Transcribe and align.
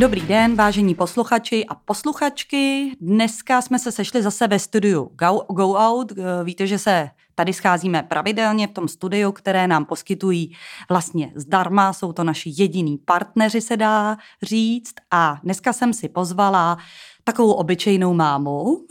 Dobrý 0.00 0.20
den, 0.20 0.56
vážení 0.56 0.94
posluchači 0.94 1.66
a 1.66 1.74
posluchačky. 1.74 2.92
Dneska 3.00 3.62
jsme 3.62 3.78
se 3.78 3.92
sešli 3.92 4.22
zase 4.22 4.48
ve 4.48 4.58
studiu 4.58 5.10
Go, 5.14 5.44
Go 5.50 5.72
Out. 5.72 6.12
Víte, 6.44 6.66
že 6.66 6.78
se 6.78 7.10
tady 7.34 7.52
scházíme 7.52 8.02
pravidelně 8.02 8.66
v 8.66 8.70
tom 8.70 8.88
studiu, 8.88 9.32
které 9.32 9.66
nám 9.66 9.84
poskytují 9.84 10.56
vlastně 10.88 11.32
zdarma. 11.34 11.92
Jsou 11.92 12.12
to 12.12 12.24
naši 12.24 12.52
jediní 12.56 12.98
partneři, 12.98 13.60
se 13.60 13.76
dá 13.76 14.16
říct. 14.42 14.94
A 15.10 15.38
dneska 15.42 15.72
jsem 15.72 15.92
si 15.92 16.08
pozvala 16.08 16.78
takovou 17.24 17.52
obyčejnou 17.52 18.14
mámu, 18.14 18.86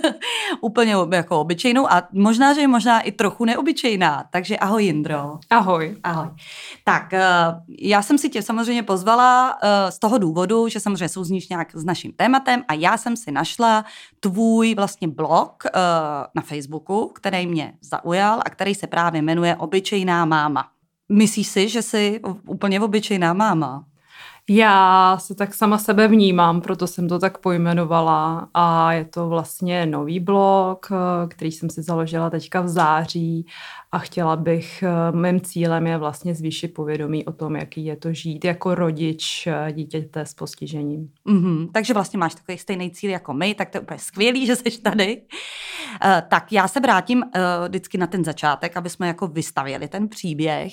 úplně 0.60 0.94
jako 1.12 1.40
obyčejnou 1.40 1.92
a 1.92 2.02
možná, 2.12 2.54
že 2.54 2.60
je 2.60 2.68
možná 2.68 3.00
i 3.00 3.12
trochu 3.12 3.44
neobyčejná. 3.44 4.24
Takže 4.30 4.56
ahoj 4.56 4.84
Jindro. 4.84 5.38
Ahoj. 5.50 5.96
Ahoj. 6.02 6.28
Tak, 6.84 7.12
eh, 7.12 7.24
já 7.68 8.02
jsem 8.02 8.18
si 8.18 8.28
tě 8.28 8.42
samozřejmě 8.42 8.82
pozvala 8.82 9.58
eh, 9.62 9.92
z 9.92 9.98
toho 9.98 10.18
důvodu, 10.18 10.68
že 10.68 10.80
samozřejmě 10.80 11.08
souzníš 11.08 11.48
nějak 11.48 11.74
s 11.74 11.84
naším 11.84 12.12
tématem 12.12 12.64
a 12.68 12.74
já 12.74 12.96
jsem 12.96 13.16
si 13.16 13.32
našla 13.32 13.84
tvůj 14.20 14.74
vlastně 14.74 15.08
blog 15.08 15.62
eh, 15.66 15.70
na 16.34 16.42
Facebooku, 16.42 17.12
který 17.14 17.46
mě 17.46 17.72
zaujal 17.80 18.40
a 18.44 18.50
který 18.50 18.74
se 18.74 18.86
právě 18.86 19.22
jmenuje 19.22 19.56
Obyčejná 19.56 20.24
máma. 20.24 20.68
Myslíš 21.08 21.46
si, 21.46 21.68
že 21.68 21.82
jsi 21.82 22.20
úplně 22.46 22.80
obyčejná 22.80 23.32
máma? 23.32 23.84
Já 24.50 25.18
se 25.20 25.34
tak 25.34 25.54
sama 25.54 25.78
sebe 25.78 26.08
vnímám, 26.08 26.60
proto 26.60 26.86
jsem 26.86 27.08
to 27.08 27.18
tak 27.18 27.38
pojmenovala 27.38 28.48
a 28.54 28.92
je 28.92 29.04
to 29.04 29.28
vlastně 29.28 29.86
nový 29.86 30.20
blog, 30.20 30.88
který 31.28 31.52
jsem 31.52 31.70
si 31.70 31.82
založila 31.82 32.30
teďka 32.30 32.60
v 32.60 32.68
září 32.68 33.46
a 33.92 33.98
chtěla 33.98 34.36
bych, 34.36 34.84
mým 35.10 35.40
cílem 35.40 35.86
je 35.86 35.98
vlastně 35.98 36.34
zvýšit 36.34 36.68
povědomí 36.68 37.24
o 37.24 37.32
tom, 37.32 37.56
jaký 37.56 37.84
je 37.84 37.96
to 37.96 38.12
žít 38.12 38.44
jako 38.44 38.74
rodič 38.74 39.48
dítěte 39.72 40.20
s 40.20 40.34
postižením. 40.34 41.10
Mm-hmm, 41.26 41.68
takže 41.72 41.94
vlastně 41.94 42.18
máš 42.18 42.34
takový 42.34 42.58
stejný 42.58 42.90
cíl 42.90 43.10
jako 43.10 43.34
my, 43.34 43.54
tak 43.54 43.70
to 43.70 43.76
je 43.76 43.82
úplně 43.82 43.98
skvělý, 43.98 44.46
že 44.46 44.56
jsi 44.56 44.82
tady. 44.82 45.22
Uh, 46.04 46.20
tak 46.28 46.52
já 46.52 46.68
se 46.68 46.80
vrátím 46.80 47.24
vždycky 47.68 47.98
na 47.98 48.06
ten 48.06 48.24
začátek, 48.24 48.76
aby 48.76 48.90
jsme 48.90 49.06
jako 49.06 49.26
vystavili 49.26 49.88
ten 49.88 50.08
příběh. 50.08 50.72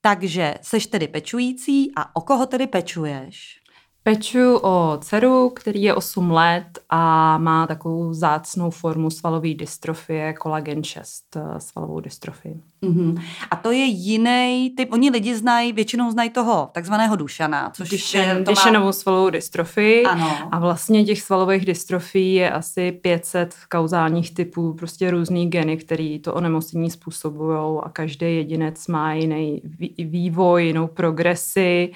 Takže 0.00 0.54
seš 0.62 0.86
tedy 0.86 1.08
pečující 1.08 1.92
a 1.96 2.16
o 2.16 2.20
koho 2.20 2.46
tedy 2.46 2.66
pečuješ? 2.66 3.60
Peču 4.02 4.56
o 4.56 4.98
dceru, 5.00 5.50
který 5.50 5.82
je 5.82 5.94
8 5.94 6.30
let 6.30 6.78
a 6.88 7.38
má 7.38 7.66
takovou 7.66 8.12
zácnou 8.12 8.70
formu 8.70 9.10
svalové 9.10 9.54
dystrofie, 9.54 10.32
kolagen 10.32 10.84
6 10.84 11.36
eh, 11.36 11.60
svalovou 11.60 12.00
dystrofii. 12.00 12.62
Mm-hmm. 12.82 13.22
A 13.50 13.56
to 13.56 13.70
je 13.70 13.84
jiný 13.84 14.72
typ, 14.76 14.92
oni 14.92 15.10
lidi 15.10 15.36
znají, 15.36 15.72
většinou 15.72 16.10
znají 16.10 16.30
toho 16.30 16.68
takzvaného 16.72 17.16
Dušana, 17.16 17.70
což 17.70 17.88
Dušen, 17.88 18.44
to 18.44 18.50
Dušenovou 18.50 18.86
má... 18.86 18.92
svalovou 18.92 19.30
dystrofii. 19.30 20.04
Ano. 20.04 20.48
A 20.52 20.58
vlastně 20.58 21.04
těch 21.04 21.22
svalových 21.22 21.64
dystrofií 21.64 22.34
je 22.34 22.50
asi 22.50 22.92
500 22.92 23.54
kauzálních 23.70 24.34
typů, 24.34 24.74
prostě 24.74 25.10
různý 25.10 25.50
geny, 25.50 25.76
který 25.76 26.18
to 26.18 26.34
onemocnění 26.34 26.90
způsobují 26.90 27.80
a 27.82 27.88
každý 27.88 28.36
jedinec 28.36 28.86
má 28.86 29.12
jiný 29.12 29.62
vývoj, 29.98 30.66
jinou 30.66 30.86
progresi 30.86 31.92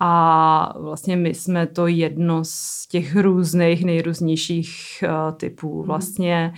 a 0.00 0.74
vlastně 0.78 1.16
my 1.16 1.34
jsme 1.34 1.66
to 1.66 1.86
jedno 1.86 2.40
z 2.42 2.86
těch 2.88 3.16
různých, 3.16 3.84
nejrůznějších 3.84 5.04
uh, 5.04 5.36
typů. 5.36 5.78
Mhm. 5.78 5.86
Vlastně 5.86 6.54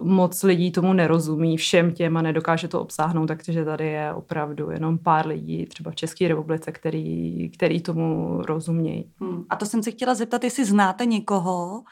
uh, 0.00 0.08
moc 0.08 0.42
lidí 0.42 0.70
tomu 0.70 0.92
nerozumí, 0.92 1.56
všem 1.56 1.92
těm 1.92 2.16
a 2.16 2.22
nedokáže 2.22 2.67
to 2.68 2.80
obsáhnout, 2.80 3.26
takže 3.26 3.64
tady 3.64 3.86
je 3.86 4.12
opravdu 4.12 4.70
jenom 4.70 4.98
pár 4.98 5.26
lidí, 5.26 5.66
třeba 5.66 5.90
v 5.90 5.94
České 5.94 6.28
republice, 6.28 6.72
který, 6.72 7.50
který 7.54 7.80
tomu 7.80 8.38
rozumějí. 8.42 9.10
Hmm. 9.20 9.44
A 9.50 9.56
to 9.56 9.66
jsem 9.66 9.82
se 9.82 9.90
chtěla 9.90 10.14
zeptat, 10.14 10.44
jestli 10.44 10.64
znáte 10.64 11.06
někoho, 11.06 11.82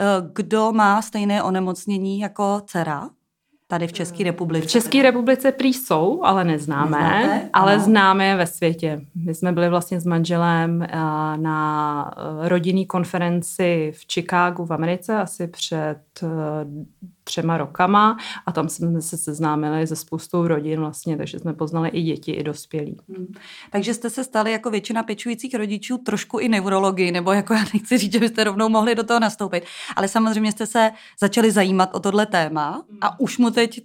eh, 0.00 0.04
kdo 0.32 0.72
má 0.72 1.02
stejné 1.02 1.42
onemocnění 1.42 2.20
jako 2.20 2.60
dcera? 2.66 3.10
tady 3.72 3.86
v 3.86 3.92
České 3.92 4.24
republice? 4.24 4.66
V 4.66 4.70
České 4.70 5.02
republice 5.02 5.52
prý 5.52 5.74
jsou, 5.74 6.20
ale 6.24 6.44
neznáme, 6.44 7.00
Neznáte? 7.00 7.50
ale 7.52 7.74
ano. 7.74 7.84
známe 7.84 8.26
je 8.26 8.36
ve 8.36 8.46
světě. 8.46 9.00
My 9.14 9.34
jsme 9.34 9.52
byli 9.52 9.68
vlastně 9.68 10.00
s 10.00 10.06
manželem 10.06 10.82
eh, 10.82 10.88
na 11.36 12.10
eh, 12.16 12.48
rodinný 12.48 12.86
konferenci 12.86 13.92
v 13.94 14.12
Chicagu 14.12 14.64
v 14.64 14.72
Americe 14.72 15.16
asi 15.16 15.46
před 15.46 15.98
eh, 16.22 16.28
třema 17.24 17.56
rokama 17.56 18.16
a 18.46 18.52
tam 18.52 18.68
jsme 18.68 19.02
se 19.02 19.16
seznámili 19.16 19.86
se 19.86 19.96
spoustou 19.96 20.46
rodin 20.46 20.80
vlastně, 20.80 21.16
takže 21.16 21.38
jsme 21.38 21.54
poznali 21.54 21.88
i 21.88 22.02
děti, 22.02 22.32
i 22.32 22.42
dospělí. 22.42 22.96
Hmm. 23.08 23.26
Takže 23.70 23.94
jste 23.94 24.10
se 24.10 24.24
stali 24.24 24.52
jako 24.52 24.70
většina 24.70 25.02
pečujících 25.02 25.54
rodičů 25.54 25.98
trošku 25.98 26.38
i 26.38 26.48
neurologii, 26.48 27.12
nebo 27.12 27.32
jako 27.32 27.54
já 27.54 27.64
nechci 27.74 27.98
říct, 27.98 28.12
že 28.12 28.18
byste 28.18 28.44
rovnou 28.44 28.68
mohli 28.68 28.94
do 28.94 29.02
toho 29.02 29.20
nastoupit, 29.20 29.64
ale 29.96 30.08
samozřejmě 30.08 30.52
jste 30.52 30.66
se 30.66 30.90
začali 31.20 31.50
zajímat 31.50 31.90
o 31.94 32.00
tohle 32.00 32.26
téma 32.26 32.84
a 33.00 33.20
už 33.20 33.38
mu 33.38 33.50
teď 33.50 33.80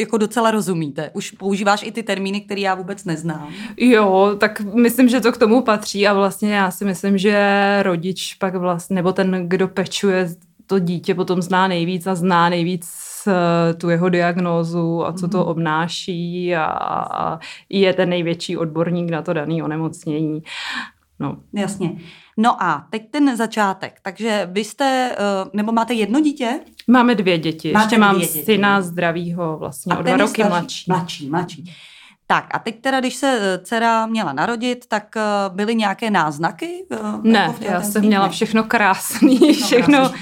jako 0.00 0.18
docela 0.18 0.50
rozumíte. 0.50 1.10
Už 1.14 1.30
používáš 1.30 1.82
i 1.82 1.92
ty 1.92 2.02
termíny, 2.02 2.40
které 2.40 2.60
já 2.60 2.74
vůbec 2.74 3.04
neznám. 3.04 3.52
Jo, 3.76 4.36
tak 4.40 4.60
myslím, 4.60 5.08
že 5.08 5.20
to 5.20 5.32
k 5.32 5.36
tomu 5.36 5.62
patří 5.62 6.06
a 6.06 6.14
vlastně 6.14 6.54
já 6.54 6.70
si 6.70 6.84
myslím, 6.84 7.18
že 7.18 7.78
rodič 7.82 8.34
pak 8.34 8.54
vlastně, 8.54 8.96
nebo 8.96 9.12
ten, 9.12 9.48
kdo 9.48 9.68
pečuje 9.68 10.34
to 10.68 10.78
dítě 10.78 11.14
potom 11.14 11.42
zná 11.42 11.68
nejvíc 11.68 12.06
a 12.06 12.14
zná 12.14 12.48
nejvíc 12.48 12.88
eh, 13.26 13.74
tu 13.74 13.90
jeho 13.90 14.08
diagnózu 14.08 15.06
a 15.06 15.12
co 15.12 15.28
to 15.28 15.38
mhm. 15.38 15.46
obnáší 15.46 16.56
a, 16.56 16.64
a 16.64 17.38
je 17.68 17.92
ten 17.92 18.08
největší 18.08 18.56
odborník 18.56 19.10
na 19.10 19.22
to 19.22 19.32
dané 19.32 19.62
onemocnění. 19.62 20.42
No. 21.20 21.36
Jasně. 21.52 21.92
No 22.36 22.62
a 22.62 22.86
teď 22.90 23.10
ten 23.10 23.36
začátek. 23.36 23.98
Takže 24.02 24.48
vy 24.52 24.64
jste, 24.64 25.10
eh, 25.12 25.50
nebo 25.52 25.72
máte 25.72 25.94
jedno 25.94 26.20
dítě? 26.20 26.60
Máme 26.88 27.14
dvě 27.14 27.38
děti. 27.38 27.72
Máte 27.72 27.84
Ještě 27.84 27.98
mám 27.98 28.14
dvě 28.14 28.26
děti. 28.26 28.44
syna 28.44 28.82
zdravýho, 28.82 29.58
vlastně 29.58 29.94
a 29.94 29.98
o 29.98 30.02
dva 30.02 30.16
roky 30.16 30.44
mladší. 30.44 30.84
Mladší, 30.90 31.30
mladší. 31.30 31.74
Tak 32.30 32.46
a 32.50 32.58
teď 32.58 32.80
teda, 32.80 33.00
když 33.00 33.14
se 33.14 33.38
eh, 33.40 33.58
dcera 33.58 34.06
měla 34.06 34.32
narodit, 34.32 34.86
tak 34.88 35.16
eh, 35.16 35.22
byly 35.48 35.74
nějaké 35.74 36.10
náznaky? 36.10 36.86
Eh, 36.92 36.96
ne, 37.22 37.38
jako 37.38 37.64
já 37.64 37.82
jsem 37.82 38.04
měla 38.04 38.28
všechno 38.28 38.64
krásný, 38.64 39.52
všechno, 39.52 40.12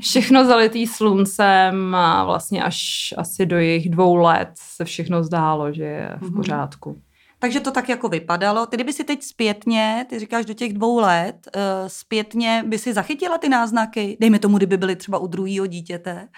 všechno 0.00 0.44
zalitý 0.44 0.86
sluncem 0.86 1.94
a 1.94 2.24
vlastně 2.24 2.64
až 2.64 3.14
asi 3.16 3.46
do 3.46 3.56
jejich 3.56 3.90
dvou 3.90 4.16
let 4.16 4.48
se 4.54 4.84
všechno 4.84 5.22
zdálo, 5.22 5.72
že 5.72 5.84
je 5.84 6.10
v 6.18 6.22
mhm. 6.22 6.34
pořádku. 6.34 7.02
Takže 7.38 7.60
to 7.60 7.70
tak 7.70 7.88
jako 7.88 8.08
vypadalo. 8.08 8.66
Ty 8.66 8.76
kdyby 8.76 8.92
si 8.92 9.04
teď 9.04 9.22
zpětně, 9.22 10.06
ty 10.08 10.18
říkáš 10.18 10.44
do 10.44 10.54
těch 10.54 10.72
dvou 10.72 10.98
let, 10.98 11.48
zpětně 11.86 12.64
by 12.66 12.78
si 12.78 12.92
zachytila 12.92 13.38
ty 13.38 13.48
náznaky, 13.48 14.16
dejme 14.20 14.38
tomu, 14.38 14.56
kdyby 14.56 14.76
byly 14.76 14.96
třeba 14.96 15.18
u 15.18 15.26
druhého 15.26 15.66
dítěte, 15.66 16.28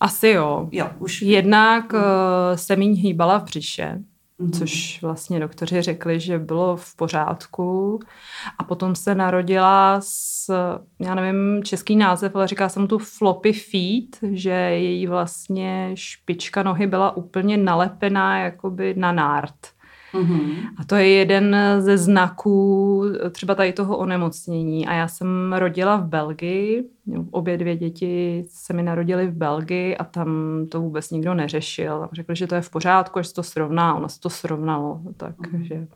asi 0.00 0.28
jo. 0.28 0.68
jo 0.72 0.90
už. 0.98 1.22
Jednak 1.22 1.92
uh, 1.92 2.00
se 2.54 2.76
míň 2.76 2.94
hýbala 2.94 3.38
v 3.38 3.44
břiše, 3.44 3.98
mm-hmm. 4.40 4.58
což 4.58 5.02
vlastně 5.02 5.40
doktoři 5.40 5.82
řekli, 5.82 6.20
že 6.20 6.38
bylo 6.38 6.76
v 6.76 6.96
pořádku. 6.96 8.00
A 8.58 8.64
potom 8.64 8.94
se 8.94 9.14
narodila 9.14 10.00
s, 10.00 10.52
já 10.98 11.14
nevím 11.14 11.64
český 11.64 11.96
název, 11.96 12.36
ale 12.36 12.48
říká 12.48 12.68
jsem 12.68 12.86
tu 12.86 12.98
floppy 12.98 13.52
feet, 13.52 14.32
že 14.32 14.50
její 14.50 15.06
vlastně 15.06 15.90
špička 15.94 16.62
nohy 16.62 16.86
byla 16.86 17.16
úplně 17.16 17.56
nalepená 17.56 18.38
jakoby 18.38 18.94
na 18.94 19.12
nárt. 19.12 19.75
Mm-hmm. 20.16 20.54
A 20.76 20.84
to 20.84 20.96
je 20.96 21.08
jeden 21.08 21.56
ze 21.78 21.98
znaků 21.98 23.02
třeba 23.30 23.54
tady 23.54 23.72
toho 23.72 23.96
onemocnění. 23.96 24.86
A 24.86 24.92
já 24.92 25.08
jsem 25.08 25.52
rodila 25.52 25.96
v 25.96 26.06
Belgii, 26.06 26.84
obě 27.30 27.58
dvě 27.58 27.76
děti 27.76 28.44
se 28.48 28.72
mi 28.72 28.82
narodily 28.82 29.26
v 29.26 29.34
Belgii 29.34 29.96
a 29.96 30.04
tam 30.04 30.28
to 30.68 30.80
vůbec 30.80 31.10
nikdo 31.10 31.34
neřešil. 31.34 32.08
Řekli, 32.12 32.36
že 32.36 32.46
to 32.46 32.54
je 32.54 32.60
v 32.60 32.70
pořádku, 32.70 33.20
že 33.20 33.24
se 33.24 33.34
to 33.34 33.42
srovná, 33.42 33.94
ono 33.94 34.08
se 34.08 34.20
to 34.20 34.30
srovnalo. 34.30 35.00
Takže... 35.16 35.74
Mm-hmm. 35.74 35.86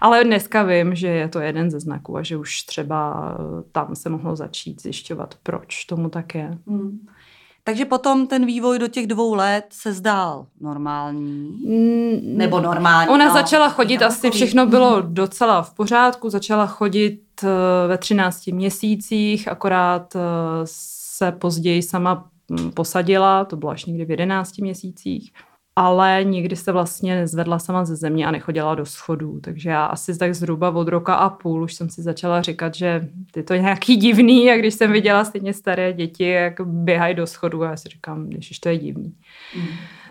Ale 0.00 0.24
dneska 0.24 0.62
vím, 0.62 0.94
že 0.94 1.08
je 1.08 1.28
to 1.28 1.40
jeden 1.40 1.70
ze 1.70 1.80
znaků 1.80 2.16
a 2.16 2.22
že 2.22 2.36
už 2.36 2.62
třeba 2.62 3.34
tam 3.72 3.94
se 3.94 4.08
mohlo 4.08 4.36
začít 4.36 4.82
zjišťovat, 4.82 5.34
proč 5.42 5.84
tomu 5.84 6.08
tak 6.08 6.34
je. 6.34 6.58
Mm. 6.66 6.98
Takže 7.68 7.84
potom 7.84 8.26
ten 8.26 8.46
vývoj 8.46 8.78
do 8.78 8.88
těch 8.88 9.06
dvou 9.06 9.34
let 9.34 9.64
se 9.70 9.92
zdál 9.92 10.46
normální? 10.60 11.48
Mm, 11.66 12.38
Nebo 12.38 12.60
normální? 12.60 13.10
Ona 13.10 13.26
no, 13.26 13.32
začala 13.32 13.68
chodit, 13.68 14.02
asi 14.02 14.30
všechno 14.30 14.66
bylo 14.66 15.00
docela 15.00 15.62
v 15.62 15.74
pořádku, 15.74 16.30
začala 16.30 16.66
chodit 16.66 17.20
eh, 17.42 17.48
ve 17.88 17.98
13 17.98 18.46
měsících, 18.46 19.48
akorát 19.48 20.16
eh, 20.16 20.20
se 20.64 21.32
později 21.32 21.82
sama 21.82 22.28
mm, 22.48 22.70
posadila, 22.72 23.44
to 23.44 23.56
bylo 23.56 23.72
až 23.72 23.84
někdy 23.84 24.04
v 24.04 24.10
11 24.10 24.58
měsících. 24.58 25.32
Ale 25.78 26.24
nikdy 26.24 26.56
se 26.56 26.72
vlastně 26.72 27.14
nezvedla 27.14 27.58
sama 27.58 27.84
ze 27.84 27.96
země 27.96 28.26
a 28.26 28.30
nechodila 28.30 28.74
do 28.74 28.86
schodů. 28.86 29.40
Takže 29.40 29.70
já 29.70 29.86
asi 29.86 30.18
tak 30.18 30.34
zhruba 30.34 30.70
od 30.70 30.88
roka 30.88 31.14
a 31.14 31.28
půl 31.28 31.62
už 31.62 31.74
jsem 31.74 31.90
si 31.90 32.02
začala 32.02 32.42
říkat, 32.42 32.74
že 32.74 33.08
je 33.36 33.42
to 33.42 33.54
nějaký 33.54 33.96
divný 33.96 34.50
a 34.50 34.56
když 34.56 34.74
jsem 34.74 34.92
viděla 34.92 35.24
stejně 35.24 35.54
staré 35.54 35.92
děti, 35.92 36.28
jak 36.28 36.60
běhají 36.64 37.14
do 37.14 37.26
schodů 37.26 37.62
a 37.62 37.70
já 37.70 37.76
si 37.76 37.88
říkám, 37.88 38.26
když 38.26 38.58
to 38.58 38.68
je 38.68 38.78
divný. 38.78 39.14
Mm. 39.56 39.66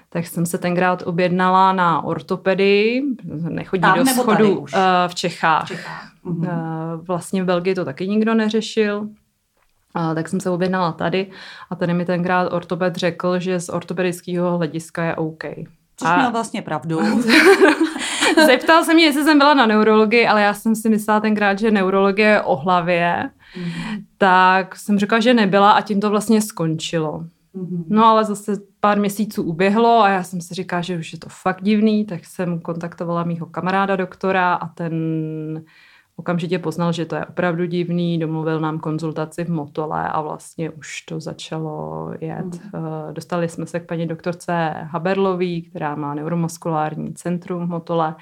Tak 0.10 0.28
jsem 0.28 0.46
se 0.46 0.58
tenkrát 0.58 1.04
objednala 1.06 1.74
na 1.74 2.04
ortopedii, 2.04 3.04
nechodí 3.50 3.82
Tam 3.82 4.00
do 4.00 4.06
schodu 4.06 4.60
uh, 4.60 4.68
v 5.08 5.16
Čechách. 5.16 5.66
V 5.66 5.68
Čechách. 5.68 6.12
Mm. 6.24 6.38
Uh, 6.38 6.48
vlastně 7.08 7.44
v 7.44 7.46
Belgii 7.46 7.76
to 7.76 7.86
taky 7.86 8.08
nikdo 8.08 8.34
neřešil. 8.34 9.10
A 9.98 10.14
tak 10.14 10.30
jsem 10.30 10.40
se 10.40 10.50
objednala 10.50 10.92
tady 10.92 11.32
a 11.70 11.76
tady 11.76 11.94
mi 11.94 12.06
tenkrát 12.06 12.54
ortoped 12.54 12.96
řekl, 12.96 13.40
že 13.40 13.60
z 13.60 13.70
ortopedického 13.70 14.58
hlediska 14.58 15.04
je 15.04 15.16
OK. 15.16 15.44
Což 15.98 16.10
a... 16.10 16.18
měl 16.18 16.32
vlastně 16.32 16.62
pravdu. 16.62 17.00
Zeptal 18.46 18.84
se 18.84 18.94
mě, 18.94 19.06
jestli 19.06 19.24
jsem 19.24 19.38
byla 19.38 19.54
na 19.54 19.66
neurologii, 19.66 20.28
ale 20.28 20.42
já 20.42 20.54
jsem 20.54 20.76
si 20.76 20.90
myslela 20.90 21.20
tenkrát, 21.20 21.60
že 21.60 21.72
neurologie 21.72 22.28
je 22.28 22.42
o 22.42 22.56
hlavě. 22.56 23.30
Mm. 23.58 23.72
Tak 24.18 24.76
jsem 24.76 25.00
řekla, 25.00 25.20
že 25.20 25.34
nebyla 25.34 25.72
a 25.72 25.82
tím 25.82 26.02
to 26.02 26.10
vlastně 26.10 26.42
skončilo. 26.42 27.24
Mm. 27.54 27.86
No 27.90 28.06
ale 28.06 28.26
zase 28.26 28.62
pár 28.80 29.00
měsíců 29.00 29.44
uběhlo 29.44 30.02
a 30.02 30.10
já 30.10 30.24
jsem 30.24 30.42
si 30.42 30.54
říkala, 30.54 30.82
že 30.82 30.98
už 30.98 31.14
je 31.14 31.20
to 31.20 31.30
fakt 31.30 31.64
divný, 31.64 32.06
tak 32.06 32.26
jsem 32.26 32.60
kontaktovala 32.60 33.24
mýho 33.24 33.46
kamaráda 33.46 33.96
doktora 33.96 34.54
a 34.54 34.68
ten 34.68 34.94
okamžitě 36.18 36.60
poznal, 36.60 36.92
že 36.92 37.06
to 37.06 37.16
je 37.16 37.26
opravdu 37.26 37.66
divný, 37.66 38.20
domluvil 38.20 38.60
nám 38.60 38.80
konzultaci 38.80 39.44
v 39.44 39.50
Motole 39.50 40.10
a 40.10 40.22
vlastně 40.22 40.70
už 40.70 41.02
to 41.02 41.20
začalo 41.20 42.12
jet. 42.22 42.46
Mm. 42.46 43.14
Dostali 43.14 43.50
jsme 43.50 43.66
se 43.66 43.80
k 43.80 43.86
paní 43.86 44.08
doktorce 44.08 44.74
Haberlový, 44.84 45.62
která 45.62 45.96
má 45.96 46.14
neuromuskulární 46.14 47.14
centrum 47.14 47.66
v 47.66 47.70
Motole 47.70 48.16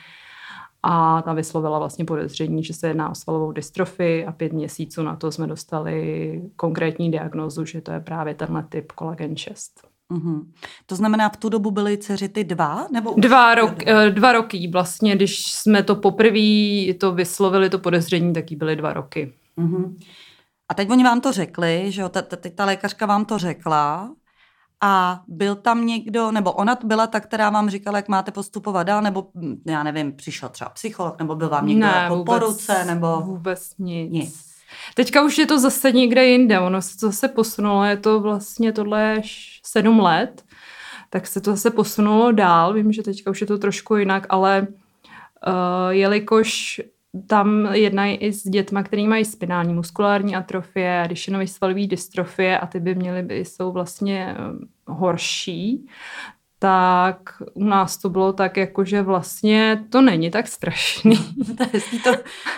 a 0.84 1.22
ta 1.22 1.34
vyslovila 1.34 1.80
vlastně 1.80 2.06
podezření, 2.06 2.64
že 2.64 2.74
se 2.74 2.88
jedná 2.88 3.10
o 3.10 3.16
svalovou 3.16 3.52
dystrofii 3.52 4.26
a 4.26 4.32
pět 4.32 4.54
měsíců 4.54 5.04
na 5.04 5.16
to 5.16 5.32
jsme 5.32 5.48
dostali 5.48 6.42
konkrétní 6.56 7.12
diagnózu, 7.12 7.66
že 7.66 7.82
to 7.82 7.92
je 7.92 8.00
právě 8.00 8.36
tenhle 8.36 8.64
typ 8.64 8.92
kolagen 8.92 9.38
6. 9.38 9.95
Mm-hmm. 10.14 10.52
To 10.86 10.96
znamená, 10.96 11.30
v 11.30 11.38
tu 11.38 11.50
dobu 11.50 11.72
byly 11.72 11.98
dceři 11.98 12.30
ty 12.30 12.44
dva? 12.44 12.88
Nebo 12.92 13.14
dva, 13.18 13.56
rok, 13.56 13.88
eh, 13.88 14.10
dva 14.10 14.32
roky 14.32 14.70
vlastně, 14.74 15.16
když 15.16 15.52
jsme 15.52 15.84
to 15.84 15.96
poprvé 15.96 16.94
to 17.00 17.12
vyslovili, 17.12 17.70
to 17.70 17.80
podezření, 17.80 18.34
taky 18.34 18.56
byly 18.56 18.76
dva 18.76 18.94
roky. 18.94 19.34
Mm-hmm. 19.58 19.96
A 20.70 20.74
teď 20.74 20.90
oni 20.90 21.04
vám 21.04 21.22
to 21.22 21.32
řekli, 21.32 21.92
že 21.92 22.02
jo, 22.02 22.10
teď 22.10 22.56
ta 22.56 22.66
lékařka 22.66 23.06
vám 23.06 23.26
to 23.26 23.38
řekla 23.38 24.12
a 24.82 25.24
byl 25.28 25.56
tam 25.56 25.86
někdo, 25.86 26.32
nebo 26.32 26.52
ona 26.52 26.78
byla 26.84 27.08
ta, 27.08 27.20
která 27.20 27.50
vám 27.50 27.70
říkala, 27.70 27.98
jak 27.98 28.08
máte 28.08 28.32
postupovat 28.32 28.84
dál, 28.84 29.02
nebo 29.02 29.28
hm, 29.36 29.62
já 29.68 29.84
nevím, 29.84 30.14
přišel 30.14 30.50
třeba 30.50 30.70
psycholog, 30.70 31.20
nebo 31.20 31.36
byl 31.36 31.50
vám 31.50 31.68
někdo 31.68 31.86
ne, 31.86 31.94
jako 31.96 32.16
vůbec, 32.16 32.40
po 32.40 32.46
ruce, 32.46 32.86
nebo... 32.86 33.22
vůbec 33.22 33.78
nic. 33.78 34.12
nic. 34.12 34.55
Teďka 34.94 35.24
už 35.24 35.38
je 35.38 35.46
to 35.46 35.60
zase 35.60 35.92
někde 35.92 36.26
jinde, 36.26 36.60
ono 36.60 36.82
se 36.82 36.98
to 36.98 37.06
zase 37.08 37.28
posunulo, 37.28 37.84
je 37.84 37.98
to 37.98 38.20
vlastně 38.20 38.72
tohle 38.72 39.22
sedm 39.64 40.00
let, 40.00 40.44
tak 41.10 41.28
se 41.28 41.42
to 41.42 41.52
zase 41.52 41.72
posunulo 41.72 42.32
dál, 42.32 42.74
vím, 42.74 42.92
že 42.92 43.04
teďka 43.04 43.32
už 43.32 43.42
je 43.42 43.48
to 43.48 43.58
trošku 43.58 43.96
jinak, 43.96 44.28
ale 44.30 44.68
uh, 44.68 45.90
jelikož 45.90 46.82
tam 47.28 47.70
jednají 47.74 48.16
i 48.18 48.34
s 48.34 48.44
dětma, 48.44 48.84
který 48.84 49.08
mají 49.08 49.26
spinální 49.26 49.74
muskulární 49.74 50.36
atrofie, 50.36 51.06
Duchennovy 51.10 51.48
svalový 51.48 51.88
dystrofie 51.88 52.60
a 52.60 52.68
ty 52.68 52.80
by 52.80 52.96
měly 52.96 53.24
by, 53.24 53.36
jsou 53.36 53.72
vlastně 53.72 54.36
eh, 54.38 54.66
horší, 54.88 55.88
tak 56.60 57.18
u 57.54 57.64
nás 57.64 57.98
to 57.98 58.10
bylo 58.10 58.34
tak, 58.34 58.58
jako 58.58 58.86
že 58.86 59.02
vlastně 59.02 59.84
to 59.90 60.02
není 60.02 60.32
tak 60.32 60.48
strašný. 60.48 61.18
to, 62.04 62.12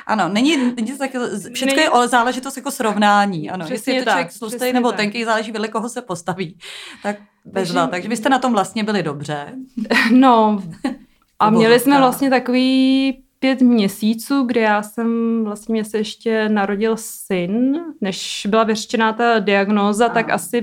ano, 0.08 0.30
není, 0.30 0.58
není 0.58 0.98
tak, 0.98 1.12
všechno 1.54 1.76
není, 1.76 1.82
je 1.82 1.90
o 1.90 2.08
záležitost 2.08 2.58
jako 2.58 2.72
srovnání. 2.72 3.50
Ano, 3.50 3.66
jestli 3.70 3.96
je 3.96 4.04
to 4.04 4.10
člověk 4.10 4.40
tlustý 4.40 4.74
nebo 4.74 4.92
tenký, 4.92 5.26
záleží, 5.26 5.52
vedle 5.52 5.68
koho 5.68 5.90
se 5.90 6.02
postaví. 6.02 6.58
Tak 7.04 7.18
bezva, 7.46 7.88
takže 7.88 8.10
vy 8.10 8.18
jste 8.18 8.30
na 8.30 8.40
tom 8.40 8.52
vlastně 8.54 8.84
byli 8.84 9.04
dobře. 9.04 9.54
No, 10.12 10.64
a 11.40 11.50
měli 11.50 11.80
jsme 11.80 11.98
vlastně 11.98 12.30
takový 12.30 13.24
pět 13.40 13.62
měsíců, 13.62 14.44
kdy 14.44 14.60
já 14.60 14.84
jsem, 14.84 15.42
vlastně 15.44 15.74
mě 15.74 15.86
se 15.86 15.98
ještě 15.98 16.50
narodil 16.50 16.98
syn, 16.98 17.78
než 18.02 18.48
byla 18.50 18.64
vyřešená 18.64 19.14
ta 19.14 19.40
diagnóza, 19.40 20.10
tak 20.10 20.30
asi 20.30 20.62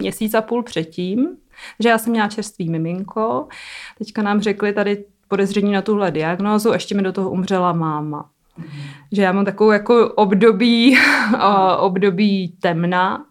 měsíc 0.00 0.34
a 0.34 0.40
půl 0.40 0.62
předtím, 0.62 1.28
že 1.80 1.88
já 1.88 1.98
jsem 1.98 2.10
měla 2.12 2.28
čerstvý 2.28 2.70
miminko. 2.70 3.48
Teďka 3.98 4.22
nám 4.22 4.40
řekli 4.40 4.72
tady 4.72 5.04
podezření 5.28 5.72
na 5.72 5.82
tuhle 5.82 6.10
diagnózu, 6.10 6.72
ještě 6.72 6.94
mi 6.94 7.02
do 7.02 7.12
toho 7.12 7.30
umřela 7.30 7.72
máma. 7.72 8.30
Mm. 8.58 8.64
Že 9.12 9.22
já 9.22 9.32
mám 9.32 9.44
takovou 9.44 9.70
jako 9.70 10.12
období, 10.14 10.98
období 11.78 12.48
temna, 12.60 13.24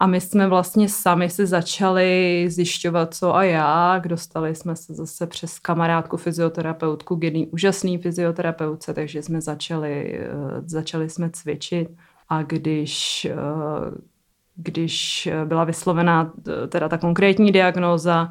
a 0.00 0.06
my 0.06 0.20
jsme 0.20 0.48
vlastně 0.48 0.88
sami 0.88 1.30
si 1.30 1.46
začali 1.46 2.46
zjišťovat, 2.50 3.14
co 3.14 3.34
a 3.34 3.44
jak. 3.44 4.08
Dostali 4.08 4.54
jsme 4.54 4.76
se 4.76 4.94
zase 4.94 5.26
přes 5.26 5.58
kamarádku 5.58 6.16
fyzioterapeutku 6.16 7.16
k 7.16 7.24
jedný 7.24 7.46
úžasný 7.46 7.98
fyzioterapeutce, 7.98 8.94
takže 8.94 9.22
jsme 9.22 9.40
začali, 9.40 10.18
eh, 10.18 10.30
začali 10.66 11.10
jsme 11.10 11.30
cvičit. 11.30 11.88
A 12.28 12.42
když 12.42 13.24
eh, 13.24 13.34
když 14.56 15.28
byla 15.44 15.64
vyslovená 15.64 16.32
eh, 16.48 16.66
teda 16.66 16.88
ta 16.88 16.98
konkrétní 16.98 17.52
diagnóza, 17.52 18.30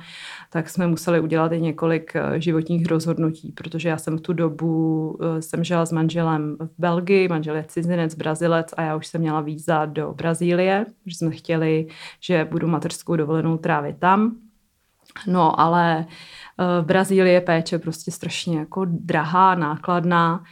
tak 0.49 0.69
jsme 0.69 0.87
museli 0.87 1.19
udělat 1.19 1.51
i 1.51 1.61
několik 1.61 2.13
životních 2.35 2.85
rozhodnutí, 2.85 3.51
protože 3.51 3.89
já 3.89 3.97
jsem 3.97 4.17
v 4.17 4.21
tu 4.21 4.33
dobu, 4.33 5.17
jsem 5.39 5.63
žila 5.63 5.85
s 5.85 5.91
manželem 5.91 6.57
v 6.59 6.69
Belgii, 6.77 7.27
manžel 7.27 7.55
je 7.55 7.65
cizinec, 7.67 8.15
brazilec 8.15 8.73
a 8.77 8.81
já 8.81 8.95
už 8.95 9.07
jsem 9.07 9.21
měla 9.21 9.41
víza 9.41 9.85
do 9.85 10.13
Brazílie, 10.13 10.85
že 11.05 11.15
jsme 11.15 11.31
chtěli, 11.31 11.87
že 12.19 12.47
budu 12.51 12.67
mateřskou 12.67 13.15
dovolenou 13.15 13.57
trávit 13.57 13.97
tam. 13.99 14.35
No, 15.27 15.59
ale 15.59 16.05
v 16.81 16.85
Brazílii 16.85 17.33
je 17.33 17.41
péče 17.41 17.79
prostě 17.79 18.11
strašně 18.11 18.59
jako 18.59 18.85
drahá, 18.85 19.55
nákladná, 19.55 20.43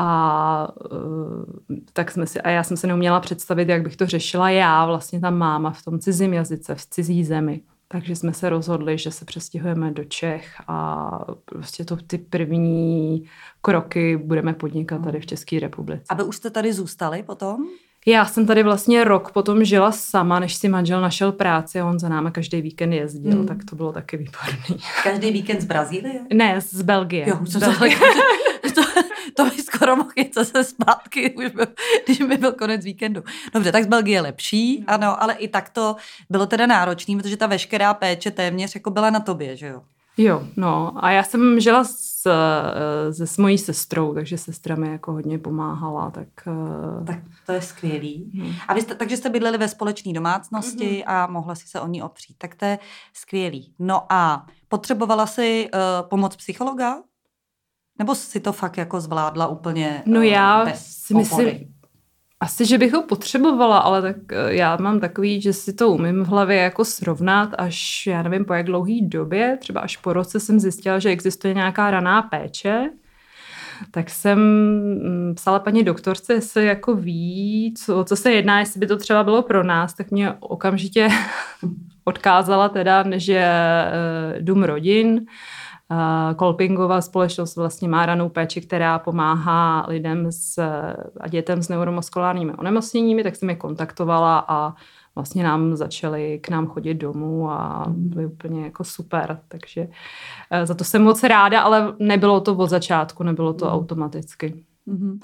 a 0.00 0.68
tak 1.92 2.10
jsme 2.10 2.26
si, 2.26 2.40
a 2.40 2.50
já 2.50 2.62
jsem 2.62 2.76
se 2.76 2.86
neuměla 2.86 3.20
představit, 3.20 3.68
jak 3.68 3.82
bych 3.82 3.96
to 3.96 4.06
řešila 4.06 4.50
já, 4.50 4.86
vlastně 4.86 5.20
ta 5.20 5.30
máma 5.30 5.70
v 5.70 5.82
tom 5.82 5.98
cizím 5.98 6.34
jazyce, 6.34 6.74
v 6.74 6.86
cizí 6.86 7.24
zemi. 7.24 7.60
Takže 7.88 8.16
jsme 8.16 8.32
se 8.32 8.48
rozhodli, 8.48 8.98
že 8.98 9.10
se 9.10 9.24
přestěhujeme 9.24 9.90
do 9.90 10.04
Čech 10.04 10.46
a 10.68 11.08
prostě 11.44 11.84
to 11.84 11.96
ty 11.96 12.18
první 12.18 13.24
kroky 13.62 14.16
budeme 14.16 14.54
podnikat 14.54 15.04
tady 15.04 15.20
v 15.20 15.26
České 15.26 15.60
republice. 15.60 16.04
A 16.08 16.14
vy 16.14 16.22
už 16.22 16.36
jste 16.36 16.50
tady 16.50 16.72
zůstali 16.72 17.22
potom? 17.22 17.56
Já 18.06 18.24
jsem 18.24 18.46
tady 18.46 18.62
vlastně 18.62 19.04
rok 19.04 19.32
potom 19.32 19.64
žila 19.64 19.92
sama, 19.92 20.40
než 20.40 20.54
si 20.54 20.68
manžel 20.68 21.00
našel 21.00 21.32
práci 21.32 21.80
a 21.80 21.86
on 21.86 21.98
za 21.98 22.08
náma 22.08 22.30
každý 22.30 22.62
víkend 22.62 22.92
jezdil, 22.92 23.32
hmm. 23.32 23.46
tak 23.46 23.58
to 23.70 23.76
bylo 23.76 23.92
taky 23.92 24.16
výborný. 24.16 24.84
Každý 25.02 25.32
víkend 25.32 25.60
z 25.60 25.64
Brazílie? 25.64 26.20
Ne, 26.34 26.60
z 26.60 26.82
Belgie. 26.82 27.28
Jo, 27.28 27.38
z 27.42 27.56
Belgie. 27.56 27.98
to, 28.78 29.02
to 29.36 29.44
by 29.44 29.62
skoro 29.62 29.96
mohl 29.96 30.10
jít 30.16 30.34
zase 30.34 30.64
zpátky, 30.64 31.34
už 31.36 31.48
byl, 31.48 31.66
když 32.04 32.18
by 32.18 32.36
byl 32.36 32.52
konec 32.52 32.84
víkendu. 32.84 33.22
Dobře, 33.54 33.72
tak 33.72 33.84
z 33.84 33.86
Belgie 33.86 34.16
je 34.16 34.20
lepší, 34.20 34.84
ano, 34.86 35.22
ale 35.22 35.34
i 35.34 35.48
tak 35.48 35.68
to 35.70 35.96
bylo 36.30 36.46
teda 36.46 36.66
náročný, 36.66 37.16
protože 37.16 37.36
ta 37.36 37.46
veškerá 37.46 37.94
péče 37.94 38.30
téměř 38.30 38.74
jako 38.74 38.90
byla 38.90 39.10
na 39.10 39.20
tobě, 39.20 39.56
že 39.56 39.66
jo? 39.66 39.82
Jo, 40.20 40.42
no 40.56 41.04
a 41.04 41.10
já 41.10 41.22
jsem 41.22 41.60
žila 41.60 41.84
s, 41.84 42.26
eh, 42.26 43.14
se 43.14 43.26
s 43.26 43.38
mojí 43.38 43.58
sestrou, 43.58 44.14
takže 44.14 44.38
sestra 44.38 44.76
mi 44.76 44.88
jako 44.88 45.12
hodně 45.12 45.38
pomáhala, 45.38 46.10
tak... 46.10 46.28
Eh, 46.46 47.04
tak 47.04 47.18
to 47.46 47.52
je 47.52 47.62
skvělý. 47.62 48.30
Hmm. 48.34 48.52
A 48.68 48.74
vy 48.74 48.82
jste, 48.82 48.94
takže 48.94 49.16
jste 49.16 49.30
bydleli 49.30 49.58
ve 49.58 49.68
společné 49.68 50.12
domácnosti 50.12 50.94
hmm. 50.94 51.02
a 51.06 51.26
mohla 51.26 51.54
si 51.54 51.68
se 51.68 51.80
o 51.80 51.86
ní 51.86 52.02
opřít, 52.02 52.36
tak 52.38 52.54
to 52.54 52.64
je 52.64 52.78
skvělý. 53.12 53.74
No 53.78 54.12
a 54.12 54.46
potřebovala 54.68 55.26
si 55.26 55.68
uh, 55.74 56.08
pomoc 56.08 56.36
psychologa? 56.36 56.96
Nebo 57.98 58.14
si 58.14 58.40
to 58.40 58.52
fakt 58.52 58.76
jako 58.76 59.00
zvládla 59.00 59.46
úplně 59.46 60.02
No 60.06 60.22
já 60.22 60.64
bez 60.64 60.86
si 60.86 61.14
myslím, 61.14 61.74
asi, 62.40 62.66
že 62.66 62.78
bych 62.78 62.92
ho 62.92 63.02
potřebovala, 63.02 63.78
ale 63.78 64.02
tak 64.02 64.16
eh, 64.32 64.54
já 64.54 64.76
mám 64.76 65.00
takový, 65.00 65.40
že 65.40 65.52
si 65.52 65.72
to 65.72 65.88
umím 65.88 66.24
v 66.24 66.28
hlavě 66.28 66.56
jako 66.56 66.84
srovnat 66.84 67.50
až, 67.58 68.06
já 68.06 68.22
nevím, 68.22 68.44
po 68.44 68.54
jak 68.54 68.66
dlouhý 68.66 69.08
době, 69.08 69.58
třeba 69.60 69.80
až 69.80 69.96
po 69.96 70.12
roce 70.12 70.40
jsem 70.40 70.60
zjistila, 70.60 70.98
že 70.98 71.08
existuje 71.08 71.54
nějaká 71.54 71.90
raná 71.90 72.22
péče, 72.22 72.90
tak 73.90 74.10
jsem 74.10 74.38
mm, 74.38 75.34
psala 75.34 75.58
paní 75.58 75.84
doktorce, 75.84 76.34
jestli 76.34 76.66
jako 76.66 76.94
ví, 76.94 77.74
co, 77.84 78.04
co 78.04 78.16
se 78.16 78.32
jedná, 78.32 78.60
jestli 78.60 78.80
by 78.80 78.86
to 78.86 78.96
třeba 78.96 79.24
bylo 79.24 79.42
pro 79.42 79.64
nás, 79.64 79.94
tak 79.94 80.10
mě 80.10 80.32
okamžitě 80.40 81.08
odkázala 82.04 82.68
teda, 82.68 83.04
že 83.16 83.38
eh, 83.38 84.36
dům 84.40 84.62
rodin, 84.62 85.26
Kolpingová 86.36 87.00
společnost 87.00 87.56
vlastně 87.56 87.88
má 87.88 88.06
ranou 88.06 88.28
péči, 88.28 88.60
která 88.60 88.98
pomáhá 88.98 89.86
lidem 89.88 90.32
s, 90.32 90.58
a 91.20 91.28
dětem 91.28 91.62
s 91.62 91.68
neuromuskulárními 91.68 92.52
onemocněními, 92.52 93.22
tak 93.22 93.36
jsem 93.36 93.50
je 93.50 93.56
kontaktovala 93.56 94.44
a 94.48 94.74
vlastně 95.14 95.44
nám 95.44 95.76
začali 95.76 96.38
k 96.38 96.48
nám 96.48 96.66
chodit 96.66 96.94
domů 96.94 97.50
a 97.50 97.84
byli 97.88 98.26
úplně 98.26 98.64
jako 98.64 98.84
super, 98.84 99.40
takže 99.48 99.88
eh, 100.50 100.66
za 100.66 100.74
to 100.74 100.84
jsem 100.84 101.02
moc 101.02 101.22
ráda, 101.22 101.60
ale 101.60 101.94
nebylo 101.98 102.40
to 102.40 102.56
od 102.56 102.70
začátku, 102.70 103.22
nebylo 103.22 103.52
to 103.52 103.72
automaticky. 103.72 104.64
Mm-hmm. 104.88 105.18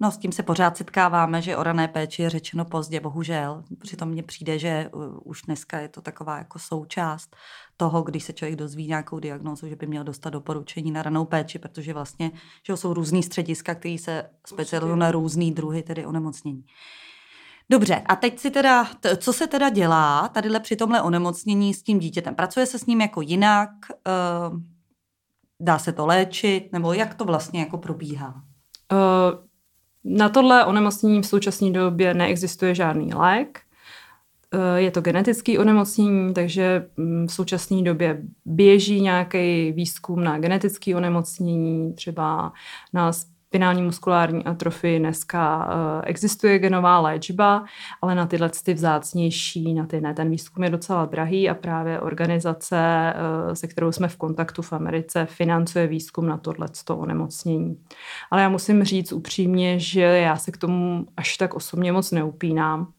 No 0.00 0.10
s 0.10 0.18
tím 0.18 0.32
se 0.32 0.42
pořád 0.42 0.76
setkáváme, 0.76 1.42
že 1.42 1.56
o 1.56 1.62
rané 1.62 1.88
péči 1.88 2.22
je 2.22 2.30
řečeno 2.30 2.64
pozdě, 2.64 3.00
bohužel. 3.00 3.64
Přitom 3.78 4.08
mně 4.08 4.22
přijde, 4.22 4.58
že 4.58 4.90
uh, 4.92 5.18
už 5.24 5.42
dneska 5.42 5.78
je 5.78 5.88
to 5.88 6.00
taková 6.00 6.38
jako 6.38 6.58
součást 6.58 7.36
toho, 7.76 8.02
když 8.02 8.24
se 8.24 8.32
člověk 8.32 8.58
dozví 8.58 8.86
nějakou 8.86 9.18
diagnózu, 9.18 9.68
že 9.68 9.76
by 9.76 9.86
měl 9.86 10.04
dostat 10.04 10.30
doporučení 10.30 10.90
na 10.90 11.02
ranou 11.02 11.24
péči, 11.24 11.58
protože 11.58 11.94
vlastně 11.94 12.30
že 12.66 12.76
jsou 12.76 12.94
různý 12.94 13.22
střediska, 13.22 13.74
které 13.74 13.98
se 13.98 14.30
specializují 14.46 14.98
na 14.98 15.10
různý 15.10 15.52
druhy 15.52 15.82
tedy 15.82 16.06
onemocnění. 16.06 16.64
Dobře, 17.70 18.02
a 18.06 18.16
teď 18.16 18.38
si 18.38 18.50
teda, 18.50 18.88
co 19.16 19.32
se 19.32 19.46
teda 19.46 19.68
dělá 19.68 20.28
tadyhle 20.28 20.60
při 20.60 20.76
tomhle 20.76 21.02
onemocnění 21.02 21.74
s 21.74 21.82
tím 21.82 21.98
dítětem? 21.98 22.34
Pracuje 22.34 22.66
se 22.66 22.78
s 22.78 22.86
ním 22.86 23.00
jako 23.00 23.20
jinak? 23.20 23.70
Uh, 24.50 24.60
dá 25.60 25.78
se 25.78 25.92
to 25.92 26.06
léčit? 26.06 26.72
Nebo 26.72 26.92
jak 26.92 27.14
to 27.14 27.24
vlastně 27.24 27.60
jako 27.60 27.78
probíhá? 27.78 28.42
Uh, 28.92 29.46
na 30.04 30.28
tohle 30.28 30.64
onemocnění 30.64 31.22
v 31.22 31.26
současné 31.26 31.70
době 31.70 32.14
neexistuje 32.14 32.74
žádný 32.74 33.14
lék. 33.14 33.60
Eh, 34.54 34.80
je 34.80 34.90
to 34.90 35.00
genetický 35.00 35.58
onemocnění, 35.58 36.34
takže 36.34 36.86
mm, 36.96 37.26
v 37.26 37.32
současné 37.32 37.82
době 37.82 38.22
běží 38.44 39.00
nějaký 39.00 39.72
výzkum 39.72 40.24
na 40.24 40.38
genetické 40.38 40.96
onemocnění, 40.96 41.94
třeba 41.94 42.52
na 42.92 43.12
spinální 43.56 43.82
muskulární 43.82 44.44
atrofii 44.44 44.98
dneska 44.98 45.66
uh, 45.66 46.02
existuje 46.04 46.58
genová 46.58 47.00
léčba, 47.00 47.64
ale 48.02 48.14
na 48.14 48.26
tyhle 48.26 48.50
ty 48.64 48.74
vzácnější, 48.74 49.74
na 49.74 49.86
ty 49.86 50.00
ne, 50.00 50.14
ten 50.14 50.30
výzkum 50.30 50.64
je 50.64 50.70
docela 50.70 51.04
drahý 51.04 51.48
a 51.48 51.54
právě 51.54 52.00
organizace, 52.00 53.14
uh, 53.46 53.54
se 53.54 53.66
kterou 53.66 53.92
jsme 53.92 54.08
v 54.08 54.16
kontaktu 54.16 54.62
v 54.62 54.72
Americe, 54.72 55.26
financuje 55.26 55.86
výzkum 55.86 56.26
na 56.26 56.36
tohle 56.38 56.68
onemocnění. 56.90 57.76
Ale 58.30 58.42
já 58.42 58.48
musím 58.48 58.84
říct 58.84 59.12
upřímně, 59.12 59.78
že 59.78 60.00
já 60.00 60.36
se 60.36 60.52
k 60.52 60.56
tomu 60.56 61.06
až 61.16 61.36
tak 61.36 61.54
osobně 61.54 61.92
moc 61.92 62.10
neupínám. 62.10 62.92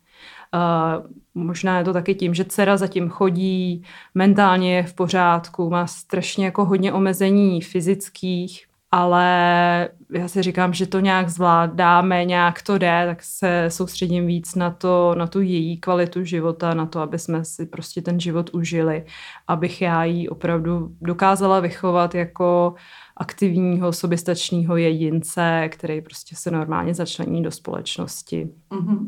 Uh, 0.58 1.06
možná 1.34 1.78
je 1.78 1.84
to 1.84 1.94
taky 1.94 2.16
tím, 2.16 2.34
že 2.34 2.46
dcera 2.46 2.78
zatím 2.78 3.10
chodí, 3.10 3.84
mentálně 4.16 4.76
je 4.76 4.84
v 4.84 4.94
pořádku, 4.94 5.70
má 5.70 5.88
strašně 5.88 6.46
jako 6.46 6.66
hodně 6.66 6.94
omezení 6.94 7.62
fyzických, 7.62 8.68
ale 8.92 9.90
já 10.14 10.28
si 10.28 10.42
říkám, 10.42 10.74
že 10.74 10.88
to 10.88 11.00
nějak 11.00 11.30
zvládáme, 11.30 12.26
nějak 12.26 12.62
to 12.62 12.78
jde, 12.78 13.04
tak 13.06 13.24
se 13.24 13.66
soustředím 13.68 14.28
víc 14.28 14.56
na 14.56 14.72
to, 14.72 15.16
na 15.18 15.28
tu 15.28 15.42
její 15.42 15.78
kvalitu 15.78 16.24
života, 16.24 16.74
na 16.74 16.86
to, 16.86 17.00
aby 17.00 17.20
jsme 17.20 17.46
si 17.46 17.66
prostě 17.66 18.02
ten 18.02 18.20
život 18.20 18.50
užili, 18.54 19.06
abych 19.48 19.82
já 19.82 20.04
jí 20.04 20.30
opravdu 20.30 20.92
dokázala 21.02 21.60
vychovat 21.60 22.16
jako 22.16 22.74
aktivního, 23.18 23.94
soběstačného 23.94 24.78
jedince, 24.78 25.70
který 25.72 26.02
prostě 26.02 26.36
se 26.36 26.52
normálně 26.52 26.94
začlení 26.94 27.44
do 27.44 27.52
společnosti. 27.52 28.50
Mm-hmm. 28.72 29.08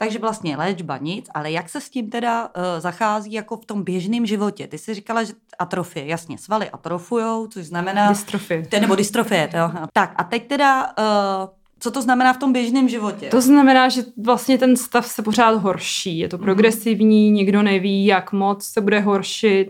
Takže 0.00 0.18
vlastně 0.18 0.56
léčba 0.56 0.98
nic, 0.98 1.26
ale 1.34 1.50
jak 1.50 1.68
se 1.68 1.80
s 1.80 1.90
tím 1.90 2.10
teda 2.10 2.46
uh, 2.46 2.52
zachází 2.78 3.32
jako 3.32 3.56
v 3.56 3.64
tom 3.64 3.82
běžném 3.84 4.26
životě? 4.26 4.66
Ty 4.66 4.78
jsi 4.78 4.94
říkala, 4.94 5.24
že 5.24 5.32
atrofie, 5.58 6.06
jasně, 6.06 6.38
svaly 6.38 6.70
atrofujou, 6.70 7.46
což 7.46 7.66
znamená... 7.66 8.08
Dystrofie. 8.08 8.66
Nebo 8.80 8.94
dystrofie, 8.94 9.50
jo. 9.54 9.70
Tak 9.92 10.14
a 10.16 10.24
teď 10.24 10.48
teda 10.48 10.86
uh, 10.86 11.57
co 11.80 11.90
to 11.90 12.02
znamená 12.02 12.32
v 12.32 12.38
tom 12.38 12.52
běžném 12.52 12.88
životě? 12.88 13.28
To 13.28 13.40
znamená, 13.40 13.88
že 13.88 14.02
vlastně 14.16 14.58
ten 14.58 14.76
stav 14.76 15.06
se 15.06 15.22
pořád 15.22 15.50
horší. 15.50 16.18
Je 16.18 16.28
to 16.28 16.36
mhm. 16.36 16.44
progresivní, 16.44 17.30
nikdo 17.30 17.62
neví, 17.62 18.06
jak 18.06 18.32
moc 18.32 18.64
se 18.64 18.80
bude 18.80 19.00
horšit. 19.00 19.66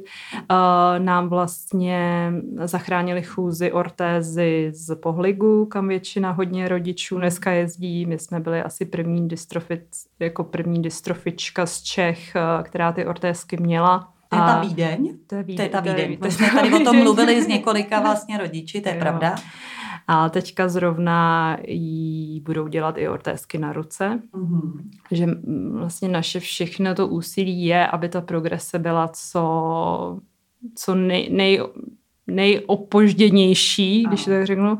Uh, 0.50 1.04
nám 1.04 1.28
vlastně 1.28 2.32
zachránili 2.64 3.22
chůzy 3.22 3.72
ortézy 3.72 4.70
z 4.74 4.96
Pohligu, 4.96 5.66
kam 5.66 5.88
většina 5.88 6.30
hodně 6.30 6.68
rodičů 6.68 7.18
dneska 7.18 7.50
jezdí. 7.50 8.06
My 8.06 8.18
jsme 8.18 8.40
byli 8.40 8.62
asi 8.62 8.84
první 8.84 9.28
dystrofic, 9.28 9.82
jako 10.20 10.44
první 10.44 10.82
dystrofička 10.82 11.66
z 11.66 11.82
Čech, 11.82 12.36
uh, 12.36 12.64
která 12.64 12.92
ty 12.92 13.06
ortézky 13.06 13.56
měla. 13.56 14.12
To 14.28 14.36
je 14.36 14.42
ta 14.42 14.60
Vídeň? 14.60 15.18
To 15.26 15.34
je, 15.34 15.42
Vídeň, 15.42 15.56
to 15.56 15.62
je 15.62 15.68
ta 15.68 15.80
Vídeň. 15.80 16.18
My 16.24 16.30
jsme 16.30 16.50
tady 16.50 16.74
o 16.74 16.80
tom 16.80 16.96
mluvili 17.02 17.42
s 17.42 17.46
několika 17.46 18.00
vlastně 18.00 18.38
rodiči, 18.38 18.80
to 18.80 18.88
je 18.88 18.94
jo. 18.94 19.00
pravda. 19.00 19.34
A 20.10 20.28
teďka 20.28 20.68
zrovna 20.68 21.56
jí 21.66 22.40
budou 22.40 22.68
dělat 22.68 22.98
i 22.98 23.08
ortézky 23.08 23.58
na 23.58 23.72
ruce. 23.72 24.20
Mm-hmm. 24.34 24.82
Že 25.10 25.26
vlastně 25.72 26.08
naše 26.08 26.40
všechno 26.40 26.94
to 26.94 27.08
úsilí 27.08 27.64
je, 27.64 27.86
aby 27.86 28.08
ta 28.08 28.20
progrese 28.20 28.78
byla 28.78 29.08
co, 29.08 30.20
co 30.74 30.94
nej, 30.94 31.28
nej, 31.32 31.62
nejopožděnější, 32.26 34.04
když 34.08 34.24
to 34.24 34.30
tak 34.30 34.46
řeknu. 34.46 34.78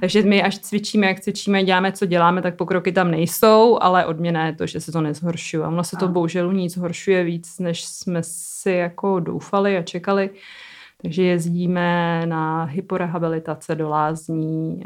Takže 0.00 0.22
my 0.22 0.42
až 0.42 0.58
cvičíme, 0.58 1.06
jak 1.06 1.20
cvičíme, 1.20 1.64
děláme, 1.64 1.92
co 1.92 2.06
děláme, 2.06 2.42
tak 2.42 2.56
pokroky 2.56 2.92
tam 2.92 3.10
nejsou, 3.10 3.78
ale 3.80 4.06
odměna 4.06 4.46
je 4.46 4.54
to, 4.54 4.66
že 4.66 4.80
se 4.80 4.92
to 4.92 5.00
nezhoršuje. 5.00 5.64
A 5.64 5.68
ono 5.68 5.84
se 5.84 5.96
to 5.96 6.08
bohužel 6.08 6.52
nic 6.52 6.74
zhoršuje 6.74 7.24
víc, 7.24 7.58
než 7.58 7.84
jsme 7.84 8.20
si 8.22 8.70
jako 8.70 9.20
doufali 9.20 9.76
a 9.76 9.82
čekali. 9.82 10.30
Takže 11.02 11.22
jezdíme 11.22 12.22
na 12.26 12.64
hyporehabilitace 12.64 13.74
do 13.74 13.88
lázní, 13.88 14.84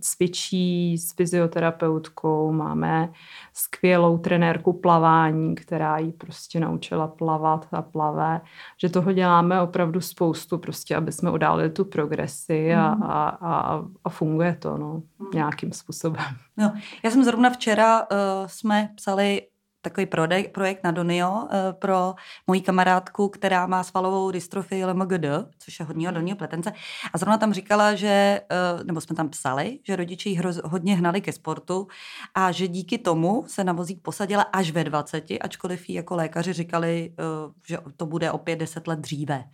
cvičí 0.00 0.98
s 0.98 1.14
fyzioterapeutkou, 1.14 2.52
máme 2.52 3.08
skvělou 3.52 4.18
trenérku 4.18 4.72
plavání, 4.72 5.54
která 5.54 5.98
jí 5.98 6.12
prostě 6.12 6.60
naučila 6.60 7.08
plavat 7.08 7.68
a 7.72 7.82
plave, 7.82 8.40
že 8.80 8.88
toho 8.88 9.12
děláme 9.12 9.60
opravdu 9.60 10.00
spoustu, 10.00 10.58
prostě 10.58 10.96
aby 10.96 11.12
jsme 11.12 11.30
událili 11.30 11.70
tu 11.70 11.84
progresi 11.84 12.74
a, 12.74 12.94
mm. 12.94 13.02
a, 13.02 13.28
a, 13.28 13.84
a 14.04 14.08
funguje 14.08 14.56
to 14.60 14.78
no, 14.78 15.02
mm. 15.18 15.26
nějakým 15.34 15.72
způsobem. 15.72 16.24
No, 16.56 16.72
já 17.04 17.10
jsem 17.10 17.24
zrovna 17.24 17.50
včera, 17.50 18.00
uh, 18.00 18.06
jsme 18.46 18.88
psali 18.94 19.42
takový 19.84 20.06
projekt, 20.06 20.52
projekt 20.52 20.84
na 20.84 20.90
Donio 20.90 21.48
eh, 21.50 21.72
pro 21.72 22.14
moji 22.46 22.60
kamarádku, 22.60 23.28
která 23.28 23.66
má 23.66 23.82
svalovou 23.82 24.30
dystrofii 24.30 24.84
LMGD, 24.84 25.24
což 25.58 25.80
je 25.80 25.86
hodního 25.86 26.12
dolního 26.12 26.36
pletence. 26.36 26.72
A 27.12 27.18
zrovna 27.18 27.38
tam 27.38 27.52
říkala, 27.52 27.94
že, 27.94 28.40
eh, 28.50 28.84
nebo 28.84 29.00
jsme 29.00 29.16
tam 29.16 29.28
psali, 29.28 29.78
že 29.82 29.96
rodiče 29.96 30.28
jí 30.28 30.40
hodně 30.64 30.96
hnali 30.96 31.20
ke 31.20 31.32
sportu 31.32 31.86
a 32.34 32.52
že 32.52 32.68
díky 32.68 32.98
tomu 32.98 33.44
se 33.46 33.64
na 33.64 33.72
vozík 33.72 34.02
posadila 34.02 34.42
až 34.42 34.70
ve 34.70 34.84
20, 34.84 35.24
ačkoliv 35.40 35.88
jí 35.88 35.94
jako 35.94 36.16
lékaři 36.16 36.52
říkali, 36.52 37.12
eh, 37.18 37.52
že 37.66 37.78
to 37.96 38.06
bude 38.06 38.32
o 38.32 38.38
5-10 38.38 38.86
let 38.86 38.98
dříve. 38.98 39.44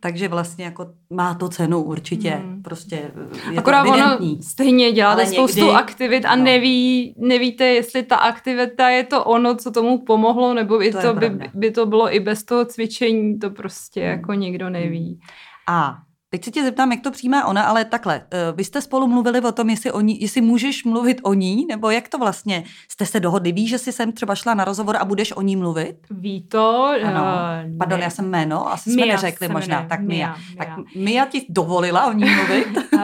Takže 0.00 0.28
vlastně 0.28 0.64
jako 0.64 0.86
má 1.10 1.34
to 1.34 1.48
cenu 1.48 1.82
určitě. 1.82 2.30
Hmm. 2.30 2.62
Prostě 2.62 3.10
je 3.50 3.58
Akorát 3.58 3.84
to 3.84 3.90
ono 3.90 4.18
stejně 4.40 4.92
děláte 4.92 5.26
spoustu 5.26 5.60
někdy, 5.60 5.74
aktivit 5.74 6.24
a 6.24 6.36
no. 6.36 6.44
neví, 6.44 7.14
nevíte, 7.18 7.64
jestli 7.64 8.02
ta 8.02 8.16
aktivita 8.16 8.88
je 8.88 9.04
to 9.04 9.24
ono, 9.24 9.54
co 9.54 9.70
to 9.70 9.77
tomu 9.78 9.98
pomohlo, 9.98 10.54
nebo 10.54 10.82
i 10.82 10.92
to, 10.92 11.02
to 11.02 11.14
by, 11.14 11.30
by 11.54 11.70
to 11.70 11.86
bylo 11.86 12.14
i 12.14 12.20
bez 12.20 12.44
toho 12.44 12.64
cvičení, 12.64 13.38
to 13.38 13.50
prostě 13.50 14.00
hmm. 14.00 14.10
jako 14.10 14.34
nikdo 14.34 14.70
neví. 14.70 15.20
A 15.66 15.98
Teď 16.30 16.44
se 16.44 16.50
tě 16.50 16.64
zeptám, 16.64 16.92
jak 16.92 17.00
to 17.00 17.10
přijímá 17.10 17.46
ona, 17.46 17.62
ale 17.62 17.84
takhle, 17.84 18.22
eh, 18.30 18.52
vy 18.52 18.64
jste 18.64 18.80
spolu 18.80 19.06
mluvili 19.06 19.40
o 19.40 19.52
tom, 19.52 19.70
jestli, 19.70 19.92
oni, 19.92 20.18
jestli 20.20 20.40
můžeš 20.40 20.84
mluvit 20.84 21.20
o 21.22 21.34
ní, 21.34 21.66
nebo 21.66 21.90
jak 21.90 22.08
to 22.08 22.18
vlastně, 22.18 22.64
jste 22.88 23.06
se 23.06 23.20
dohodli, 23.20 23.52
víš, 23.52 23.70
že 23.70 23.78
jsi 23.78 23.92
sem 23.92 24.12
třeba 24.12 24.34
šla 24.34 24.54
na 24.54 24.64
rozhovor 24.64 24.96
a 24.96 25.04
budeš 25.04 25.32
o 25.32 25.42
ní 25.42 25.56
mluvit? 25.56 25.96
Ví 26.10 26.42
to. 26.42 26.92
Ano. 27.04 27.22
Uh, 27.22 27.78
Pardon, 27.78 27.98
ne. 27.98 28.04
já 28.04 28.10
jsem 28.10 28.30
jméno, 28.30 28.72
asi 28.72 28.90
jsme 28.92 29.02
Mia 29.02 29.14
neřekli 29.14 29.48
možná, 29.48 29.86
tak 29.88 30.00
Mia. 30.00 30.28
Mia. 30.28 30.36
Tak 30.58 30.68
Mia 30.96 31.26
ti 31.26 31.46
dovolila 31.48 32.06
o 32.06 32.12
ní 32.12 32.24
mluvit? 32.34 32.92
uh, 32.92 33.00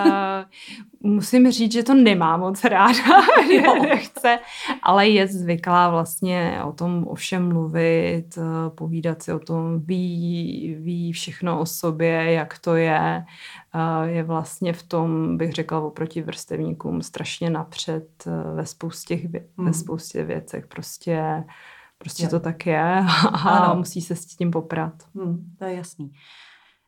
musím 1.05 1.51
říct, 1.51 1.73
že 1.73 1.83
to 1.83 1.95
nemá 1.95 2.37
moc 2.37 2.65
ráda, 2.65 3.23
nechce, 3.83 4.39
ale 4.83 5.09
je 5.09 5.27
zvyklá 5.27 5.91
vlastně 5.91 6.61
o 6.65 6.73
tom 6.73 7.05
o 7.09 7.15
všem 7.15 7.49
mluvit, 7.49 8.25
eh, 8.39 8.71
povídat 8.71 9.23
si 9.23 9.33
o 9.33 9.39
tom, 9.39 9.81
ví, 9.81 10.77
ví 10.81 11.13
všechno 11.13 11.61
o 11.61 11.67
sobě, 11.67 12.33
jak 12.33 12.59
to 12.59 12.75
je, 12.75 13.14
je 14.05 14.23
vlastně 14.23 14.73
v 14.73 14.83
tom, 14.83 15.37
bych 15.37 15.53
řekla, 15.53 15.81
oproti 15.81 16.23
vrstevníkům 16.23 17.03
strašně 17.03 17.51
napřed 17.51 18.09
eh, 18.27 18.55
ve 18.55 18.67
spoustě, 18.67 19.15
hmm. 19.15 19.67
ve 19.67 19.73
spoustě 19.73 20.25
věcech, 20.25 20.67
prostě 20.67 21.45
Prostě 21.99 22.23
je. 22.23 22.29
to 22.29 22.41
tak 22.41 22.67
je 22.67 23.05
a 23.33 23.49
ano. 23.49 23.75
musí 23.77 24.01
se 24.01 24.17
s 24.17 24.27
tím 24.27 24.51
poprat. 24.51 24.93
Hmm, 25.15 25.55
to 25.59 25.65
je 25.65 25.75
jasný. 25.75 26.13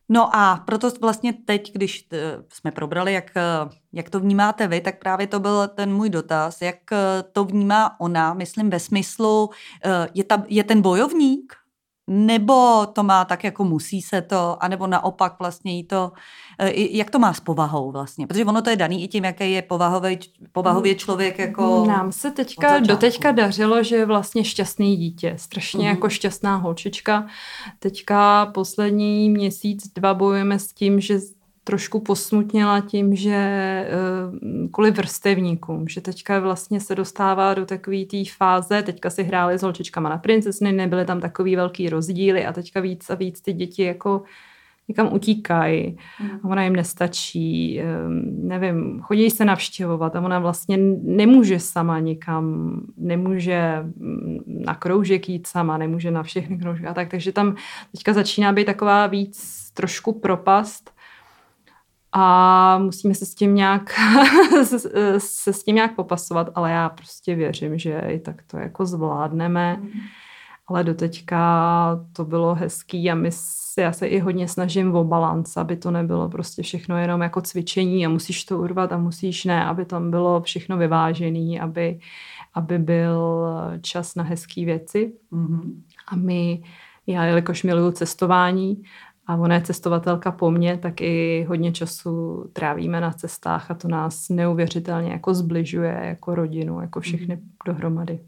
No 0.09 0.35
a 0.35 0.63
proto 0.65 0.89
vlastně 1.01 1.33
teď, 1.33 1.73
když 1.73 2.07
eh, 2.13 2.17
jsme 2.53 2.71
probrali, 2.71 3.13
jak, 3.13 3.31
eh, 3.37 3.69
jak 3.93 4.09
to 4.09 4.19
vnímáte 4.19 4.67
vy, 4.67 4.81
tak 4.81 4.99
právě 4.99 5.27
to 5.27 5.39
byl 5.39 5.67
ten 5.67 5.93
můj 5.93 6.09
dotaz, 6.09 6.61
jak 6.61 6.77
to 7.31 7.45
vnímá 7.45 7.99
ona, 7.99 8.33
myslím 8.33 8.69
ve 8.69 8.79
smyslu, 8.79 9.49
je, 10.13 10.23
ta, 10.23 10.43
je 10.47 10.63
ten 10.63 10.81
bojovník 10.81 11.56
nebo 12.07 12.85
to 12.85 13.03
má 13.03 13.25
tak, 13.25 13.43
jako 13.43 13.63
musí 13.63 14.01
se 14.01 14.21
to, 14.21 14.63
anebo 14.63 14.87
naopak 14.87 15.35
vlastně 15.39 15.75
jí 15.75 15.83
to, 15.83 16.11
eh, 16.59 16.71
jak 16.75 17.09
to 17.09 17.19
má 17.19 17.33
s 17.33 17.39
povahou 17.39 17.91
vlastně, 17.91 18.27
protože 18.27 18.45
ono 18.45 18.61
to 18.61 18.69
je 18.69 18.75
daný 18.75 19.03
i 19.03 19.07
tím, 19.07 19.23
jaký 19.23 19.51
je 19.51 19.61
povahový, 19.61 20.19
povahově 20.51 20.93
mm. 20.93 20.97
člověk 20.99 21.39
jako... 21.39 21.85
Nám 21.87 22.11
se 22.11 22.31
teďka, 22.31 22.79
doteďka 22.79 23.31
dařilo, 23.31 23.83
že 23.83 23.95
je 23.95 24.05
vlastně 24.05 24.43
šťastný 24.43 24.97
dítě, 24.97 25.33
strašně 25.37 25.83
mm. 25.83 25.95
jako 25.95 26.09
šťastná 26.09 26.55
holčička. 26.55 27.27
Teďka 27.79 28.45
poslední 28.45 29.29
měsíc, 29.29 29.93
dva 29.95 30.13
bojujeme 30.13 30.59
s 30.59 30.73
tím, 30.73 30.99
že 30.99 31.19
trošku 31.67 31.99
posmutněla 31.99 32.81
tím, 32.81 33.15
že 33.15 33.35
eh, 33.35 33.87
kvůli 34.71 34.91
vrstevníkům, 34.91 35.87
že 35.87 36.01
teďka 36.01 36.39
vlastně 36.39 36.79
se 36.79 36.95
dostává 36.95 37.53
do 37.53 37.65
takové 37.65 38.05
té 38.05 38.17
fáze, 38.37 38.81
teďka 38.81 39.09
si 39.09 39.23
hráli 39.23 39.59
s 39.59 39.61
holčičkama 39.61 40.09
na 40.09 40.17
princesny, 40.17 40.71
nebyly 40.71 41.05
tam 41.05 41.19
takový 41.19 41.55
velký 41.55 41.89
rozdíly 41.89 42.45
a 42.45 42.53
teďka 42.53 42.79
víc 42.79 43.09
a 43.09 43.15
víc 43.15 43.41
ty 43.41 43.53
děti 43.53 43.83
jako 43.83 44.23
někam 44.87 45.13
utíkají 45.13 45.97
a 46.43 46.47
ona 46.47 46.63
jim 46.63 46.75
nestačí, 46.75 47.79
ehm, 47.79 48.21
nevím, 48.47 49.01
chodí 49.01 49.29
se 49.29 49.45
navštěvovat 49.45 50.15
a 50.15 50.21
ona 50.21 50.39
vlastně 50.39 50.77
nemůže 51.03 51.59
sama 51.59 51.99
nikam, 51.99 52.79
nemůže 52.97 53.83
mm, 53.95 54.37
na 54.47 54.75
kroužek 54.75 55.29
jít 55.29 55.47
sama, 55.47 55.77
nemůže 55.77 56.11
na 56.11 56.23
všechny 56.23 56.57
kroužky 56.57 56.87
a 56.87 56.93
tak, 56.93 57.09
takže 57.09 57.31
tam 57.31 57.55
teďka 57.91 58.13
začíná 58.13 58.53
být 58.53 58.65
taková 58.65 59.07
víc 59.07 59.67
trošku 59.73 60.19
propast 60.19 60.96
a 62.19 62.77
musíme 62.77 63.15
se 63.15 63.25
s 63.25 63.35
tím 63.35 63.55
nějak 63.55 63.93
se 65.17 65.53
s 65.53 65.63
tím 65.63 65.75
nějak 65.75 65.95
popasovat, 65.95 66.49
ale 66.55 66.71
já 66.71 66.89
prostě 66.89 67.35
věřím, 67.35 67.77
že 67.77 67.99
i 67.99 68.19
tak 68.19 68.43
to 68.47 68.57
jako 68.57 68.85
zvládneme. 68.85 69.77
Mm. 69.81 69.89
Ale 70.67 70.83
doteďka 70.83 72.05
to 72.13 72.25
bylo 72.25 72.55
hezký 72.55 73.11
a 73.11 73.15
my 73.15 73.29
si, 73.31 73.81
já 73.81 73.91
se 73.91 74.07
i 74.07 74.19
hodně 74.19 74.47
snažím 74.47 74.95
o 74.95 75.03
balans, 75.03 75.57
aby 75.57 75.75
to 75.75 75.91
nebylo 75.91 76.29
prostě 76.29 76.61
všechno 76.61 76.97
jenom 76.97 77.21
jako 77.21 77.41
cvičení 77.41 78.05
a 78.05 78.09
musíš 78.09 78.45
to 78.45 78.59
urvat 78.59 78.91
a 78.91 78.97
musíš 78.97 79.45
ne, 79.45 79.65
aby 79.65 79.85
tam 79.85 80.11
bylo 80.11 80.41
všechno 80.41 80.77
vyvážený, 80.77 81.59
aby, 81.59 81.99
aby 82.53 82.79
byl 82.79 83.47
čas 83.81 84.15
na 84.15 84.23
hezké 84.23 84.65
věci. 84.65 85.13
Mm-hmm. 85.31 85.73
A 86.07 86.15
my, 86.15 86.63
já 87.07 87.25
jelikož 87.25 87.63
miluju 87.63 87.91
cestování, 87.91 88.83
a 89.27 89.35
ona 89.35 89.55
je 89.55 89.61
cestovatelka 89.61 90.31
po 90.31 90.51
mně, 90.51 90.77
tak 90.77 91.01
i 91.01 91.45
hodně 91.49 91.71
času 91.71 92.45
trávíme 92.53 93.01
na 93.01 93.11
cestách 93.11 93.71
a 93.71 93.73
to 93.73 93.87
nás 93.87 94.29
neuvěřitelně 94.29 95.11
jako 95.11 95.33
zbližuje 95.33 96.01
jako 96.03 96.35
rodinu, 96.35 96.81
jako 96.81 96.99
všechny 96.99 97.35
mm. 97.35 97.49
dohromady. 97.65 98.19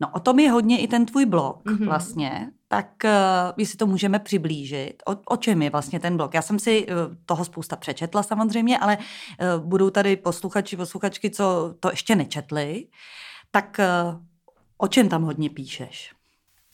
No 0.00 0.08
o 0.12 0.20
tom 0.20 0.38
je 0.38 0.50
hodně 0.50 0.80
i 0.80 0.88
ten 0.88 1.06
tvůj 1.06 1.26
blog 1.26 1.64
mm-hmm. 1.64 1.84
vlastně, 1.84 2.50
tak 2.68 2.90
uh, 3.04 3.10
jestli 3.56 3.76
to 3.76 3.86
můžeme 3.86 4.18
přiblížit. 4.18 5.02
O, 5.06 5.16
o 5.34 5.36
čem 5.36 5.62
je 5.62 5.70
vlastně 5.70 6.00
ten 6.00 6.16
blog? 6.16 6.34
Já 6.34 6.42
jsem 6.42 6.58
si 6.58 6.86
uh, 6.86 6.94
toho 7.26 7.44
spousta 7.44 7.76
přečetla 7.76 8.22
samozřejmě, 8.22 8.78
ale 8.78 8.98
uh, 8.98 9.64
budou 9.66 9.90
tady 9.90 10.16
posluchači, 10.16 10.76
posluchačky, 10.76 11.30
co 11.30 11.74
to 11.80 11.90
ještě 11.90 12.14
nečetli. 12.16 12.86
Tak 13.50 13.80
uh, 14.12 14.20
o 14.78 14.88
čem 14.88 15.08
tam 15.08 15.22
hodně 15.22 15.50
píšeš? 15.50 16.12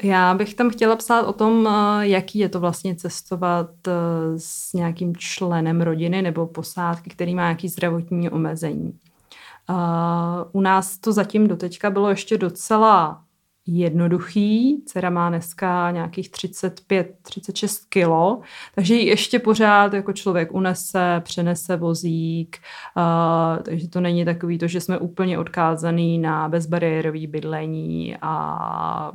Já 0.02 0.34
bych 0.34 0.54
tam 0.54 0.70
chtěla 0.70 0.96
psát 0.96 1.22
o 1.22 1.32
tom, 1.32 1.68
eh, 1.68 2.08
jaký 2.08 2.38
je 2.38 2.48
to 2.48 2.60
vlastně 2.60 2.96
cestovat 2.96 3.70
eh, 3.88 3.92
s 4.36 4.72
nějakým 4.72 5.16
členem 5.16 5.80
rodiny 5.80 6.22
nebo 6.22 6.46
posádky, 6.46 7.10
který 7.10 7.34
má 7.34 7.42
nějaký 7.42 7.68
zdravotní 7.68 8.30
omezení. 8.30 8.98
Eh, 9.70 9.74
u 10.52 10.60
nás 10.60 10.98
to 10.98 11.12
zatím 11.12 11.48
doteďka 11.48 11.90
bylo 11.90 12.08
ještě 12.10 12.38
docela 12.38 13.22
jednoduchý. 13.66 14.82
Dcera 14.86 15.10
má 15.10 15.28
dneska 15.28 15.90
nějakých 15.90 16.30
35-36 16.30 17.86
kilo, 17.88 18.40
takže 18.74 18.94
ji 18.94 19.06
ještě 19.06 19.38
pořád 19.38 19.94
jako 19.94 20.12
člověk 20.12 20.52
unese, 20.52 21.20
přenese 21.24 21.76
vozík, 21.76 22.58
uh, 22.96 23.62
takže 23.62 23.88
to 23.88 24.00
není 24.00 24.24
takový 24.24 24.58
to, 24.58 24.66
že 24.66 24.80
jsme 24.80 24.98
úplně 24.98 25.38
odkázaný 25.38 26.18
na 26.18 26.48
bezbariérový 26.48 27.26
bydlení 27.26 28.16
a 28.22 29.12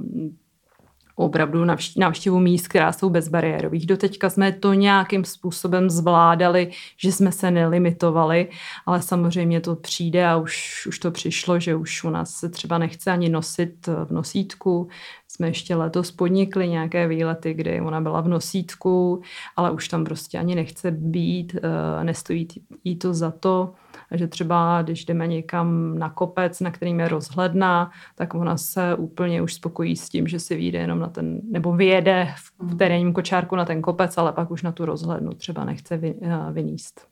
opravdu 1.22 1.66
návštěvu 1.98 2.40
míst, 2.40 2.68
která 2.68 2.92
jsou 2.92 3.10
bezbariérových. 3.10 3.86
Doteďka 3.86 4.30
jsme 4.30 4.52
to 4.52 4.74
nějakým 4.74 5.26
způsobem 5.26 5.90
zvládali, 5.90 6.72
že 6.98 7.12
jsme 7.12 7.32
se 7.32 7.52
nelimitovali, 7.52 8.50
ale 8.86 9.02
samozřejmě 9.02 9.62
to 9.62 9.76
přijde 9.76 10.28
a 10.28 10.38
už, 10.38 10.86
už 10.88 11.00
to 11.00 11.12
přišlo, 11.12 11.60
že 11.60 11.76
už 11.76 12.04
u 12.04 12.10
nás 12.10 12.30
se 12.30 12.50
třeba 12.50 12.78
nechce 12.78 13.12
ani 13.12 13.30
nosit 13.30 13.88
v 13.88 14.12
nosítku. 14.12 14.88
Jsme 15.28 15.48
ještě 15.48 15.76
letos 15.76 16.12
podnikli 16.12 16.68
nějaké 16.68 17.08
výlety, 17.08 17.54
kdy 17.54 17.82
ona 17.82 18.02
byla 18.02 18.22
v 18.22 18.28
nosítku, 18.28 19.22
ale 19.56 19.72
už 19.72 19.88
tam 19.88 20.06
prostě 20.06 20.38
ani 20.40 20.56
nechce 20.56 20.92
být, 20.92 21.56
eh, 21.56 22.04
nestojí 22.04 22.48
jí 22.84 22.96
to 22.96 23.14
za 23.14 23.32
to 23.32 23.74
že 24.12 24.28
třeba 24.28 24.82
když 24.82 25.06
jdeme 25.06 25.28
někam 25.28 26.00
na 26.00 26.10
kopec, 26.10 26.60
na 26.60 26.72
kterým 26.72 27.00
je 27.00 27.08
rozhledna, 27.08 27.92
tak 28.16 28.34
ona 28.34 28.58
se 28.58 28.96
úplně 28.96 29.42
už 29.42 29.54
spokojí 29.54 29.96
s 29.96 30.10
tím, 30.10 30.28
že 30.28 30.40
si 30.40 30.56
vyjde 30.56 30.80
jenom 30.80 31.00
na 31.00 31.08
ten, 31.08 31.42
nebo 31.52 31.74
vyjede 31.76 32.28
v 32.36 32.64
mhm. 32.64 32.78
terénním 32.78 33.14
kočárku 33.14 33.56
na 33.56 33.66
ten 33.66 33.82
kopec, 33.82 34.18
ale 34.18 34.34
pak 34.34 34.52
už 34.52 34.64
na 34.64 34.72
tu 34.72 34.86
rozhlednu 34.86 35.34
třeba 35.34 35.66
nechce 35.66 35.98
vy, 35.98 36.14
uh, 36.14 36.52
vyníst. 36.52 37.12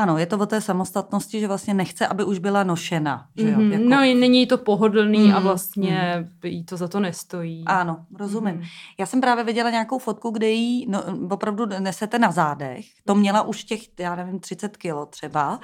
Ano, 0.00 0.18
je 0.18 0.26
to 0.26 0.38
o 0.38 0.46
té 0.46 0.60
samostatnosti, 0.60 1.40
že 1.40 1.48
vlastně 1.48 1.74
nechce, 1.74 2.06
aby 2.06 2.24
už 2.24 2.38
byla 2.38 2.64
nošena. 2.64 3.26
Že 3.36 3.50
jo? 3.50 3.58
Mm-hmm. 3.58 3.72
Jako... 3.72 3.84
No, 3.84 4.20
není 4.20 4.46
to 4.46 4.58
pohodlný 4.58 5.18
mm-hmm. 5.18 5.36
a 5.36 5.40
vlastně 5.40 6.26
mm-hmm. 6.42 6.48
jí 6.48 6.64
to 6.64 6.76
za 6.76 6.88
to 6.88 7.00
nestojí. 7.00 7.64
Ano, 7.66 8.06
rozumím. 8.18 8.54
Mm-hmm. 8.54 8.66
Já 8.98 9.06
jsem 9.06 9.20
právě 9.20 9.44
viděla 9.44 9.70
nějakou 9.70 9.98
fotku, 9.98 10.30
kde 10.30 10.50
jí 10.50 10.86
no, 10.88 11.02
opravdu 11.30 11.66
nesete 11.66 12.18
na 12.18 12.30
zádech. 12.30 12.86
To 13.04 13.14
měla 13.14 13.42
už 13.42 13.64
těch, 13.64 13.80
já 13.98 14.16
nevím, 14.16 14.40
30 14.40 14.76
kilo 14.76 15.06
třeba. 15.06 15.60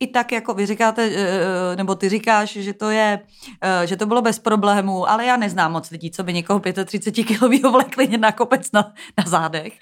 I 0.00 0.06
tak, 0.06 0.32
jako 0.32 0.54
vy 0.54 0.66
říkáte, 0.66 1.04
eh, 1.04 1.10
eh, 1.16 1.76
nebo 1.76 1.94
ty 1.94 2.08
říkáš, 2.08 2.52
že 2.52 2.72
to 2.72 2.90
je, 2.90 3.20
eh, 3.60 3.86
že 3.86 3.96
to 3.96 4.06
bylo 4.06 4.22
bez 4.22 4.38
problémů, 4.38 5.10
ale 5.10 5.26
já 5.26 5.36
neznám 5.36 5.72
moc 5.72 5.90
lidí, 5.90 6.10
co 6.10 6.22
by 6.22 6.32
někoho 6.32 6.60
35 6.84 7.24
kilového 7.24 7.72
vlekli 7.72 8.18
na 8.18 8.32
kopec 8.32 8.72
na, 8.72 8.92
na 9.18 9.24
zádech. 9.26 9.72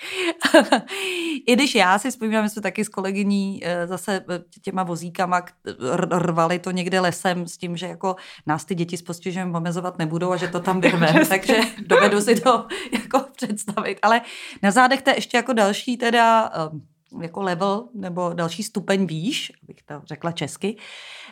I 1.46 1.52
když 1.52 1.74
já 1.74 1.98
si 1.98 2.10
vzpomínám, 2.10 2.44
že 2.44 2.48
jsme 2.48 2.62
taky 2.62 2.84
s 2.84 2.88
kolegyní 2.88 3.62
zase 3.92 4.24
eh, 4.30 4.40
těma 4.62 4.82
vozíkama 4.82 5.42
rvali 6.10 6.58
to 6.58 6.70
někde 6.70 7.00
lesem 7.00 7.46
s 7.46 7.56
tím, 7.56 7.76
že 7.76 7.86
jako 7.86 8.16
nás 8.46 8.64
ty 8.64 8.74
děti 8.74 8.96
s 8.96 9.02
postižením 9.02 9.54
omezovat 9.54 9.98
nebudou 9.98 10.32
a 10.32 10.36
že 10.36 10.48
to 10.48 10.60
tam 10.60 10.80
vyrveme, 10.84 11.26
takže 11.28 11.60
dovedu 11.86 12.20
si 12.20 12.40
to 12.40 12.66
jako 12.92 13.24
představit. 13.36 13.98
Ale 14.02 14.20
na 14.62 14.70
zádech 14.70 15.02
to 15.02 15.10
je 15.10 15.16
ještě 15.16 15.36
jako 15.36 15.52
další 15.52 15.96
teda 15.96 16.50
eh, 16.54 16.91
jako 17.20 17.42
level 17.42 17.84
nebo 17.94 18.30
další 18.34 18.62
stupeň 18.62 19.06
výš, 19.06 19.52
abych 19.62 19.82
to 19.82 19.94
řekla 20.06 20.32
česky. 20.32 20.76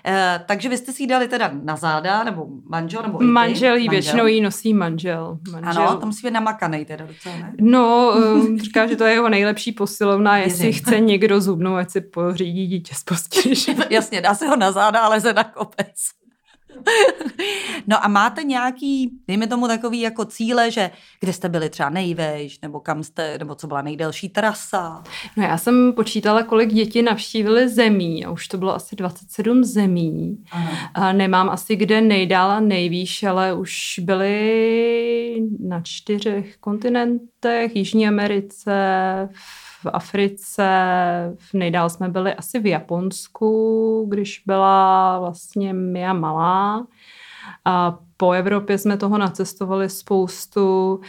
Eh, 0.07 0.41
takže 0.49 0.69
vy 0.69 0.77
jste 0.77 0.93
si 0.93 1.03
ji 1.03 1.07
dali 1.07 1.29
teda 1.29 1.51
na 1.63 1.77
záda, 1.77 2.25
nebo 2.25 2.47
manžel, 2.65 3.03
nebo 3.03 3.19
Manžel 3.21 3.77
jí 3.77 3.89
většinou 3.89 4.27
jí 4.27 4.41
nosí 4.41 4.75
manžel. 4.75 5.39
manžel. 5.53 5.83
Ano, 5.83 5.97
to 6.01 6.07
musí 6.07 6.27
být 6.27 6.33
namakanej 6.33 6.85
teda 6.85 7.07
docela, 7.07 7.37
ne? 7.37 7.53
No, 7.61 8.15
říká, 8.63 8.87
že 8.87 8.97
to 8.97 9.05
je 9.05 9.13
jeho 9.13 9.29
nejlepší 9.29 9.73
posilovna, 9.73 10.37
jestli 10.39 10.73
chce 10.73 11.01
někdo 11.01 11.41
zubnou, 11.41 11.75
ať 11.75 11.91
si 11.91 12.01
pořídí 12.01 12.67
dítě 12.67 12.95
z. 12.95 13.05
Jasně, 13.91 14.21
dá 14.21 14.35
se 14.35 14.47
ho 14.47 14.57
na 14.57 14.73
záda, 14.73 15.01
ale 15.01 15.21
ze 15.21 15.33
na 15.33 15.45
kopec. 15.45 15.95
No 17.87 18.05
a 18.05 18.09
máte 18.09 18.43
nějaký, 18.43 19.11
dejme 19.29 19.47
tomu 19.47 19.69
takový 19.69 20.01
jako 20.01 20.25
cíle, 20.25 20.71
že 20.71 20.91
kde 21.21 21.33
jste 21.33 21.49
byli 21.49 21.71
třeba 21.71 21.91
nejvejš, 21.91 22.61
nebo 22.61 22.81
kam 22.81 23.03
jste, 23.03 23.39
nebo 23.39 23.55
co 23.55 23.67
byla 23.67 23.83
nejdelší 23.83 24.29
trasa? 24.29 25.03
No 25.37 25.43
já 25.43 25.59
jsem 25.59 25.93
počítala, 25.93 26.43
kolik 26.43 26.73
děti 26.73 27.03
navštívili 27.03 27.69
zemí 27.69 28.25
a 28.25 28.31
už 28.31 28.49
to 28.49 28.59
bylo 28.59 28.75
asi 28.75 28.97
27 28.97 29.65
zemí. 29.65 30.45
A 30.95 31.13
nemám 31.13 31.51
asi 31.51 31.77
kde 31.77 32.01
nejdál 32.01 32.51
a 32.51 32.61
nejvýš, 32.61 33.23
ale 33.23 33.55
už 33.55 34.01
byli 34.03 35.43
na 35.61 35.81
čtyřech 35.83 36.57
kontinentech, 36.57 37.77
Jižní 37.77 38.09
Americe, 38.09 38.71
v 39.33 39.70
Africe, 39.87 40.67
v 41.39 41.55
nejdál 41.55 41.91
jsme 41.91 42.09
byli 42.09 42.35
asi 42.35 42.61
v 42.61 42.67
Japonsku, 42.67 44.07
když 44.09 44.43
byla 44.47 45.19
vlastně 45.19 45.73
Mia 45.73 46.13
malá. 46.13 46.87
A 47.65 47.99
po 48.17 48.33
Evropě 48.33 48.79
jsme 48.79 48.97
toho 48.97 49.19
nacestovali 49.19 49.89
spoustu, 49.89 51.01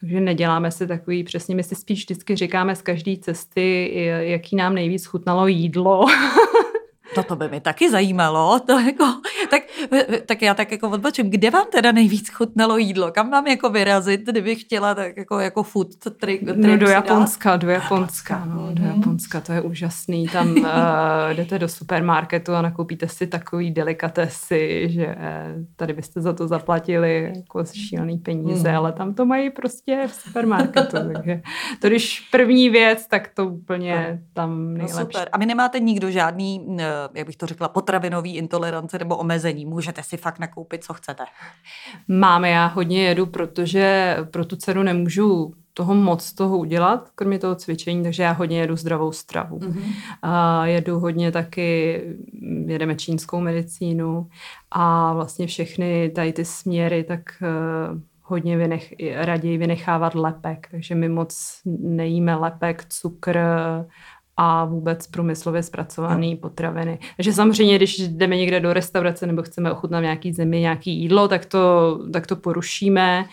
takže 0.00 0.20
neděláme 0.20 0.70
si 0.70 0.86
takový, 0.86 1.24
přesně 1.24 1.54
my 1.54 1.62
si 1.62 1.74
spíš 1.74 2.00
vždycky 2.00 2.36
říkáme 2.36 2.76
z 2.76 2.82
každé 2.82 3.16
cesty, 3.16 3.92
jaký 4.20 4.56
nám 4.56 4.74
nejvíc 4.74 5.06
chutnalo 5.06 5.46
jídlo. 5.46 6.06
No 7.16 7.22
to 7.22 7.36
by 7.36 7.48
mi 7.48 7.60
taky 7.60 7.90
zajímalo. 7.90 8.60
To 8.60 8.80
jako, 8.80 9.04
tak, 9.50 9.62
tak 10.26 10.42
já 10.42 10.54
tak 10.54 10.72
jako 10.72 10.90
odbočím, 10.90 11.30
kde 11.30 11.50
vám 11.50 11.66
teda 11.72 11.92
nejvíc 11.92 12.30
chutnalo 12.30 12.76
jídlo? 12.76 13.12
Kam 13.12 13.30
mám 13.30 13.46
jako 13.46 13.70
vyrazit, 13.70 14.20
kdybych 14.20 14.60
chtěla 14.60 14.94
tak 14.94 15.16
jako, 15.16 15.38
jako 15.38 15.62
food 15.62 15.88
trick? 16.20 16.42
No 16.42 16.76
do 16.76 16.88
Japonska, 16.88 17.56
do 17.56 17.70
Japonska, 17.70 18.44
no, 18.44 18.68
do. 18.72 18.84
Japonska, 18.84 19.40
to 19.40 19.52
je 19.52 19.60
úžasný. 19.60 20.28
Tam 20.28 20.50
uh, 20.50 20.66
jdete 21.32 21.58
do 21.58 21.68
supermarketu 21.68 22.54
a 22.54 22.62
nakoupíte 22.62 23.08
si 23.08 23.26
takový 23.26 23.70
delikatesy, 23.70 24.88
že 24.90 25.16
tady 25.76 25.92
byste 25.92 26.20
za 26.20 26.32
to 26.32 26.48
zaplatili 26.48 27.32
jako 27.36 27.64
šílený 27.64 28.18
peníze, 28.18 28.70
mm. 28.70 28.76
ale 28.76 28.92
tam 28.92 29.14
to 29.14 29.26
mají 29.26 29.50
prostě 29.50 30.04
v 30.06 30.14
supermarketu. 30.14 30.96
takže 31.12 31.42
to 31.80 31.88
když 31.88 32.20
první 32.20 32.70
věc, 32.70 33.06
tak 33.06 33.28
to 33.34 33.46
úplně 33.46 34.22
tam 34.32 34.64
no 34.64 34.78
nejlepší. 34.78 34.98
No 34.98 35.00
super. 35.00 35.28
A 35.32 35.38
vy 35.38 35.46
nemáte 35.46 35.80
nikdo 35.80 36.10
žádný, 36.10 36.76
eh, 36.80 36.99
jak 37.14 37.26
bych 37.26 37.36
to 37.36 37.46
řekla, 37.46 37.68
potravinový 37.68 38.36
intolerance 38.36 38.98
nebo 38.98 39.16
omezení? 39.16 39.66
Můžete 39.66 40.02
si 40.02 40.16
fakt 40.16 40.38
nakoupit, 40.38 40.84
co 40.84 40.94
chcete? 40.94 41.24
Máme, 42.08 42.50
já 42.50 42.66
hodně 42.66 43.04
jedu, 43.04 43.26
protože 43.26 44.16
pro 44.30 44.44
tu 44.44 44.56
cenu 44.56 44.82
nemůžu 44.82 45.54
toho 45.74 45.94
moc 45.94 46.32
toho 46.32 46.58
udělat, 46.58 47.10
kromě 47.14 47.38
toho 47.38 47.54
cvičení, 47.54 48.02
takže 48.02 48.22
já 48.22 48.32
hodně 48.32 48.60
jedu 48.60 48.76
zdravou 48.76 49.12
stravu. 49.12 49.58
Mm-hmm. 49.58 49.94
A 50.22 50.66
jedu 50.66 51.00
hodně 51.00 51.32
taky, 51.32 52.02
jedeme 52.66 52.94
čínskou 52.94 53.40
medicínu 53.40 54.28
a 54.70 55.12
vlastně 55.12 55.46
všechny 55.46 56.10
tady 56.10 56.32
ty 56.32 56.44
směry, 56.44 57.04
tak 57.04 57.20
uh, 57.42 58.00
hodně 58.22 58.56
vynech, 58.56 58.94
raději 59.14 59.58
vynechávat 59.58 60.14
lepek, 60.14 60.68
takže 60.70 60.94
my 60.94 61.08
moc 61.08 61.60
nejíme 61.80 62.36
lepek, 62.36 62.84
cukr, 62.88 63.38
a 64.42 64.64
vůbec 64.64 65.06
průmyslově 65.06 65.62
zpracované 65.62 66.36
potraviny. 66.36 66.98
Takže 67.16 67.32
samozřejmě, 67.32 67.76
když 67.76 67.98
jdeme 67.98 68.36
někde 68.36 68.60
do 68.60 68.72
restaurace 68.72 69.26
nebo 69.26 69.42
chceme 69.42 69.72
ochutnat 69.72 70.02
nějaký 70.02 70.32
zemi, 70.32 70.60
nějaký 70.60 71.00
jídlo, 71.00 71.28
tak 71.28 71.46
to, 71.46 71.98
tak 72.12 72.26
to 72.26 72.36
porušíme 72.36 73.24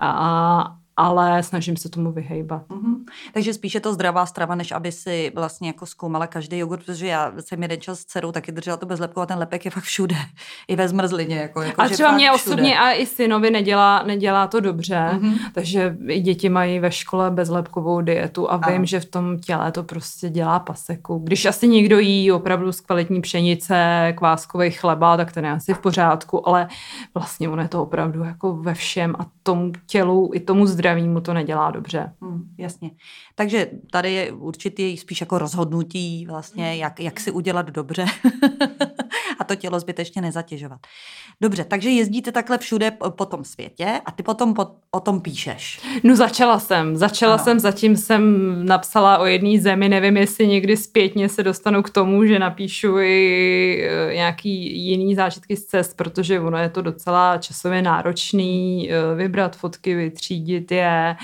a, 0.00 0.76
ale 1.00 1.42
snažím 1.42 1.76
se 1.76 1.88
tomu 1.88 2.12
vyhejbat. 2.12 2.62
Mm-hmm. 2.68 2.96
Takže 3.34 3.54
spíše 3.54 3.80
to 3.80 3.92
zdravá 3.92 4.26
strava, 4.26 4.54
než 4.54 4.72
aby 4.72 4.92
si 4.92 5.32
vlastně 5.34 5.68
jako 5.68 5.86
zkoumala 5.86 6.26
každý 6.26 6.58
jogurt, 6.58 6.84
protože 6.84 7.06
já 7.06 7.32
jsem 7.40 7.62
jeden 7.62 7.80
čas 7.80 7.98
s 7.98 8.04
dcerou 8.04 8.32
taky 8.32 8.52
držela 8.52 8.76
to 8.76 8.86
bezlepku 8.86 9.20
a 9.20 9.26
ten 9.26 9.38
lepek 9.38 9.64
je 9.64 9.70
fakt 9.70 9.84
všude. 9.84 10.16
I 10.68 10.76
ve 10.76 10.88
zmrzlině. 10.88 11.36
Jako, 11.36 11.62
jako 11.62 11.82
a 11.82 11.88
třeba 11.88 12.12
mě 12.12 12.30
všude. 12.34 12.54
osobně 12.54 12.78
a 12.78 12.92
i 12.92 13.06
synovi 13.06 13.50
nedělá, 13.50 14.02
nedělá 14.02 14.46
to 14.46 14.60
dobře, 14.60 15.10
mm-hmm. 15.12 15.34
takže 15.54 15.96
i 16.08 16.20
děti 16.20 16.48
mají 16.48 16.80
ve 16.80 16.92
škole 16.92 17.30
bezlepkovou 17.30 18.00
dietu 18.00 18.50
a 18.50 18.56
vím, 18.56 18.76
ano. 18.76 18.84
že 18.84 19.00
v 19.00 19.04
tom 19.04 19.38
těle 19.38 19.72
to 19.72 19.82
prostě 19.82 20.28
dělá 20.28 20.58
paseku. 20.58 21.18
Když 21.18 21.46
asi 21.46 21.68
někdo 21.68 21.98
jí 21.98 22.32
opravdu 22.32 22.72
z 22.72 22.80
kvalitní 22.80 23.20
pšenice, 23.20 24.12
kváskový 24.16 24.70
chleba, 24.70 25.16
tak 25.16 25.32
ten 25.32 25.44
je 25.44 25.50
asi 25.50 25.74
v 25.74 25.78
pořádku, 25.78 26.48
ale 26.48 26.68
vlastně 27.14 27.48
on 27.48 27.60
je 27.60 27.68
to 27.68 27.82
opravdu 27.82 28.24
jako 28.24 28.56
ve 28.56 28.74
všem 28.74 29.14
a 29.18 29.26
tomu 29.42 29.72
tělu 29.86 30.30
i 30.34 30.40
tomu 30.40 30.66
zdraví 30.66 30.89
zdraví 30.90 31.08
mu 31.08 31.20
to 31.20 31.34
nedělá 31.34 31.70
dobře. 31.70 32.12
Hmm, 32.20 32.42
jasně. 32.58 32.90
Takže 33.34 33.70
tady 33.90 34.12
je 34.12 34.32
určitý 34.32 34.96
spíš 34.96 35.20
jako 35.20 35.38
rozhodnutí 35.38 36.26
vlastně, 36.26 36.76
jak, 36.76 37.00
jak 37.00 37.20
si 37.20 37.30
udělat 37.30 37.66
dobře 37.66 38.04
a 39.38 39.44
to 39.44 39.56
tělo 39.56 39.80
zbytečně 39.80 40.22
nezatěžovat. 40.22 40.80
Dobře, 41.40 41.64
takže 41.64 41.90
jezdíte 41.90 42.32
takhle 42.32 42.58
všude 42.58 42.90
po 42.90 43.26
tom 43.26 43.44
světě 43.44 44.00
a 44.06 44.10
ty 44.10 44.22
potom 44.22 44.54
po, 44.54 44.66
o 44.90 45.00
tom 45.00 45.20
píšeš. 45.20 45.80
No 46.04 46.16
začala 46.16 46.58
jsem. 46.58 46.96
Začala 46.96 47.34
ano. 47.34 47.44
jsem, 47.44 47.60
zatím 47.60 47.96
jsem 47.96 48.22
napsala 48.66 49.18
o 49.18 49.26
jedné 49.26 49.60
zemi, 49.60 49.88
nevím, 49.88 50.16
jestli 50.16 50.46
někdy 50.46 50.76
zpětně 50.76 51.28
se 51.28 51.42
dostanu 51.42 51.82
k 51.82 51.90
tomu, 51.90 52.24
že 52.24 52.38
napíšu 52.38 52.98
i 52.98 53.88
e, 54.10 54.14
nějaký 54.14 54.84
jiný 54.86 55.14
zážitky 55.14 55.56
z 55.56 55.64
cest, 55.64 55.96
protože 55.96 56.40
ono 56.40 56.58
je 56.58 56.68
to 56.68 56.82
docela 56.82 57.38
časově 57.38 57.82
náročný 57.82 58.90
e, 58.90 59.14
vybrat 59.14 59.56
fotky, 59.56 59.94
vytřídit 59.94 60.72
je, 60.72 60.79
e, 60.86 61.16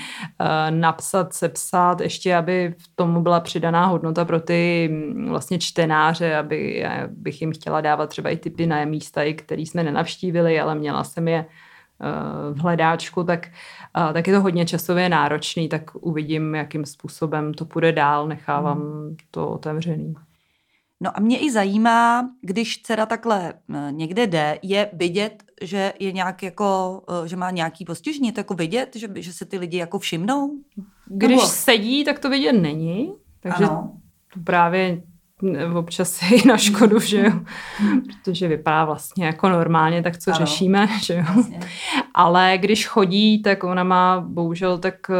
napsat, 0.71 1.33
sepsat, 1.33 2.01
ještě 2.01 2.35
aby 2.35 2.75
v 2.77 2.95
tomu 2.95 3.21
byla 3.21 3.39
přidaná 3.39 3.85
hodnota 3.85 4.25
pro 4.25 4.39
ty 4.39 4.89
vlastně 5.27 5.59
čtenáře, 5.59 6.37
aby 6.37 6.85
bych 7.09 7.41
jim 7.41 7.51
chtěla 7.51 7.81
dávat 7.81 8.09
třeba 8.09 8.29
i 8.29 8.37
typy 8.37 8.67
na 8.67 8.85
místa, 8.85 9.23
i 9.23 9.33
který 9.33 9.65
jsme 9.65 9.83
nenavštívili, 9.83 10.59
ale 10.59 10.75
měla 10.75 11.03
jsem 11.03 11.27
je 11.27 11.45
eh, 11.45 12.53
v 12.53 12.59
hledáčku, 12.59 13.23
tak, 13.23 13.47
eh, 14.09 14.13
tak 14.13 14.27
je 14.27 14.33
to 14.33 14.41
hodně 14.41 14.65
časově 14.65 15.09
náročný, 15.09 15.69
tak 15.69 15.95
uvidím, 15.95 16.55
jakým 16.55 16.85
způsobem 16.85 17.53
to 17.53 17.65
půjde 17.65 17.91
dál, 17.91 18.27
nechávám 18.27 18.77
hmm. 18.77 19.17
to 19.31 19.49
otevřený. 19.49 20.15
No 21.01 21.17
a 21.17 21.19
mě 21.19 21.39
i 21.39 21.51
zajímá, 21.51 22.29
když 22.41 22.81
dcera 22.81 23.05
takhle 23.05 23.53
eh, 23.53 23.91
někde 23.91 24.27
jde, 24.27 24.59
je 24.61 24.89
vidět, 24.93 25.43
že 25.61 25.93
je 25.99 26.11
nějak 26.11 26.43
jako, 26.43 27.01
že 27.25 27.35
má 27.35 27.51
nějaký 27.51 27.85
postižení, 27.85 28.27
je 28.27 28.33
to 28.33 28.39
jako 28.39 28.53
vidět, 28.53 28.95
že, 28.95 29.07
že 29.15 29.33
se 29.33 29.45
ty 29.45 29.57
lidi 29.57 29.77
jako 29.77 29.99
všimnou? 29.99 30.51
Když 31.05 31.29
Nebo... 31.29 31.47
sedí, 31.47 32.05
tak 32.05 32.19
to 32.19 32.29
vidět 32.29 32.53
není, 32.53 33.13
takže 33.39 33.63
ano. 33.63 33.97
to 34.33 34.39
právě 34.39 35.01
občas 35.73 36.21
i 36.31 36.47
na 36.47 36.57
škodu, 36.57 36.99
že 36.99 37.17
jo, 37.17 37.31
protože 38.07 38.47
vypadá 38.47 38.85
vlastně 38.85 39.25
jako 39.25 39.49
normálně, 39.49 40.03
tak 40.03 40.17
co 40.17 40.31
ano. 40.31 40.45
řešíme, 40.45 40.87
že 41.01 41.13
jo. 41.13 41.23
Vlastně. 41.33 41.59
Ale 42.13 42.57
když 42.57 42.87
chodí, 42.87 43.41
tak 43.41 43.63
ona 43.63 43.83
má 43.83 44.21
bohužel 44.27 44.77
tak 44.77 44.95
uh, 45.09 45.15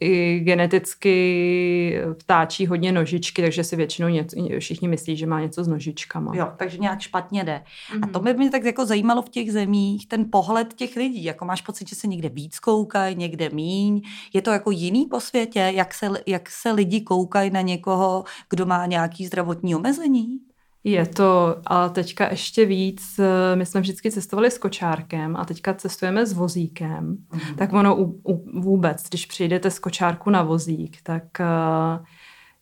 i 0.00 0.40
geneticky 0.40 2.00
vtáčí 2.20 2.66
hodně 2.66 2.92
nožičky, 2.92 3.42
takže 3.42 3.64
si 3.64 3.76
většinou 3.76 4.08
něco, 4.08 4.36
všichni 4.58 4.88
myslí, 4.88 5.16
že 5.16 5.26
má 5.26 5.40
něco 5.40 5.64
s 5.64 5.68
nožičkama. 5.68 6.32
Jo, 6.34 6.48
takže 6.56 6.78
nějak 6.78 7.00
špatně 7.00 7.44
jde. 7.44 7.62
Mm-hmm. 7.92 8.00
A 8.02 8.06
to 8.06 8.20
by 8.20 8.34
mě 8.34 8.50
tak 8.50 8.64
jako 8.64 8.86
zajímalo 8.86 9.22
v 9.22 9.28
těch 9.28 9.52
zemích, 9.52 10.08
ten 10.08 10.24
pohled 10.30 10.74
těch 10.74 10.96
lidí, 10.96 11.24
jako 11.24 11.44
máš 11.44 11.62
pocit, 11.62 11.88
že 11.88 11.96
se 11.96 12.06
někde 12.06 12.28
víc 12.28 12.58
koukají, 12.58 13.16
někde 13.16 13.50
míň, 13.50 14.02
je 14.32 14.42
to 14.42 14.50
jako 14.50 14.70
jiný 14.70 15.06
po 15.06 15.20
světě, 15.20 15.72
jak 15.74 15.94
se, 15.94 16.08
jak 16.26 16.50
se 16.50 16.72
lidi 16.72 17.00
koukají 17.00 17.50
na 17.50 17.60
někoho, 17.60 18.24
kdo 18.50 18.66
má 18.66 18.86
nějak 18.86 19.05
nějaké 19.06 19.26
zdravotní 19.26 19.74
omezení? 19.74 20.38
Je 20.84 21.06
to, 21.06 21.56
a 21.66 21.88
teďka 21.88 22.30
ještě 22.30 22.64
víc, 22.64 23.18
eh, 23.18 23.56
my 23.56 23.66
jsme 23.66 23.80
vždycky 23.80 24.10
cestovali 24.10 24.50
s 24.50 24.58
kočárkem 24.58 25.36
a 25.36 25.44
teďka 25.44 25.74
cestujeme 25.74 26.26
s 26.26 26.32
vozíkem, 26.32 27.16
mm-hmm. 27.32 27.54
tak 27.56 27.72
ono 27.72 27.96
u, 27.96 28.20
u, 28.24 28.60
vůbec, 28.60 29.02
když 29.08 29.26
přijdete 29.26 29.70
z 29.70 29.78
kočárku 29.78 30.30
na 30.30 30.42
vozík, 30.42 30.96
tak 31.02 31.22
uh, 31.40 32.06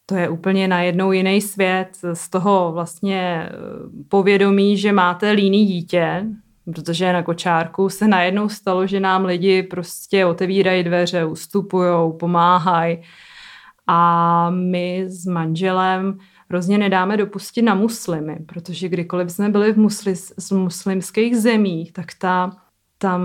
to 0.07 0.15
je 0.15 0.29
úplně 0.29 0.69
najednou 0.69 1.13
jiný 1.13 1.41
svět 1.41 1.89
z 2.13 2.31
toho 2.31 2.73
vlastně 2.73 3.49
eh, 3.49 3.53
povědomí, 4.09 4.77
že 4.77 4.93
máte 4.93 5.31
líný 5.31 5.67
dítě, 5.67 6.27
protože 6.75 7.13
na 7.13 7.23
kočárku 7.23 7.89
se 7.89 8.09
najednou 8.09 8.49
stalo, 8.49 8.87
že 8.87 9.01
nám 9.01 9.25
lidi 9.25 9.63
prostě 9.63 10.27
otevírají 10.27 10.85
dveře, 10.85 11.25
ustupují, 11.25 12.13
pomáhají 12.19 13.03
a 13.87 14.51
my 14.51 15.05
s 15.09 15.27
manželem 15.27 16.19
hrozně 16.55 16.79
nedáme 16.79 17.17
dopustit 17.17 17.63
na 17.63 17.75
muslimy, 17.75 18.37
protože 18.47 18.89
kdykoliv 18.89 19.31
jsme 19.31 19.49
byli 19.49 19.73
v 19.73 19.79
musli, 19.79 20.17
z 20.17 20.51
muslimských 20.51 21.37
zemích, 21.37 21.93
tak 21.93 22.07
ta, 22.19 22.51
tam 22.99 23.23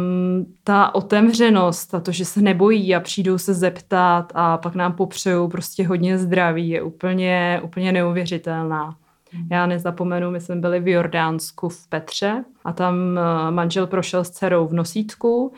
ta 0.64 0.96
otevřenost 0.96 1.94
a 1.94 2.00
to, 2.00 2.12
že 2.12 2.26
se 2.26 2.42
nebojí 2.42 2.96
a 2.96 3.00
přijdou 3.00 3.38
se 3.38 3.54
zeptat 3.54 4.32
a 4.36 4.58
pak 4.58 4.76
nám 4.76 4.94
popřejou 4.94 5.48
prostě 5.48 5.88
hodně 5.88 6.18
zdraví, 6.18 6.70
je 6.70 6.82
úplně, 6.82 7.62
úplně 7.64 7.92
neuvěřitelná. 7.92 8.96
Hmm. 9.32 9.48
Já 9.52 9.66
nezapomenu, 9.66 10.32
my 10.32 10.42
jsme 10.42 10.56
byli 10.56 10.80
v 10.80 10.88
Jordánsku 10.88 11.70
v 11.70 11.88
Petře 11.88 12.44
a 12.66 12.74
tam 12.74 12.96
eh, 13.18 13.52
manžel 13.52 13.88
prošel 13.88 14.24
s 14.24 14.30
dcerou 14.30 14.68
v 14.68 14.74
nosítku 14.74 15.54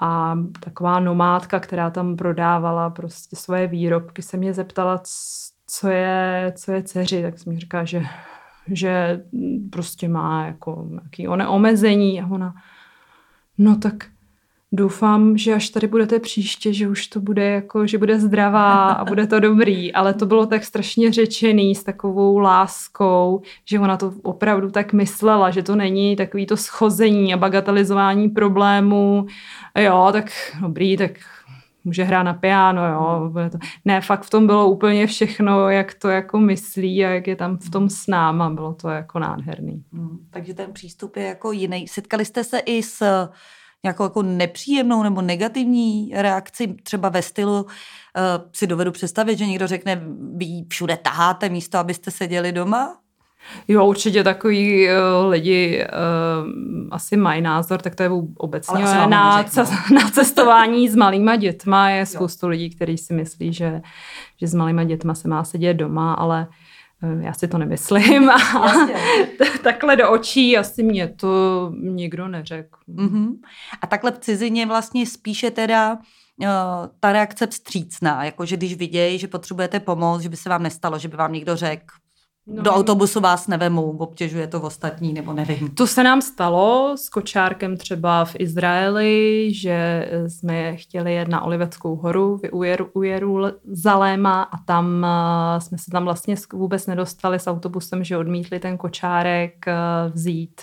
a 0.00 0.38
taková 0.60 1.00
nomádka, 1.00 1.60
která 1.60 1.90
tam 1.90 2.16
prodávala 2.16 2.90
prostě 2.90 3.36
svoje 3.36 3.66
výrobky, 3.66 4.22
se 4.22 4.36
mě 4.36 4.54
zeptala, 4.54 5.00
co 5.66 5.88
je, 5.88 6.52
co 6.56 6.72
je 6.72 6.82
dceři, 6.82 7.22
tak 7.22 7.38
jsem 7.38 7.52
mi 7.52 7.58
říká, 7.60 7.84
že, 7.84 8.02
že 8.66 9.24
prostě 9.70 10.08
má 10.08 10.46
jako 10.46 10.86
nějaký 10.90 11.28
one 11.28 11.48
omezení 11.48 12.20
a 12.20 12.26
ona, 12.26 12.54
no 13.58 13.76
tak 13.76 13.94
doufám, 14.72 15.38
že 15.38 15.54
až 15.54 15.68
tady 15.68 15.86
budete 15.86 16.20
příště, 16.20 16.72
že 16.72 16.88
už 16.88 17.06
to 17.06 17.20
bude 17.20 17.50
jako, 17.50 17.86
že 17.86 17.98
bude 17.98 18.20
zdravá 18.20 18.90
a 18.90 19.04
bude 19.04 19.26
to 19.26 19.40
dobrý, 19.40 19.92
ale 19.92 20.14
to 20.14 20.26
bylo 20.26 20.46
tak 20.46 20.64
strašně 20.64 21.12
řečený 21.12 21.74
s 21.74 21.84
takovou 21.84 22.38
láskou, 22.38 23.42
že 23.64 23.80
ona 23.80 23.96
to 23.96 24.12
opravdu 24.22 24.70
tak 24.70 24.92
myslela, 24.92 25.50
že 25.50 25.62
to 25.62 25.76
není 25.76 26.16
takový 26.16 26.46
to 26.46 26.56
schození 26.56 27.34
a 27.34 27.36
bagatelizování 27.36 28.28
problémů. 28.28 29.26
Jo, 29.78 30.08
tak 30.12 30.30
dobrý, 30.60 30.96
tak 30.96 31.10
může 31.86 32.04
hrát 32.04 32.22
na 32.22 32.34
piano, 32.34 32.88
jo. 32.88 33.28
Bude 33.32 33.50
to... 33.50 33.58
Ne, 33.84 34.00
fakt 34.00 34.22
v 34.22 34.30
tom 34.30 34.46
bylo 34.46 34.68
úplně 34.68 35.06
všechno, 35.06 35.68
jak 35.68 35.94
to 35.94 36.08
jako 36.08 36.38
myslí 36.38 37.04
a 37.04 37.08
jak 37.08 37.26
je 37.26 37.36
tam 37.36 37.58
v 37.58 37.70
tom 37.70 37.90
s 37.90 38.06
náma. 38.06 38.50
Bylo 38.50 38.74
to 38.74 38.88
jako 38.88 39.18
nádherný. 39.18 39.84
Hmm, 39.92 40.18
takže 40.30 40.54
ten 40.54 40.72
přístup 40.72 41.16
je 41.16 41.24
jako 41.24 41.52
jiný. 41.52 41.88
Setkali 41.88 42.24
jste 42.24 42.44
se 42.44 42.58
i 42.58 42.82
s 42.82 43.28
nějakou 43.84 44.02
jako 44.02 44.22
nepříjemnou 44.22 45.02
nebo 45.02 45.22
negativní 45.22 46.12
reakci, 46.14 46.74
třeba 46.82 47.08
ve 47.08 47.22
stylu 47.22 47.62
uh, 47.62 47.70
si 48.52 48.66
dovedu 48.66 48.92
představit, 48.92 49.38
že 49.38 49.46
někdo 49.46 49.66
řekne, 49.66 50.02
vy 50.34 50.46
všude 50.68 50.96
taháte 50.96 51.48
místo, 51.48 51.78
abyste 51.78 52.10
seděli 52.10 52.52
doma? 52.52 52.98
Jo, 53.68 53.86
určitě 53.86 54.24
takový 54.24 54.88
uh, 54.88 55.30
lidi 55.30 55.84
uh, 55.84 56.50
asi 56.90 57.16
mají 57.16 57.42
názor, 57.42 57.82
tak 57.82 57.94
to 57.94 58.02
je 58.02 58.10
obecně 58.36 58.84
na, 58.84 59.06
na 59.94 60.10
cestování 60.12 60.88
s 60.88 60.96
malýma 60.96 61.36
dětma. 61.36 61.90
Je 61.90 62.06
spoustu 62.06 62.46
jo. 62.46 62.50
lidí, 62.50 62.70
kteří 62.70 62.98
si 62.98 63.14
myslí, 63.14 63.52
že, 63.52 63.82
že 64.40 64.46
s 64.46 64.54
malýma 64.54 64.84
dětma 64.84 65.14
se 65.14 65.28
má 65.28 65.44
sedět 65.44 65.74
doma, 65.74 66.14
ale 66.14 66.46
uh, 67.02 67.22
já 67.22 67.32
si 67.32 67.48
to 67.48 67.58
nemyslím. 67.58 68.30
A 68.30 68.72
takhle 69.62 69.96
do 69.96 70.10
očí 70.10 70.56
asi 70.56 70.82
mě 70.82 71.08
to 71.08 71.72
nikdo 71.80 72.28
neřekl. 72.28 72.78
Mm-hmm. 72.88 73.32
A 73.82 73.86
takhle 73.86 74.12
v 74.12 74.18
cizině 74.18 74.66
vlastně 74.66 75.06
spíše 75.06 75.50
teda 75.50 75.98
ta 77.00 77.12
reakce 77.12 77.46
vstřícná, 77.46 78.24
jakože 78.24 78.56
když 78.56 78.74
vidějí, 78.74 79.18
že 79.18 79.28
potřebujete 79.28 79.80
pomoc, 79.80 80.22
že 80.22 80.28
by 80.28 80.36
se 80.36 80.48
vám 80.48 80.62
nestalo, 80.62 80.98
že 80.98 81.08
by 81.08 81.16
vám 81.16 81.32
někdo 81.32 81.56
řekl, 81.56 81.94
No. 82.48 82.62
Do 82.62 82.72
autobusu 82.72 83.20
vás 83.20 83.48
nevemu, 83.48 83.90
obtěžuje 83.90 84.46
to 84.46 84.60
v 84.60 84.64
ostatní, 84.64 85.12
nebo 85.12 85.32
nevím. 85.32 85.68
To 85.68 85.86
se 85.86 86.04
nám 86.04 86.22
stalo 86.22 86.94
s 86.98 87.08
kočárkem 87.08 87.76
třeba 87.76 88.24
v 88.24 88.36
Izraeli, 88.38 89.48
že 89.54 90.08
jsme 90.28 90.76
chtěli 90.76 91.14
jet 91.14 91.28
na 91.28 91.42
Oliveckou 91.42 91.96
horu 91.96 92.40
u, 92.52 92.62
Jeru, 92.62 92.90
u 92.92 93.02
Jeruzaléma 93.02 94.42
a 94.42 94.58
tam 94.58 94.86
uh, 94.86 95.60
jsme 95.60 95.78
se 95.78 95.90
tam 95.90 96.04
vlastně 96.04 96.34
vůbec 96.52 96.86
nedostali 96.86 97.38
s 97.38 97.46
autobusem, 97.46 98.04
že 98.04 98.16
odmítli 98.16 98.58
ten 98.58 98.76
kočárek 98.76 99.64
uh, 99.66 100.12
vzít 100.12 100.60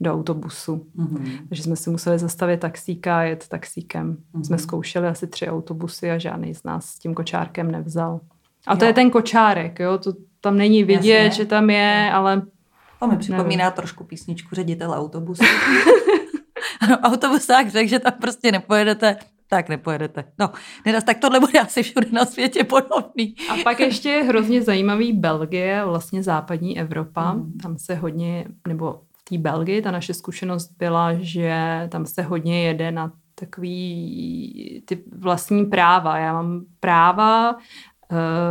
do 0.00 0.12
autobusu. 0.12 0.86
Mm-hmm. 0.96 1.38
Takže 1.48 1.62
jsme 1.62 1.76
si 1.76 1.90
museli 1.90 2.18
zastavit 2.18 2.60
taxíka 2.60 3.18
a 3.18 3.22
jet 3.22 3.48
taxíkem. 3.48 4.16
Mm-hmm. 4.34 4.42
Jsme 4.42 4.58
zkoušeli 4.58 5.08
asi 5.08 5.26
tři 5.26 5.48
autobusy 5.48 6.10
a 6.10 6.18
žádný 6.18 6.54
z 6.54 6.64
nás 6.64 6.86
s 6.86 6.98
tím 6.98 7.14
kočárkem 7.14 7.70
nevzal. 7.70 8.20
A 8.66 8.76
to 8.76 8.84
jo. 8.84 8.88
je 8.88 8.94
ten 8.94 9.10
kočárek, 9.10 9.80
jo, 9.80 9.98
to 9.98 10.12
tam 10.42 10.56
není 10.56 10.84
vidět, 10.84 11.24
Jasně. 11.24 11.42
že 11.42 11.46
tam 11.46 11.70
je, 11.70 12.10
ale... 12.12 12.42
To 13.00 13.06
mi 13.06 13.16
připomíná 13.16 13.64
nevím. 13.64 13.76
trošku 13.76 14.04
písničku 14.04 14.54
ředitel 14.54 14.90
autobusu. 14.90 15.44
ano, 16.80 16.98
autobusák 16.98 17.70
řekl, 17.70 17.88
že 17.88 17.98
tam 17.98 18.12
prostě 18.20 18.52
nepojedete, 18.52 19.16
tak 19.48 19.68
nepojedete. 19.68 20.24
No, 20.38 20.50
nedas, 20.86 21.04
tak 21.04 21.18
tohle 21.18 21.40
bude 21.40 21.60
asi 21.60 21.82
všude 21.82 22.06
na 22.12 22.24
světě 22.24 22.64
podobný. 22.64 23.34
A 23.50 23.56
pak 23.64 23.80
ještě 23.80 24.08
je 24.08 24.22
hrozně 24.22 24.62
zajímavý 24.62 25.12
Belgie, 25.12 25.84
vlastně 25.84 26.22
západní 26.22 26.80
Evropa. 26.80 27.32
Mm. 27.32 27.52
Tam 27.62 27.78
se 27.78 27.94
hodně, 27.94 28.44
nebo 28.68 29.00
v 29.12 29.24
té 29.24 29.38
Belgii 29.38 29.82
ta 29.82 29.90
naše 29.90 30.14
zkušenost 30.14 30.70
byla, 30.78 31.14
že 31.14 31.54
tam 31.88 32.06
se 32.06 32.22
hodně 32.22 32.66
jede 32.66 32.90
na 32.90 33.12
takový 33.34 34.82
ty 34.84 35.02
vlastní 35.18 35.66
práva. 35.66 36.18
Já 36.18 36.32
mám 36.32 36.64
práva 36.80 37.56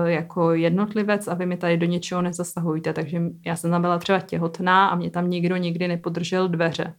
jako 0.06 0.54
jednotlivec 0.54 1.28
a 1.28 1.34
vy 1.34 1.46
mi 1.46 1.58
tady 1.58 1.78
do 1.78 1.86
něčeho 1.86 2.22
nezasahujte. 2.22 2.94
Takže 2.94 3.22
já 3.46 3.56
jsem 3.56 3.72
tam 3.72 3.82
byla 3.82 3.98
třeba 3.98 4.20
těhotná 4.20 4.88
a 4.88 4.96
mě 4.96 5.10
tam 5.10 5.30
nikdo 5.30 5.58
nikdy 5.58 5.88
nepodržel 5.88 6.48
dveře. 6.48 6.94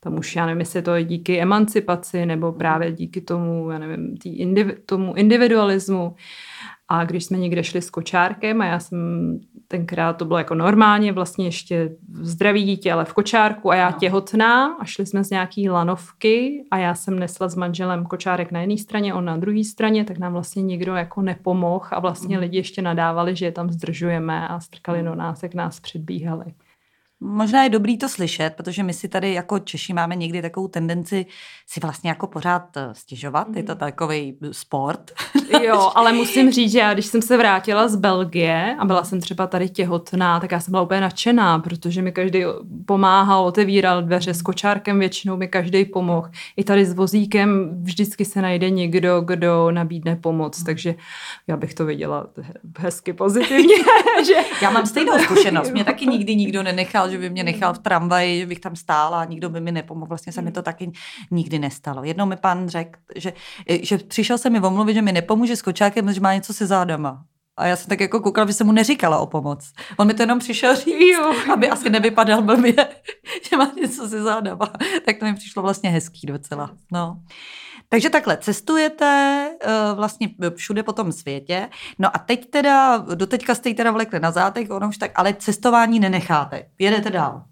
Tam 0.00 0.18
už 0.18 0.36
já 0.36 0.46
nevím, 0.46 0.60
jestli 0.60 0.82
to 0.82 0.94
je 0.94 1.04
díky 1.04 1.40
emancipaci 1.40 2.26
nebo 2.26 2.52
právě 2.52 2.92
díky 2.92 3.20
tomu, 3.20 3.70
já 3.70 3.78
nevím, 3.78 4.16
tý 4.16 4.46
indiv- 4.46 4.74
tomu 4.86 5.14
individualismu. 5.14 6.14
A 6.88 7.04
když 7.04 7.24
jsme 7.24 7.38
někde 7.38 7.64
šli 7.64 7.82
s 7.82 7.90
kočárkem 7.90 8.60
a 8.60 8.66
já 8.66 8.78
jsem 8.78 8.98
tenkrát 9.68 10.12
to 10.12 10.24
bylo 10.24 10.38
jako 10.38 10.54
normálně, 10.54 11.12
vlastně 11.12 11.44
ještě 11.44 11.90
zdraví 12.20 12.62
dítě, 12.62 12.92
ale 12.92 13.04
v 13.04 13.12
kočárku 13.12 13.70
a 13.70 13.74
já 13.74 13.90
no. 13.90 13.96
těhotná 13.98 14.66
a 14.66 14.84
šli 14.84 15.06
jsme 15.06 15.24
z 15.24 15.30
nějaký 15.30 15.68
lanovky 15.68 16.64
a 16.70 16.78
já 16.78 16.94
jsem 16.94 17.18
nesla 17.18 17.48
s 17.48 17.54
manželem 17.56 18.06
kočárek 18.06 18.52
na 18.52 18.60
jedné 18.60 18.78
straně, 18.78 19.14
on 19.14 19.24
na 19.24 19.36
druhé 19.36 19.64
straně, 19.64 20.04
tak 20.04 20.18
nám 20.18 20.32
vlastně 20.32 20.62
nikdo 20.62 20.94
jako 20.94 21.22
nepomohl 21.22 21.86
a 21.90 22.00
vlastně 22.00 22.36
mm. 22.36 22.40
lidi 22.40 22.56
ještě 22.56 22.82
nadávali, 22.82 23.36
že 23.36 23.46
je 23.46 23.52
tam 23.52 23.70
zdržujeme 23.70 24.48
a 24.48 24.60
strkali 24.60 25.02
do 25.02 25.14
nás, 25.14 25.42
jak 25.42 25.54
nás 25.54 25.80
předbíhali. 25.80 26.44
Možná 27.20 27.62
je 27.62 27.68
dobrý 27.68 27.98
to 27.98 28.08
slyšet, 28.08 28.50
protože 28.56 28.82
my 28.82 28.92
si 28.92 29.08
tady 29.08 29.32
jako 29.32 29.58
Češi 29.58 29.92
máme 29.92 30.16
někdy 30.16 30.42
takovou 30.42 30.68
tendenci 30.68 31.26
si 31.68 31.80
vlastně 31.80 32.10
jako 32.10 32.26
pořád 32.26 32.76
eh, 32.76 32.88
stěžovat. 32.92 33.46
Je 33.56 33.62
to 33.62 33.72
mhm. 33.72 33.78
takový 33.78 34.36
sport. 34.52 35.10
Jo, 35.62 35.92
ale 35.94 36.12
musím 36.12 36.52
říct, 36.52 36.72
že 36.72 36.78
já 36.78 36.94
když 36.94 37.06
jsem 37.06 37.22
se 37.22 37.36
vrátila 37.36 37.88
z 37.88 37.96
Belgie 37.96 38.76
a 38.78 38.84
byla 38.84 39.04
jsem 39.04 39.20
třeba 39.20 39.46
tady 39.46 39.68
těhotná, 39.68 40.40
tak 40.40 40.52
já 40.52 40.60
jsem 40.60 40.72
byla 40.72 40.82
úplně 40.82 41.00
nadšená, 41.00 41.58
protože 41.58 42.02
mi 42.02 42.12
každý 42.12 42.44
pomáhal, 42.86 43.44
otevíral 43.44 44.02
dveře 44.02 44.34
s 44.34 44.42
kočárkem, 44.42 44.98
většinou 44.98 45.36
mi 45.36 45.48
každý 45.48 45.84
pomohl. 45.84 46.30
I 46.56 46.64
tady 46.64 46.86
s 46.86 46.94
vozíkem 46.94 47.78
vždycky 47.82 48.24
se 48.24 48.42
najde 48.42 48.70
někdo, 48.70 49.20
kdo 49.20 49.70
nabídne 49.70 50.16
pomoc, 50.16 50.58
mhm. 50.58 50.66
takže 50.66 50.94
já 51.46 51.56
bych 51.56 51.74
to 51.74 51.84
viděla 51.84 52.26
hezky 52.78 53.12
pozitivně. 53.12 53.74
že... 54.26 54.34
Já 54.62 54.70
mám 54.70 54.86
stejnou 54.86 55.18
zkušenost, 55.18 55.70
mě 55.70 55.84
taky 55.84 56.06
nikdy 56.06 56.36
nikdo 56.36 56.62
nenechal 56.62 57.05
nečekal, 57.06 57.10
že 57.10 57.18
by 57.18 57.30
mě 57.30 57.44
nechal 57.44 57.74
v 57.74 57.78
tramvaji, 57.78 58.40
že 58.40 58.46
bych 58.46 58.60
tam 58.60 58.76
stála 58.76 59.20
a 59.20 59.24
nikdo 59.24 59.50
by 59.50 59.60
mi 59.60 59.72
nepomohl. 59.72 60.08
Vlastně 60.08 60.32
se 60.32 60.42
mi 60.42 60.52
to 60.52 60.62
taky 60.62 60.92
nikdy 61.30 61.58
nestalo. 61.58 62.04
Jednou 62.04 62.26
mi 62.26 62.36
pan 62.36 62.68
řekl, 62.68 62.98
že, 63.16 63.32
že 63.82 63.98
přišel 63.98 64.38
se 64.38 64.50
mi 64.50 64.60
omluvit, 64.60 64.94
že 64.94 65.02
mi 65.02 65.12
nepomůže 65.12 65.56
s 65.56 65.62
kočákem, 65.62 66.12
že 66.12 66.20
má 66.20 66.34
něco 66.34 66.52
se 66.52 66.66
zádama. 66.66 67.24
A 67.56 67.66
já 67.66 67.76
jsem 67.76 67.88
tak 67.88 68.00
jako 68.00 68.20
koukala, 68.20 68.46
že 68.46 68.52
jsem 68.52 68.66
mu 68.66 68.72
neříkala 68.72 69.18
o 69.18 69.26
pomoc. 69.26 69.72
On 69.96 70.06
mi 70.06 70.14
to 70.14 70.22
jenom 70.22 70.38
přišel 70.38 70.76
říct, 70.76 71.00
jo. 71.12 71.32
aby 71.52 71.70
asi 71.70 71.90
nevypadal 71.90 72.42
blbě, 72.42 72.74
že 73.50 73.56
má 73.56 73.72
něco 73.76 74.08
se 74.08 74.22
zádama. 74.22 74.72
Tak 75.04 75.18
to 75.18 75.24
mi 75.24 75.34
přišlo 75.34 75.62
vlastně 75.62 75.90
hezký 75.90 76.26
docela. 76.26 76.70
No. 76.92 77.20
Takže 77.88 78.10
takhle 78.10 78.36
cestujete 78.36 79.50
uh, 79.66 79.96
vlastně 79.96 80.28
všude 80.56 80.82
po 80.82 80.92
tom 80.92 81.12
světě. 81.12 81.68
No 81.98 82.16
a 82.16 82.18
teď 82.18 82.50
teda, 82.50 82.96
doteďka 82.96 83.54
jste 83.54 83.74
teda 83.74 83.90
vlekli 83.90 84.20
na 84.20 84.30
zátek, 84.30 84.70
ono 84.70 84.88
už 84.88 84.98
tak, 84.98 85.10
ale 85.14 85.34
cestování 85.34 86.00
nenecháte. 86.00 86.68
Jedete 86.78 87.10
dál. 87.10 87.44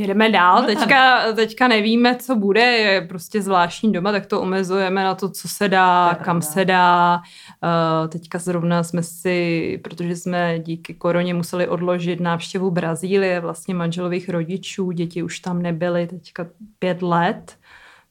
Jedeme 0.00 0.30
dál, 0.30 0.62
teďka, 0.62 1.32
teďka 1.32 1.68
nevíme, 1.68 2.16
co 2.16 2.36
bude, 2.36 2.60
je 2.60 3.00
prostě 3.00 3.42
zvláštní 3.42 3.92
doma, 3.92 4.12
tak 4.12 4.26
to 4.26 4.40
omezujeme 4.40 5.04
na 5.04 5.14
to, 5.14 5.30
co 5.30 5.48
se 5.48 5.68
dá, 5.68 6.18
kam 6.24 6.42
se 6.42 6.64
dá. 6.64 7.20
Uh, 7.62 8.08
teďka 8.08 8.38
zrovna 8.38 8.82
jsme 8.82 9.02
si, 9.02 9.78
protože 9.84 10.16
jsme 10.16 10.58
díky 10.58 10.94
koroně 10.94 11.34
museli 11.34 11.68
odložit 11.68 12.20
návštěvu 12.20 12.70
Brazílie, 12.70 13.40
vlastně 13.40 13.74
manželových 13.74 14.28
rodičů, 14.28 14.90
děti 14.90 15.22
už 15.22 15.40
tam 15.40 15.62
nebyly 15.62 16.06
teďka 16.06 16.46
pět 16.78 17.02
let, 17.02 17.56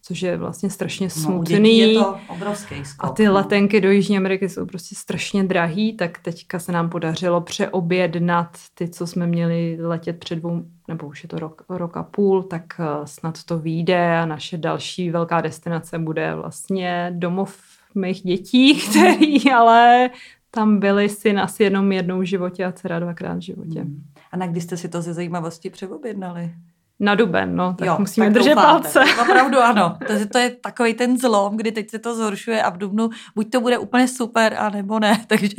což 0.10 0.22
je 0.22 0.38
vlastně 0.38 0.70
strašně 0.70 1.10
smutný. 1.10 1.60
No, 1.60 1.68
je 1.68 1.94
to 1.94 2.18
obrovský 2.28 2.86
skok, 2.86 3.10
A 3.10 3.14
ty 3.14 3.26
no. 3.26 3.34
letenky 3.34 3.82
do 3.82 3.92
Jižní 3.92 4.18
Ameriky 4.18 4.50
jsou 4.50 4.66
prostě 4.66 4.96
strašně 4.96 5.44
drahý, 5.44 5.94
tak 5.94 6.18
teďka 6.18 6.60
se 6.60 6.72
nám 6.72 6.90
podařilo 6.90 7.42
přeobjednat 7.42 8.58
ty, 8.74 8.90
co 8.90 9.08
jsme 9.08 9.28
měli 9.28 9.78
letět 9.82 10.20
před 10.20 10.36
dvou, 10.36 10.62
nebo 10.88 11.08
už 11.08 11.24
je 11.24 11.30
to 11.30 11.40
rok, 11.40 11.62
rok 11.70 11.98
a 11.98 12.04
půl, 12.04 12.44
tak 12.44 12.64
eh, 12.80 12.86
snad 13.08 13.44
to 13.44 13.60
vyjde 13.60 14.18
a 14.18 14.26
naše 14.26 14.58
další 14.58 15.10
velká 15.10 15.42
destinace 15.42 16.00
bude 16.00 16.36
vlastně 16.36 17.12
domov 17.16 17.58
mých 17.96 18.22
dětí, 18.22 18.82
který 18.90 19.52
ale 19.52 20.10
tam 20.52 20.80
byli 20.80 21.10
syn 21.10 21.40
asi 21.40 21.64
jenom 21.64 21.92
jednou 21.92 22.20
v 22.20 22.24
životě 22.24 22.66
a 22.66 22.72
dcera 22.72 23.00
dvakrát 23.00 23.38
v 23.38 23.42
životě. 23.42 23.82
Hmm. 23.82 24.04
A 24.32 24.38
na 24.38 24.48
kdy 24.48 24.62
jste 24.62 24.78
si 24.78 24.90
to 24.90 25.02
ze 25.02 25.14
zajímavosti 25.14 25.70
přeobjednali? 25.70 26.52
Na 27.00 27.16
duben, 27.16 27.56
no, 27.56 27.74
tak 27.74 27.88
jo, 27.88 27.96
musíme 28.00 28.26
tak 28.26 28.34
držet 28.34 28.56
doufáte. 28.56 28.72
palce. 28.72 29.04
Opravdu 29.22 29.60
ano. 29.60 29.98
To, 30.08 30.14
to 30.32 30.38
je 30.38 30.50
takový 30.50 30.94
ten 30.94 31.18
zlom, 31.18 31.58
kdy 31.58 31.72
teď 31.72 31.90
se 31.90 32.00
to 32.00 32.16
zhoršuje 32.16 32.64
a 32.64 32.70
v 32.70 32.78
dubnu 32.78 33.10
buď 33.36 33.52
to 33.52 33.62
bude 33.62 33.78
úplně 33.78 34.08
super, 34.08 34.56
a 34.58 34.70
nebo 34.70 35.00
ne, 35.00 35.26
takže 35.28 35.56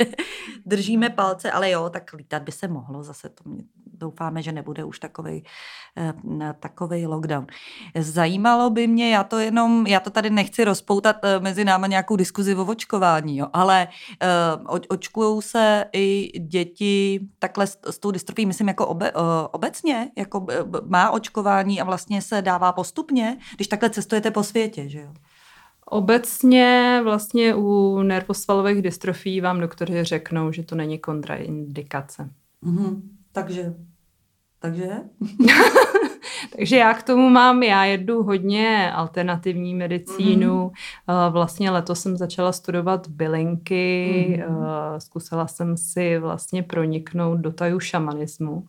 držíme 0.65 1.09
palce, 1.09 1.51
ale 1.51 1.69
jo, 1.69 1.89
tak 1.89 2.13
lítat 2.13 2.43
by 2.43 2.51
se 2.51 2.67
mohlo, 2.67 3.03
zase 3.03 3.29
to 3.29 3.49
mě, 3.49 3.63
doufáme, 4.01 4.41
že 4.41 4.51
nebude 4.51 4.83
už 4.83 4.99
takový 4.99 5.43
eh, 5.97 6.13
takovej 6.59 7.07
lockdown. 7.07 7.47
Zajímalo 7.99 8.69
by 8.69 8.87
mě, 8.87 9.13
já 9.13 9.23
to 9.23 9.39
jenom, 9.39 9.87
já 9.87 9.99
to 9.99 10.09
tady 10.09 10.29
nechci 10.29 10.63
rozpoutat 10.63 11.15
eh, 11.23 11.39
mezi 11.39 11.65
náma 11.65 11.87
nějakou 11.87 12.15
diskuzi 12.15 12.55
o 12.55 12.65
očkování, 12.65 13.37
jo, 13.37 13.47
ale 13.53 13.87
uh, 14.67 14.79
očkují 14.89 15.41
se 15.41 15.85
i 15.93 16.31
děti 16.39 17.19
takhle 17.39 17.67
s, 17.67 17.79
s 17.89 17.99
tou 17.99 18.11
dystrofí, 18.11 18.45
myslím 18.45 18.67
jako 18.67 18.87
obe, 18.87 19.11
obecně, 19.51 20.11
jako 20.17 20.45
má 20.85 21.11
očkování 21.11 21.81
a 21.81 21.83
vlastně 21.83 22.21
se 22.21 22.41
dává 22.41 22.71
postupně, 22.71 23.37
když 23.55 23.67
takhle 23.67 23.89
cestujete 23.89 24.31
po 24.31 24.43
světě, 24.43 24.89
že 24.89 24.99
jo? 24.99 25.13
Obecně 25.85 27.01
vlastně 27.03 27.55
u 27.55 28.01
nervosvalových 28.01 28.81
dystrofí 28.81 29.41
vám 29.41 29.59
doktoři 29.59 30.03
řeknou, 30.03 30.51
že 30.51 30.63
to 30.63 30.75
není 30.75 30.99
kontraindikace. 30.99 32.29
Mm-hmm. 32.63 33.01
Takže 33.31 33.73
takže? 34.61 34.89
Takže 36.55 36.77
já 36.77 36.93
k 36.93 37.03
tomu 37.03 37.29
mám, 37.29 37.63
já 37.63 37.85
jedu 37.85 38.23
hodně 38.23 38.91
alternativní 38.91 39.75
medicínu. 39.75 40.71
Mm-hmm. 41.07 41.31
Vlastně 41.31 41.71
letos 41.71 42.01
jsem 42.01 42.17
začala 42.17 42.51
studovat 42.51 43.07
bylinky, 43.07 44.43
mm-hmm. 44.47 44.97
zkusila 44.97 45.47
jsem 45.47 45.77
si 45.77 46.19
vlastně 46.19 46.63
proniknout 46.63 47.39
do 47.39 47.51
taju 47.51 47.79
šamanismu. 47.79 48.67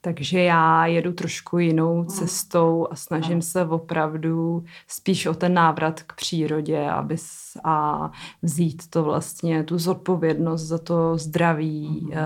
Takže 0.00 0.42
já 0.42 0.86
jedu 0.86 1.12
trošku 1.12 1.58
jinou 1.58 1.96
mhm. 1.96 2.06
cestou 2.06 2.88
a 2.90 2.96
snažím 2.96 3.42
se 3.42 3.64
opravdu 3.64 4.64
spíš 4.88 5.26
o 5.26 5.34
ten 5.34 5.54
návrat 5.54 6.02
k 6.02 6.12
přírodě 6.14 6.90
aby 6.90 7.16
a 7.64 8.10
vzít 8.42 8.90
to 8.90 9.04
vlastně, 9.04 9.64
tu 9.64 9.78
zodpovědnost 9.78 10.62
za 10.62 10.78
to 10.78 11.18
zdraví, 11.18 12.00
mm 12.02 12.16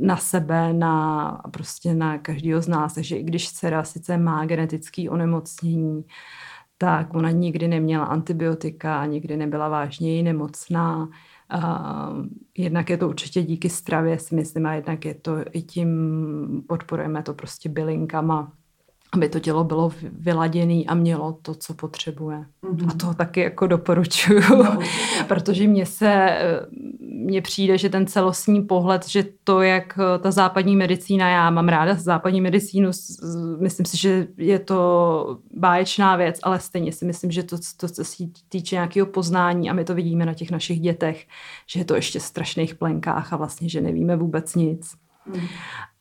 na 0.00 0.16
sebe, 0.16 0.72
na 0.72 1.42
prostě 1.50 1.94
na 1.94 2.18
každého 2.18 2.62
z 2.62 2.68
nás. 2.68 2.94
Takže 2.94 3.16
i 3.16 3.22
když 3.22 3.52
dcera 3.52 3.84
sice 3.84 4.18
má 4.18 4.46
genetické 4.46 5.10
onemocnění, 5.10 6.04
tak 6.78 7.14
ona 7.14 7.30
nikdy 7.30 7.68
neměla 7.68 8.04
antibiotika, 8.04 9.06
nikdy 9.06 9.36
nebyla 9.36 9.68
vážněji 9.68 10.22
nemocná. 10.22 11.08
Uh, 11.54 12.26
jednak 12.58 12.90
je 12.90 12.96
to 12.96 13.08
určitě 13.08 13.42
díky 13.42 13.68
stravě, 13.68 14.18
si 14.18 14.34
myslím, 14.34 14.66
a 14.66 14.74
jednak 14.74 15.04
je 15.04 15.14
to 15.14 15.36
i 15.52 15.62
tím, 15.62 15.90
podporujeme 16.68 17.22
to 17.22 17.34
prostě 17.34 17.68
bylinkama, 17.68 18.52
aby 19.16 19.28
to 19.28 19.40
tělo 19.40 19.64
bylo 19.64 19.92
vyladěné 20.12 20.84
a 20.86 20.94
mělo 20.94 21.38
to, 21.42 21.54
co 21.54 21.74
potřebuje. 21.74 22.44
Mm-hmm. 22.62 22.88
A 22.90 22.94
to 22.94 23.14
taky 23.14 23.40
jako 23.40 23.66
doporučuju, 23.66 24.40
no, 24.50 24.78
protože 25.28 25.66
mně 25.66 25.86
se, 25.86 26.38
mně 27.00 27.42
přijde, 27.42 27.78
že 27.78 27.88
ten 27.88 28.06
celostní 28.06 28.62
pohled, 28.62 29.08
že 29.08 29.24
to, 29.44 29.62
jak 29.62 29.98
ta 30.20 30.30
západní 30.30 30.76
medicína, 30.76 31.28
já 31.28 31.50
mám 31.50 31.68
ráda 31.68 31.94
západní 31.94 32.40
medicínu, 32.40 32.90
myslím 33.60 33.86
si, 33.86 33.96
že 33.96 34.26
je 34.36 34.58
to 34.58 35.38
báječná 35.54 36.16
věc, 36.16 36.38
ale 36.42 36.60
stejně 36.60 36.92
si 36.92 37.04
myslím, 37.04 37.30
že 37.30 37.42
to, 37.42 37.56
to 37.76 37.88
co 37.88 38.04
se 38.04 38.24
týče 38.48 38.74
nějakého 38.74 39.06
poznání 39.06 39.70
a 39.70 39.72
my 39.72 39.84
to 39.84 39.94
vidíme 39.94 40.26
na 40.26 40.34
těch 40.34 40.50
našich 40.50 40.80
dětech, 40.80 41.26
že 41.66 41.80
je 41.80 41.84
to 41.84 41.94
ještě 41.94 42.18
v 42.18 42.22
strašných 42.22 42.74
plenkách 42.74 43.32
a 43.32 43.36
vlastně, 43.36 43.68
že 43.68 43.80
nevíme 43.80 44.16
vůbec 44.16 44.54
nic. 44.54 44.94
Mm. 45.26 45.40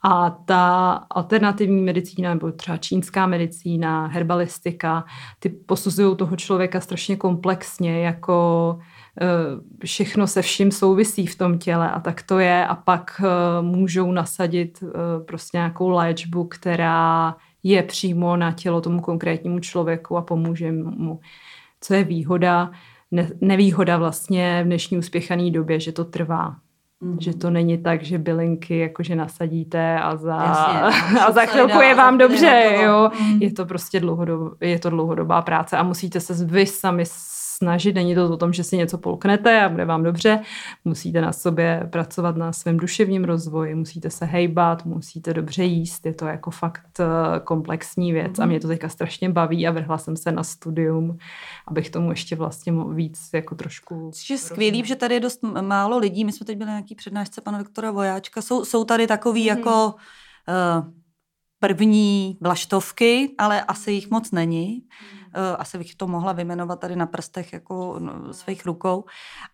A 0.07 0.29
ta 0.29 0.91
alternativní 1.09 1.81
medicína, 1.81 2.33
nebo 2.33 2.51
třeba 2.51 2.77
čínská 2.77 3.27
medicína, 3.27 4.07
herbalistika, 4.07 5.05
ty 5.39 5.49
posuzují 5.49 6.15
toho 6.15 6.35
člověka 6.35 6.81
strašně 6.81 7.15
komplexně, 7.15 8.05
jako 8.05 8.79
eh, 9.21 9.85
všechno 9.85 10.27
se 10.27 10.41
vším 10.41 10.71
souvisí 10.71 11.27
v 11.27 11.37
tom 11.37 11.59
těle 11.59 11.91
a 11.91 11.99
tak 11.99 12.23
to 12.23 12.39
je 12.39 12.67
a 12.67 12.75
pak 12.75 13.21
eh, 13.23 13.61
můžou 13.61 14.11
nasadit 14.11 14.83
eh, 14.83 15.23
prostě 15.23 15.57
nějakou 15.57 15.89
léčbu, 15.89 16.43
která 16.43 17.35
je 17.63 17.83
přímo 17.83 18.37
na 18.37 18.51
tělo 18.51 18.81
tomu 18.81 19.01
konkrétnímu 19.01 19.59
člověku 19.59 20.17
a 20.17 20.21
pomůže 20.21 20.71
mu. 20.71 21.19
Co 21.81 21.93
je 21.93 22.03
výhoda? 22.03 22.71
Ne, 23.11 23.29
nevýhoda 23.41 23.97
vlastně 23.97 24.61
v 24.63 24.65
dnešní 24.65 24.97
uspěchané 24.97 25.51
době, 25.51 25.79
že 25.79 25.91
to 25.91 26.05
trvá. 26.05 26.55
Mm-hmm. 27.03 27.17
Že 27.19 27.33
to 27.33 27.49
není 27.49 27.77
tak, 27.77 28.03
že 28.03 28.17
bylinky 28.17 28.77
jakože 28.77 29.15
nasadíte 29.15 29.99
a 29.99 30.15
za, 30.15 30.43
Jasně, 30.43 31.19
a 31.27 31.31
za 31.31 31.45
chvilku 31.45 31.81
je 31.81 31.95
vám 31.95 32.17
dobře, 32.17 32.77
jo. 32.83 33.11
Mm. 33.21 33.41
Je 33.41 33.53
to 33.53 33.65
prostě 33.65 33.99
dlouhodob, 33.99 34.61
je 34.61 34.79
to 34.79 34.89
dlouhodobá 34.89 35.41
práce 35.41 35.77
a 35.77 35.83
musíte 35.83 36.19
se 36.19 36.45
vy 36.45 36.65
sami 36.65 37.03
snažit. 37.57 37.95
Není 37.95 38.15
to 38.15 38.29
o 38.29 38.37
tom, 38.37 38.53
že 38.53 38.63
si 38.63 38.77
něco 38.77 38.97
polknete 38.97 39.61
a 39.61 39.69
bude 39.69 39.85
vám 39.85 40.03
dobře. 40.03 40.39
Musíte 40.85 41.21
na 41.21 41.31
sobě 41.31 41.87
pracovat 41.91 42.35
na 42.35 42.53
svém 42.53 42.77
duševním 42.77 43.23
rozvoji, 43.23 43.75
musíte 43.75 44.09
se 44.09 44.25
hejbat, 44.25 44.85
musíte 44.85 45.33
dobře 45.33 45.63
jíst. 45.63 46.05
Je 46.05 46.13
to 46.13 46.25
jako 46.25 46.51
fakt 46.51 46.99
eh, 46.99 47.05
komplexní 47.39 48.13
věc 48.13 48.39
a 48.39 48.45
mě 48.45 48.59
to 48.59 48.67
teďka 48.67 48.89
strašně 48.89 49.29
baví 49.29 49.67
a 49.67 49.71
vrhla 49.71 49.97
jsem 49.97 50.17
se 50.17 50.31
na 50.31 50.43
studium, 50.43 51.17
abych 51.67 51.89
tomu 51.89 52.09
ještě 52.09 52.35
vlastně 52.35 52.73
víc 52.93 53.29
jako 53.33 53.55
trošku... 53.55 54.11
Což 54.13 54.29
je 54.29 54.37
skvělý, 54.37 54.85
že 54.85 54.95
tady 54.95 55.13
je 55.13 55.19
dost 55.19 55.43
málo 55.61 55.97
lidí. 55.97 56.25
My 56.25 56.31
jsme 56.31 56.45
teď 56.45 56.57
byli 56.57 56.67
na 56.67 56.73
nějaký 56.73 56.95
přednášce 56.95 57.41
pana 57.41 57.57
Viktora 57.57 57.91
Vojáčka. 57.91 58.41
Jsou, 58.41 58.65
jsou 58.65 58.83
tady 58.83 59.07
takový 59.07 59.41
mm. 59.41 59.47
jako... 59.47 59.95
Uh, 60.47 61.04
první 61.67 62.37
vlaštovky, 62.41 63.35
ale 63.37 63.61
asi 63.61 63.91
jich 63.91 64.09
moc 64.09 64.31
není. 64.31 64.83
Eh, 65.33 65.57
asi 65.57 65.77
bych 65.77 65.95
to 65.95 66.07
mohla 66.07 66.33
vyjmenovat 66.33 66.79
tady 66.79 66.95
na 66.95 67.05
prstech 67.05 67.53
jako 67.53 67.95
no, 67.99 68.33
svých 68.33 68.65
rukou, 68.65 69.05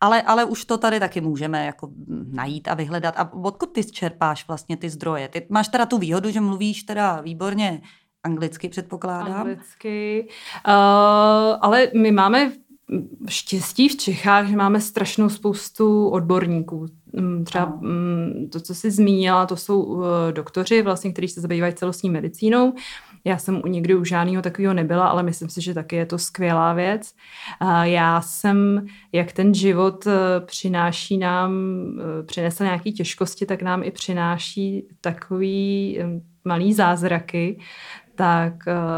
ale, 0.01 0.21
ale 0.21 0.45
už 0.45 0.65
to 0.65 0.77
tady 0.77 0.99
taky 0.99 1.21
můžeme 1.21 1.65
jako 1.65 1.89
najít 2.31 2.67
a 2.67 2.73
vyhledat. 2.73 3.13
A 3.17 3.33
odkud 3.33 3.65
ty 3.65 3.83
čerpáš 3.83 4.47
vlastně 4.47 4.77
ty 4.77 4.89
zdroje? 4.89 5.27
Ty 5.27 5.47
máš 5.49 5.67
teda 5.67 5.85
tu 5.85 5.97
výhodu, 5.97 6.29
že 6.31 6.41
mluvíš 6.41 6.83
teda 6.83 7.21
výborně 7.21 7.81
anglicky, 8.23 8.69
předpokládám. 8.69 9.41
Anglicky, 9.41 10.27
uh, 10.67 10.73
ale 11.61 11.87
my 11.95 12.11
máme 12.11 12.51
štěstí 13.29 13.89
v 13.89 13.97
Čechách, 13.97 14.47
že 14.47 14.55
máme 14.55 14.81
strašnou 14.81 15.29
spoustu 15.29 16.09
odborníků. 16.09 16.85
Mm, 17.13 17.45
třeba 17.45 17.65
mm, 17.65 18.49
to, 18.51 18.59
co 18.59 18.75
jsi 18.75 18.91
zmínila, 18.91 19.45
to 19.45 19.55
jsou 19.55 20.03
eh, 20.03 20.31
doktoři, 20.31 20.81
vlastně, 20.81 21.11
kteří 21.11 21.27
se 21.27 21.41
zabývají 21.41 21.73
celostní 21.73 22.09
medicínou. 22.09 22.73
Já 23.25 23.37
jsem 23.37 23.61
u 23.65 23.67
nikdy 23.67 23.95
u 23.95 24.03
žádného 24.03 24.41
takového 24.41 24.73
nebyla, 24.73 25.07
ale 25.07 25.23
myslím 25.23 25.49
si, 25.49 25.61
že 25.61 25.73
taky 25.73 25.95
je 25.95 26.05
to 26.05 26.17
skvělá 26.17 26.73
věc. 26.73 27.13
Já 27.83 28.21
jsem, 28.21 28.85
jak 29.11 29.31
ten 29.31 29.53
život 29.53 30.07
eh, 30.07 30.39
přináší 30.45 31.17
nám, 31.17 31.51
eh, 31.99 32.23
přinesl 32.23 32.63
nějaké 32.63 32.91
těžkosti, 32.91 33.45
tak 33.45 33.61
nám 33.61 33.83
i 33.83 33.91
přináší 33.91 34.87
takový 35.01 35.99
malý 36.45 36.73
zázraky, 36.73 37.59
tak 38.21 38.53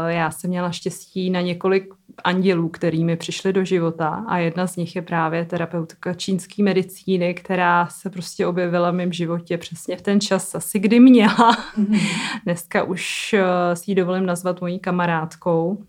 já 0.08 0.30
jsem 0.30 0.50
měla 0.50 0.70
štěstí 0.70 1.30
na 1.30 1.40
několik 1.40 1.94
andělů, 2.24 2.68
který 2.68 3.04
mi 3.04 3.16
přišli 3.16 3.52
do 3.52 3.64
života 3.64 4.24
a 4.28 4.38
jedna 4.38 4.66
z 4.66 4.76
nich 4.76 4.96
je 4.96 5.02
právě 5.02 5.44
terapeutka 5.44 6.14
čínské 6.14 6.62
medicíny, 6.62 7.34
která 7.34 7.86
se 7.86 8.10
prostě 8.10 8.46
objevila 8.46 8.90
v 8.90 8.94
mém 8.94 9.12
životě 9.12 9.58
přesně 9.58 9.96
v 9.96 10.02
ten 10.02 10.20
čas 10.20 10.54
asi 10.54 10.78
kdy 10.78 11.00
měla. 11.00 11.52
Mm-hmm. 11.52 12.00
Dneska 12.44 12.82
už 12.82 13.34
uh, 13.38 13.74
si 13.74 13.90
ji 13.90 13.94
dovolím 13.94 14.26
nazvat 14.26 14.60
mojí 14.60 14.78
kamarádkou. 14.78 15.84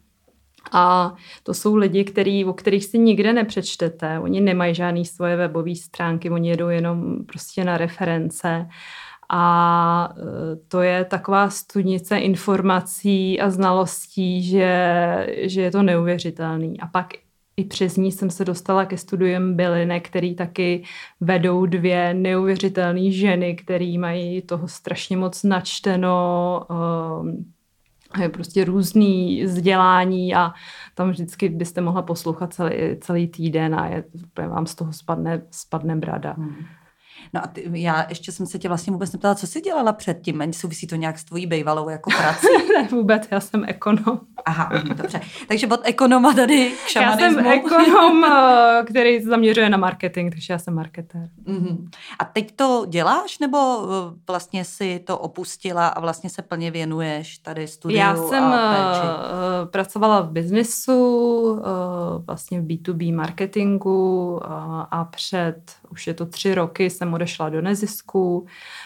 A 0.71 1.15
to 1.43 1.54
jsou 1.54 1.76
lidi, 1.76 2.04
který, 2.04 2.45
o 2.45 2.54
kterých 2.54 2.86
si 2.86 2.98
nikde 2.98 3.34
nepřečtete. 3.34 4.19
Oni 4.19 4.41
nemají 4.41 4.76
žádné 4.76 5.06
svoje 5.06 5.36
webové 5.36 5.76
stránky, 5.76 6.30
oni 6.30 6.50
jedou 6.50 6.67
jenom 6.67 7.26
prostě 7.26 7.63
na 7.63 7.78
reference 7.78 8.67
a 9.29 10.13
e, 10.17 10.55
to 10.55 10.81
je 10.81 11.05
taková 11.05 11.49
studnice 11.49 12.17
informací 12.17 13.41
a 13.41 13.49
znalostí, 13.49 14.43
že, 14.43 15.27
že 15.41 15.61
je 15.61 15.71
to 15.71 15.83
neuvěřitelný. 15.83 16.79
A 16.79 16.88
pak 16.88 17.07
i 17.57 17.63
přes 17.63 17.97
ní 17.97 18.11
jsem 18.11 18.29
se 18.29 18.45
dostala 18.45 18.85
ke 18.85 18.97
studiem 18.97 19.55
bylinek, 19.55 20.09
který 20.09 20.35
taky 20.35 20.83
vedou 21.21 21.65
dvě 21.65 22.13
neuvěřitelné 22.13 23.11
ženy, 23.11 23.55
které 23.55 23.95
mají 23.97 24.41
toho 24.41 24.67
strašně 24.67 25.17
moc 25.17 25.43
načteno, 25.43 26.65
um, 27.21 27.45
je 28.21 28.29
prostě 28.29 28.65
různý 28.65 29.43
vzdělání 29.43 30.35
a 30.35 30.53
tam 30.95 31.09
vždycky 31.09 31.49
byste 31.49 31.81
mohla 31.81 32.01
poslouchat 32.01 32.53
celý, 32.53 32.71
celý 33.01 33.27
týden 33.27 33.75
a 33.75 33.88
je, 33.88 34.03
vám 34.47 34.67
z 34.67 34.75
toho 34.75 34.93
spadne, 34.93 35.41
spadne 35.51 35.95
brada. 35.95 36.33
Hmm. 36.38 36.55
No 37.36 37.43
a 37.43 37.48
ty, 37.48 37.69
já 37.74 38.06
ještě 38.10 38.32
jsem 38.32 38.45
se 38.45 38.60
tě 38.60 38.67
vlastně 38.67 38.93
vůbec 38.93 39.12
neptala, 39.12 39.36
co 39.36 39.48
jsi 39.48 39.62
dělala 39.62 39.93
předtím? 39.93 40.41
Ani 40.41 40.54
souvisí 40.54 40.88
to 40.88 40.95
nějak 40.95 41.19
s 41.19 41.24
tvojí 41.24 41.48
bejvalou 41.48 41.89
jako 41.89 42.10
prací? 42.10 42.48
ne, 42.74 42.88
vůbec, 42.91 43.28
já 43.32 43.39
jsem 43.39 43.65
ekonom. 43.67 44.19
Aha, 44.45 44.71
dobře. 44.84 45.21
Takže 45.48 45.67
od 45.67 45.80
ekonoma 45.84 46.34
tady 46.34 46.71
k 46.86 46.89
šamanismu. 46.89 47.26
Já 47.26 47.34
jsem 47.34 47.48
ekonom, 47.48 48.26
eh, 48.80 48.84
který 48.86 49.21
se 49.21 49.30
zaměřuje 49.30 49.69
na 49.69 49.78
marketing, 49.78 50.34
takže 50.34 50.54
já 50.54 50.60
jsem 50.60 50.74
marketér. 50.74 51.30
Uh-huh. 51.48 51.89
A 52.19 52.26
teď 52.26 52.56
to 52.56 52.86
děláš, 52.89 53.39
nebo 53.39 53.58
eh, 53.58 54.19
vlastně 54.28 54.65
si 54.65 55.00
to 55.00 55.17
opustila 55.17 55.88
a 55.88 56.00
vlastně 56.00 56.30
se 56.30 56.41
plně 56.41 56.71
věnuješ 56.71 57.38
tady 57.38 57.67
studiu 57.67 58.00
Já 58.00 58.15
jsem 58.15 58.43
a 58.43 58.74
péči? 58.74 59.08
Uh, 59.08 59.69
pracovala 59.71 60.21
v 60.21 60.32
biznesu, 60.32 61.62
vlastně 62.26 62.62
v 62.62 62.63
B2B 62.63 63.15
marketingu 63.15 64.39
a 64.91 65.08
před, 65.12 65.62
už 65.89 66.08
je 66.08 66.13
to 66.13 66.26
tři 66.26 66.56
roky, 66.56 66.89
jsem 66.89 67.10
odešla 67.25 67.49
do 67.49 67.61
nezisku, 67.61 68.45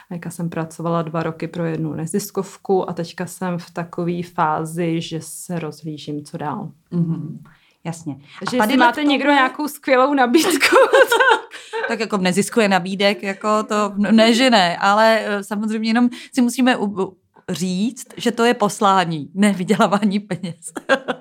teďka 0.09 0.29
jsem 0.29 0.49
pracovala 0.49 1.01
dva 1.01 1.23
roky 1.23 1.47
pro 1.47 1.65
jednu 1.65 1.93
neziskovku 1.93 2.89
a 2.89 2.93
teďka 2.93 3.25
jsem 3.25 3.57
v 3.57 3.71
takové 3.71 4.23
fázi, 4.23 5.01
že 5.01 5.19
se 5.21 5.59
rozhlížím, 5.59 6.25
co 6.25 6.37
dál. 6.37 6.71
Mm-hmm. 6.91 7.37
Jasně. 7.83 8.15
Takže 8.39 8.57
tady 8.57 8.77
máte 8.77 9.01
tomu... 9.01 9.11
někdo 9.11 9.31
nějakou 9.31 9.67
skvělou 9.67 10.13
nabídku? 10.13 10.75
tak 11.87 11.99
jako 11.99 12.17
v 12.17 12.21
nezisku 12.21 12.59
je 12.59 12.67
nabídek, 12.67 13.23
jako 13.23 13.63
to, 13.63 13.93
ne, 13.97 14.33
že 14.33 14.49
ne, 14.49 14.77
ale 14.77 15.19
eh, 15.19 15.43
samozřejmě 15.43 15.89
jenom 15.89 16.09
si 16.33 16.41
musíme 16.41 16.77
říct, 17.49 18.07
že 18.17 18.31
to 18.31 18.45
je 18.45 18.53
poslání, 18.53 19.29
ne 19.33 19.53
vydělávání 19.53 20.19
peněz. 20.19 20.73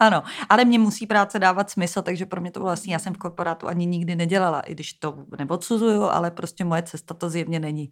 ano, 0.00 0.22
ale 0.48 0.64
mě 0.64 0.78
musí 0.78 1.06
práce 1.06 1.38
dávat 1.38 1.70
smysl, 1.70 2.02
takže 2.02 2.26
pro 2.26 2.40
mě 2.40 2.50
to 2.50 2.60
vlastně, 2.60 2.92
já 2.92 2.98
jsem 2.98 3.14
v 3.14 3.18
korporátu 3.18 3.68
ani 3.68 3.86
nikdy 3.86 4.16
nedělala, 4.16 4.60
i 4.60 4.74
když 4.74 4.92
to 4.92 5.14
neodsuzuju, 5.38 6.02
ale 6.02 6.30
prostě 6.30 6.64
moje 6.64 6.82
cesta 6.82 7.14
to 7.14 7.30
zjevně 7.30 7.60
není. 7.60 7.90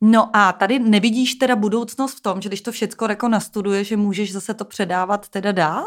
No 0.00 0.36
a 0.36 0.52
tady 0.52 0.78
nevidíš 0.78 1.34
teda 1.34 1.56
budoucnost 1.56 2.14
v 2.14 2.20
tom, 2.20 2.40
že 2.40 2.48
když 2.48 2.60
to 2.60 2.72
všechno 2.72 3.06
jako 3.08 3.28
nastuduje, 3.28 3.84
že 3.84 3.96
můžeš 3.96 4.32
zase 4.32 4.54
to 4.54 4.64
předávat 4.64 5.28
teda 5.28 5.52
dál? 5.52 5.84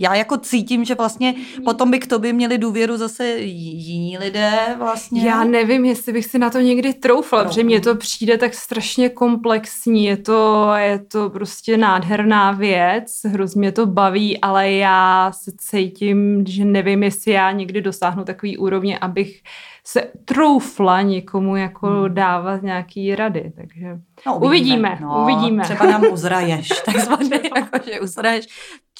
Já 0.00 0.14
jako 0.14 0.36
cítím, 0.36 0.84
že 0.84 0.94
vlastně 0.94 1.34
potom 1.64 1.90
by 1.90 1.98
k 1.98 2.06
tobě 2.06 2.32
měli 2.32 2.58
důvěru 2.58 2.96
zase 2.96 3.28
jiní 3.38 4.18
lidé 4.18 4.52
vlastně. 4.78 5.22
Já 5.22 5.44
nevím, 5.44 5.84
jestli 5.84 6.12
bych 6.12 6.24
si 6.24 6.38
na 6.38 6.50
to 6.50 6.60
někdy 6.60 6.94
troufla, 6.94 7.44
protože 7.44 7.64
mně 7.64 7.80
to 7.80 7.94
přijde 7.94 8.38
tak 8.38 8.54
strašně 8.54 9.08
komplexní, 9.08 10.04
je 10.04 10.16
to, 10.16 10.70
je 10.76 10.98
to 10.98 11.30
prostě 11.30 11.76
nádherná 11.76 12.52
věc, 12.52 13.20
hrozně 13.24 13.72
to 13.72 13.86
baví, 13.86 14.40
ale 14.40 14.72
já 14.72 15.32
se 15.32 15.52
cítím, 15.58 16.46
že 16.46 16.64
nevím, 16.64 17.02
jestli 17.02 17.32
já 17.32 17.52
někdy 17.52 17.80
dosáhnu 17.80 18.24
takový 18.24 18.58
úrovně, 18.58 18.98
abych 18.98 19.42
se 19.84 20.02
troufla 20.24 21.02
někomu 21.02 21.56
jako 21.56 21.86
hmm. 21.86 22.14
dávat 22.14 22.62
nějaký 22.62 23.14
rady, 23.14 23.52
takže 23.56 23.98
no, 24.26 24.38
uvidíme, 24.38 24.88
uvidíme. 24.88 24.98
No, 25.00 25.22
uvidíme. 25.22 25.64
Třeba 25.64 25.86
nám 25.86 26.04
uzraješ, 26.12 26.68
takzvaně, 26.84 27.40
jakože 27.56 28.00
uzraješ 28.00 28.46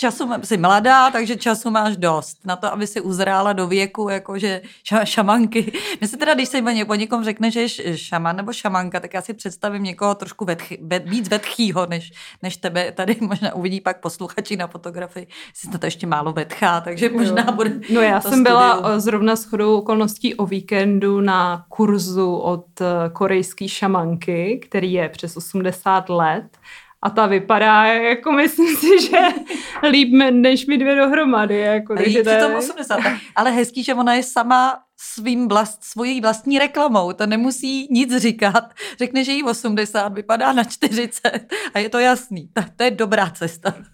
času, 0.01 0.29
jsi 0.43 0.57
mladá, 0.57 1.11
takže 1.11 1.37
času 1.37 1.71
máš 1.71 1.97
dost 1.97 2.47
na 2.47 2.57
to, 2.57 2.73
aby 2.73 2.87
si 2.87 3.01
uzrála 3.01 3.53
do 3.53 3.67
věku, 3.67 4.09
jakože 4.09 4.63
šamanky. 5.05 5.73
Mně 6.01 6.09
se 6.09 6.17
teda, 6.17 6.35
když 6.35 6.49
se 6.49 6.63
o 6.89 6.95
někom 6.95 7.25
řekne, 7.25 7.51
že 7.51 7.61
je 7.61 7.99
šaman 7.99 8.37
nebo 8.37 8.53
šamanka, 8.53 9.01
tak 9.01 9.15
já 9.15 9.23
si 9.23 9.35
představím 9.35 9.83
někoho 9.83 10.15
trošku 10.15 10.45
vetchy, 10.45 10.79
vet, 10.83 11.09
víc 11.09 11.29
vetchýho, 11.29 11.87
než, 11.87 12.13
než 12.43 12.57
tebe. 12.57 12.93
Tady 12.93 13.17
možná 13.21 13.55
uvidí 13.55 13.81
pak 13.81 14.01
posluchači 14.01 14.57
na 14.57 14.67
fotografii, 14.67 15.27
si 15.55 15.69
to 15.69 15.87
ještě 15.87 16.07
málo 16.07 16.33
vetchá, 16.33 16.81
takže 16.81 17.09
možná 17.09 17.45
jo. 17.47 17.53
bude 17.53 17.81
No 17.91 18.01
já 18.01 18.21
jsem 18.21 18.31
studiu. 18.31 18.45
byla 18.45 18.83
eh, 18.85 19.01
zrovna 19.01 19.37
s 19.37 19.45
chodou 19.45 19.79
okolností 19.79 20.35
o 20.35 20.47
víkendu 20.47 21.21
na 21.21 21.65
kurzu 21.69 22.35
od 22.35 22.81
eh, 22.81 23.11
korejské 23.13 23.69
šamanky, 23.69 24.61
který 24.69 24.93
je 24.93 25.09
přes 25.11 25.37
80 25.37 26.09
let 26.09 26.59
a 27.03 27.11
ta 27.11 27.27
vypadá, 27.27 27.85
jako 27.85 28.33
myslím 28.33 28.77
si, 28.77 29.11
že 29.11 29.19
líp 29.91 30.09
než 30.31 30.67
my 30.67 30.79
dvě 30.79 30.97
dohromady. 30.97 31.59
Jako, 31.59 31.95
takže 31.95 32.23
to 32.23 32.31
je... 32.31 32.57
80. 32.57 33.01
Ale 33.37 33.51
hezký, 33.51 33.83
že 33.83 33.95
ona 33.95 34.15
je 34.15 34.23
sama 34.23 34.83
svým 34.97 35.49
vlast, 35.49 35.85
svojí 35.85 36.21
vlastní 36.21 36.59
reklamou. 36.59 37.13
To 37.13 37.27
nemusí 37.27 37.89
nic 37.91 38.17
říkat. 38.17 38.75
Řekne, 38.99 39.25
že 39.25 39.33
jí 39.33 39.43
80, 39.43 40.15
vypadá 40.15 40.53
na 40.53 40.65
40 40.65 41.53
a 41.75 41.79
je 41.79 41.89
to 41.89 41.99
jasný. 41.99 42.49
To, 42.53 42.63
to 42.77 42.83
je 42.83 42.91
dobrá 42.91 43.31
cesta. 43.31 43.75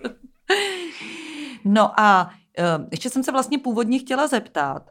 No 1.68 2.00
a 2.00 2.30
uh, 2.58 2.86
ještě 2.90 3.10
jsem 3.10 3.22
se 3.22 3.32
vlastně 3.32 3.58
původně 3.58 3.98
chtěla 3.98 4.26
zeptat. 4.26 4.82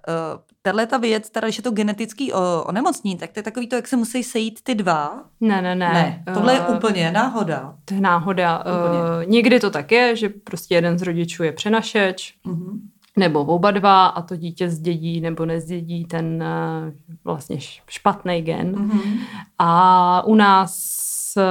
Tahle 0.65 0.87
ta 0.87 0.97
věc, 0.97 1.29
teda, 1.29 1.49
že 1.49 1.59
je 1.59 1.63
to 1.63 1.71
genetický 1.71 2.33
onemocnění, 2.63 3.17
tak 3.17 3.31
to 3.31 3.39
je 3.39 3.43
takový 3.43 3.67
to, 3.67 3.75
jak 3.75 3.87
se 3.87 3.97
musí 3.97 4.23
sejít 4.23 4.63
ty 4.63 4.75
dva? 4.75 5.23
Ne, 5.41 5.61
ne, 5.61 5.75
ne. 5.75 5.93
ne 5.93 6.23
tohle 6.33 6.53
uh, 6.53 6.59
je 6.59 6.65
eh, 6.69 6.77
úplně 6.77 7.11
náhoda. 7.11 7.75
To 7.85 7.93
je 7.93 8.01
náhoda. 8.01 8.59
Úplně. 8.59 8.99
Uh, 8.99 9.31
někdy 9.31 9.59
to 9.59 9.69
tak 9.69 9.91
je, 9.91 10.15
že 10.15 10.29
prostě 10.29 10.75
jeden 10.75 10.99
z 10.99 11.01
rodičů 11.01 11.43
je 11.43 11.51
přenašeč, 11.51 12.33
uh-huh. 12.45 12.79
nebo 13.17 13.45
oba 13.45 13.71
dva 13.71 14.05
a 14.07 14.21
to 14.21 14.35
dítě 14.35 14.69
zdědí 14.69 15.21
nebo 15.21 15.45
nezdědí 15.45 16.05
ten 16.05 16.43
uh, 16.43 16.93
vlastně 17.23 17.57
špatný 17.87 18.41
gen. 18.41 18.71
Uh-huh. 18.75 19.19
A 19.59 20.23
u 20.25 20.35
nás 20.35 21.05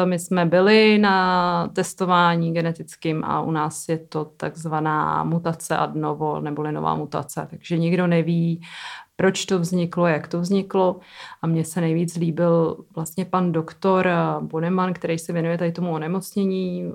my 0.04 0.18
jsme 0.18 0.46
byli 0.46 0.98
na 0.98 1.68
testování 1.72 2.54
genetickým 2.54 3.24
a 3.24 3.40
u 3.40 3.50
nás 3.50 3.88
je 3.88 3.98
to 3.98 4.24
takzvaná 4.24 5.24
mutace 5.24 5.76
ad 5.76 5.94
novo, 5.94 6.40
neboli 6.40 6.72
nová 6.72 6.94
mutace, 6.94 7.46
takže 7.50 7.78
nikdo 7.78 8.06
neví, 8.06 8.60
proč 9.16 9.46
to 9.46 9.58
vzniklo, 9.58 10.06
jak 10.06 10.28
to 10.28 10.40
vzniklo. 10.40 11.00
A 11.42 11.46
mně 11.46 11.64
se 11.64 11.80
nejvíc 11.80 12.16
líbil 12.16 12.84
vlastně 12.94 13.24
pan 13.24 13.52
doktor 13.52 14.08
Boneman, 14.40 14.92
který 14.92 15.18
se 15.18 15.32
věnuje 15.32 15.58
tady 15.58 15.72
tomu 15.72 15.92
onemocnění 15.92 16.92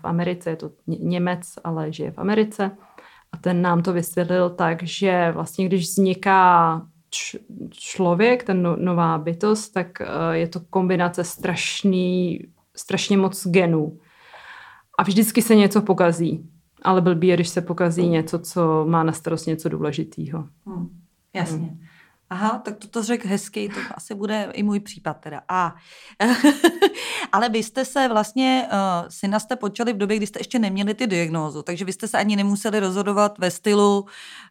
v 0.00 0.04
Americe. 0.04 0.50
Je 0.50 0.56
to 0.56 0.70
Němec, 0.86 1.40
ale 1.64 1.92
žije 1.92 2.10
v 2.10 2.18
Americe. 2.18 2.70
A 3.32 3.36
ten 3.36 3.62
nám 3.62 3.82
to 3.82 3.92
vysvětlil 3.92 4.50
tak, 4.50 4.82
že 4.82 5.32
vlastně 5.32 5.66
když 5.66 5.82
vzniká 5.82 6.82
člověk, 7.70 8.44
ten 8.44 8.62
no, 8.62 8.76
nová 8.76 9.18
bytost, 9.18 9.72
tak 9.72 10.00
eh, 10.00 10.06
je 10.32 10.48
to 10.48 10.60
kombinace 10.70 11.24
strašný, 11.24 12.40
strašně 12.76 13.16
moc 13.16 13.46
genů. 13.46 13.98
A 14.98 15.02
vždycky 15.02 15.42
se 15.42 15.56
něco 15.56 15.82
pokazí. 15.82 16.50
Ale 16.82 17.00
blbý 17.00 17.28
je, 17.28 17.34
když 17.34 17.48
se 17.48 17.60
pokazí 17.60 18.08
něco, 18.08 18.38
co 18.38 18.84
má 18.88 19.02
na 19.02 19.12
starost 19.12 19.46
něco 19.46 19.68
důležitého. 19.68 20.48
Hmm. 20.66 21.07
Jasně. 21.34 21.56
Hmm. 21.56 21.87
Aha, 22.30 22.60
tak 22.64 22.76
to, 22.76 22.88
to 22.88 23.02
řekl 23.02 23.28
hezky, 23.28 23.68
to 23.68 23.80
asi 23.94 24.14
bude 24.14 24.48
i 24.52 24.62
můj 24.62 24.80
případ 24.80 25.16
teda. 25.20 25.40
A, 25.48 25.74
ale 27.32 27.48
vy 27.48 27.58
jste 27.62 27.84
se 27.84 28.08
vlastně, 28.08 28.66
uh, 28.72 29.08
syna 29.08 29.40
jste 29.40 29.56
počali 29.56 29.92
v 29.92 29.96
době, 29.96 30.16
kdy 30.16 30.26
jste 30.26 30.40
ještě 30.40 30.58
neměli 30.58 30.94
ty 30.94 31.06
diagnózu, 31.06 31.62
takže 31.62 31.84
vy 31.84 31.92
jste 31.92 32.08
se 32.08 32.18
ani 32.18 32.36
nemuseli 32.36 32.80
rozhodovat 32.80 33.38
ve 33.38 33.50
stylu, 33.50 34.06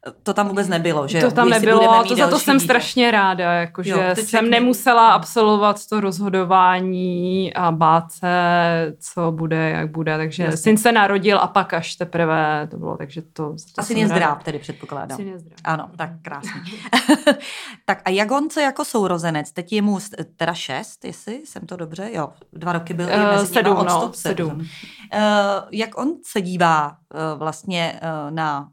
eh, 0.08 0.12
to 0.24 0.34
tam 0.34 0.48
vůbec 0.48 0.68
nebylo, 0.68 1.08
že 1.08 1.22
To 1.22 1.32
tam 1.32 1.50
nebylo, 1.50 2.04
to 2.08 2.16
za 2.16 2.28
to 2.28 2.40
jsem 2.40 2.58
dítě. 2.58 2.64
strašně 2.66 3.12
ráda, 3.12 3.54
jakože 3.54 3.92
jo, 3.92 3.98
jsem 4.14 4.26
řekni. 4.26 4.50
nemusela 4.50 5.12
absolvovat 5.12 5.88
to 5.88 6.00
rozhodování 6.00 7.54
a 7.54 7.72
bát 7.72 8.12
se, 8.12 8.28
co 9.00 9.32
bude, 9.32 9.70
jak 9.70 9.92
bude, 9.92 10.18
takže 10.18 10.44
Jasně. 10.44 10.58
syn 10.58 10.78
se 10.78 10.92
narodil 10.92 11.40
a 11.40 11.48
pak 11.48 11.74
až 11.74 11.96
teprve 11.96 12.68
to 12.72 12.78
bylo, 12.78 12.98
takže 12.98 13.22
to... 13.22 13.28
to 13.50 13.56
Asi 13.78 13.94
je 13.94 14.08
zdrav, 14.08 14.44
tedy 14.44 14.60
předpokládám. 14.60 15.18
Syn 15.18 15.28
je 15.28 15.40
zdrav. 15.40 15.60
Ano, 15.64 15.90
tak 15.98 16.10
krásně. 16.22 16.62
tak 17.86 18.02
a 18.06 18.10
jak 18.10 18.32
on 18.32 18.50
se 18.50 18.62
jako 18.62 18.86
sourozenec, 18.86 19.52
teď 19.52 19.74
je 19.74 19.82
mu 19.82 20.00
teda 20.36 20.54
šest, 20.54 21.06
jestli 21.06 21.42
jsem 21.46 21.66
to 21.66 21.76
dobře, 21.76 22.10
jo, 22.14 22.30
dva 22.54 22.74
roky 22.74 22.94
byl 22.94 23.06
uh, 23.06 23.36
mezi 23.36 23.54
sedm, 23.54 23.78
odstup, 23.78 24.02
no, 24.02 24.14
sedm. 24.14 24.50
sedm. 24.50 24.60
Uh, 24.60 24.68
jak 25.72 25.98
on 25.98 26.14
se 26.26 26.42
dívá 26.42 26.88
uh, 26.90 27.40
vlastně 27.40 28.00
uh, 28.04 28.32
na 28.32 28.70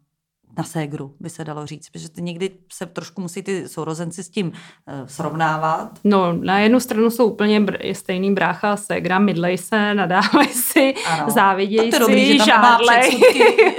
na 0.56 0.64
ségru, 0.64 1.14
by 1.20 1.30
se 1.30 1.44
dalo 1.44 1.66
říct, 1.66 1.90
protože 1.90 2.08
ty 2.08 2.22
někdy 2.22 2.50
se 2.72 2.86
trošku 2.86 3.20
musí 3.20 3.42
ty 3.42 3.68
sourozenci 3.68 4.22
s 4.22 4.28
tím 4.28 4.46
uh, 4.46 5.06
srovnávat. 5.06 5.98
No, 6.04 6.32
na 6.32 6.58
jednu 6.58 6.80
stranu 6.80 7.10
jsou 7.10 7.26
úplně 7.26 7.60
br- 7.60 7.92
stejný 7.92 8.34
brácha 8.34 8.72
a 8.72 8.76
ségra, 8.76 9.18
mydlej 9.18 9.58
se, 9.58 9.94
nadávají 9.94 10.48
si, 10.48 10.94
ano. 11.10 11.30
závidějí 11.30 11.92
si, 11.92 11.98
dobrý, 11.98 12.32
že 12.32 12.38
tam 12.38 12.46
žádlej. 12.46 13.20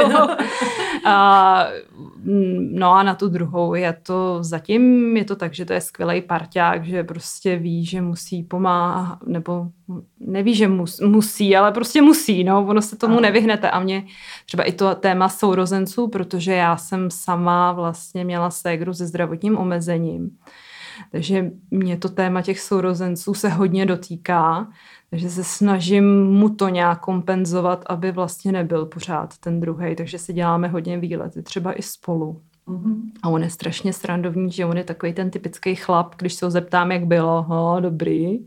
a, 1.05 1.67
no 2.71 2.91
a 2.93 3.03
na 3.03 3.15
tu 3.15 3.27
druhou 3.27 3.73
je 3.75 3.93
to 4.03 4.37
zatím, 4.43 5.17
je 5.17 5.25
to 5.25 5.35
tak, 5.35 5.53
že 5.53 5.65
to 5.65 5.73
je 5.73 5.81
skvělý 5.81 6.21
parťák, 6.21 6.85
že 6.85 7.03
prostě 7.03 7.55
ví, 7.55 7.85
že 7.85 8.01
musí 8.01 8.43
pomáhat, 8.43 9.19
nebo 9.27 9.67
neví, 10.19 10.55
že 10.55 10.67
mus, 10.67 10.99
musí, 10.99 11.55
ale 11.55 11.71
prostě 11.71 12.01
musí, 12.01 12.43
no, 12.43 12.65
ono 12.67 12.81
se 12.81 12.95
tomu 12.95 13.13
ano. 13.13 13.21
nevyhnete 13.21 13.69
a 13.69 13.79
mě 13.79 14.03
třeba 14.45 14.63
i 14.63 14.71
to 14.71 14.95
téma 14.95 15.29
sourozenců, 15.29 16.07
protože 16.07 16.53
já 16.53 16.64
jsem 16.77 17.11
sama 17.11 17.71
vlastně 17.71 18.25
měla 18.25 18.49
ségru 18.49 18.93
se 18.93 19.07
zdravotním 19.07 19.57
omezením, 19.57 20.29
takže 21.11 21.51
mě 21.71 21.97
to 21.97 22.09
téma 22.09 22.41
těch 22.41 22.59
sourozenců 22.59 23.33
se 23.33 23.49
hodně 23.49 23.85
dotýká, 23.85 24.67
takže 25.09 25.29
se 25.29 25.43
snažím 25.43 26.23
mu 26.23 26.49
to 26.49 26.69
nějak 26.69 26.99
kompenzovat, 26.99 27.83
aby 27.87 28.11
vlastně 28.11 28.51
nebyl 28.51 28.85
pořád 28.85 29.37
ten 29.37 29.59
druhý. 29.59 29.95
Takže 29.95 30.19
si 30.19 30.33
děláme 30.33 30.67
hodně 30.67 30.97
výlety, 30.97 31.43
třeba 31.43 31.73
i 31.73 31.81
spolu. 31.81 32.41
Mm-hmm. 32.67 32.95
A 33.23 33.29
on 33.29 33.43
je 33.43 33.49
strašně 33.49 33.93
srandovní, 33.93 34.51
že 34.51 34.65
on 34.65 34.77
je 34.77 34.83
takový 34.83 35.13
ten 35.13 35.31
typický 35.31 35.75
chlap, 35.75 36.15
když 36.17 36.33
se 36.33 36.45
ho 36.45 36.51
zeptám, 36.51 36.91
jak 36.91 37.05
bylo, 37.05 37.43
ho, 37.43 37.77
dobrý. 37.79 38.39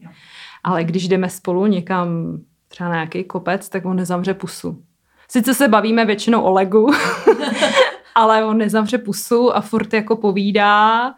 Ale 0.64 0.84
když 0.84 1.08
jdeme 1.08 1.30
spolu 1.30 1.66
někam, 1.66 2.38
třeba 2.68 2.88
na 2.88 2.94
nějaký 2.94 3.24
kopec, 3.24 3.68
tak 3.68 3.84
on 3.84 3.96
nezamře 3.96 4.34
pusu. 4.34 4.82
Sice 5.30 5.54
se 5.54 5.68
bavíme 5.68 6.04
většinou 6.04 6.42
o 6.42 6.52
legu, 6.52 6.86
ale 8.18 8.44
on 8.44 8.58
nezavře 8.58 8.98
pusu 8.98 9.56
a 9.56 9.60
furt 9.60 9.92
jako 9.92 10.16
povídá 10.16 11.14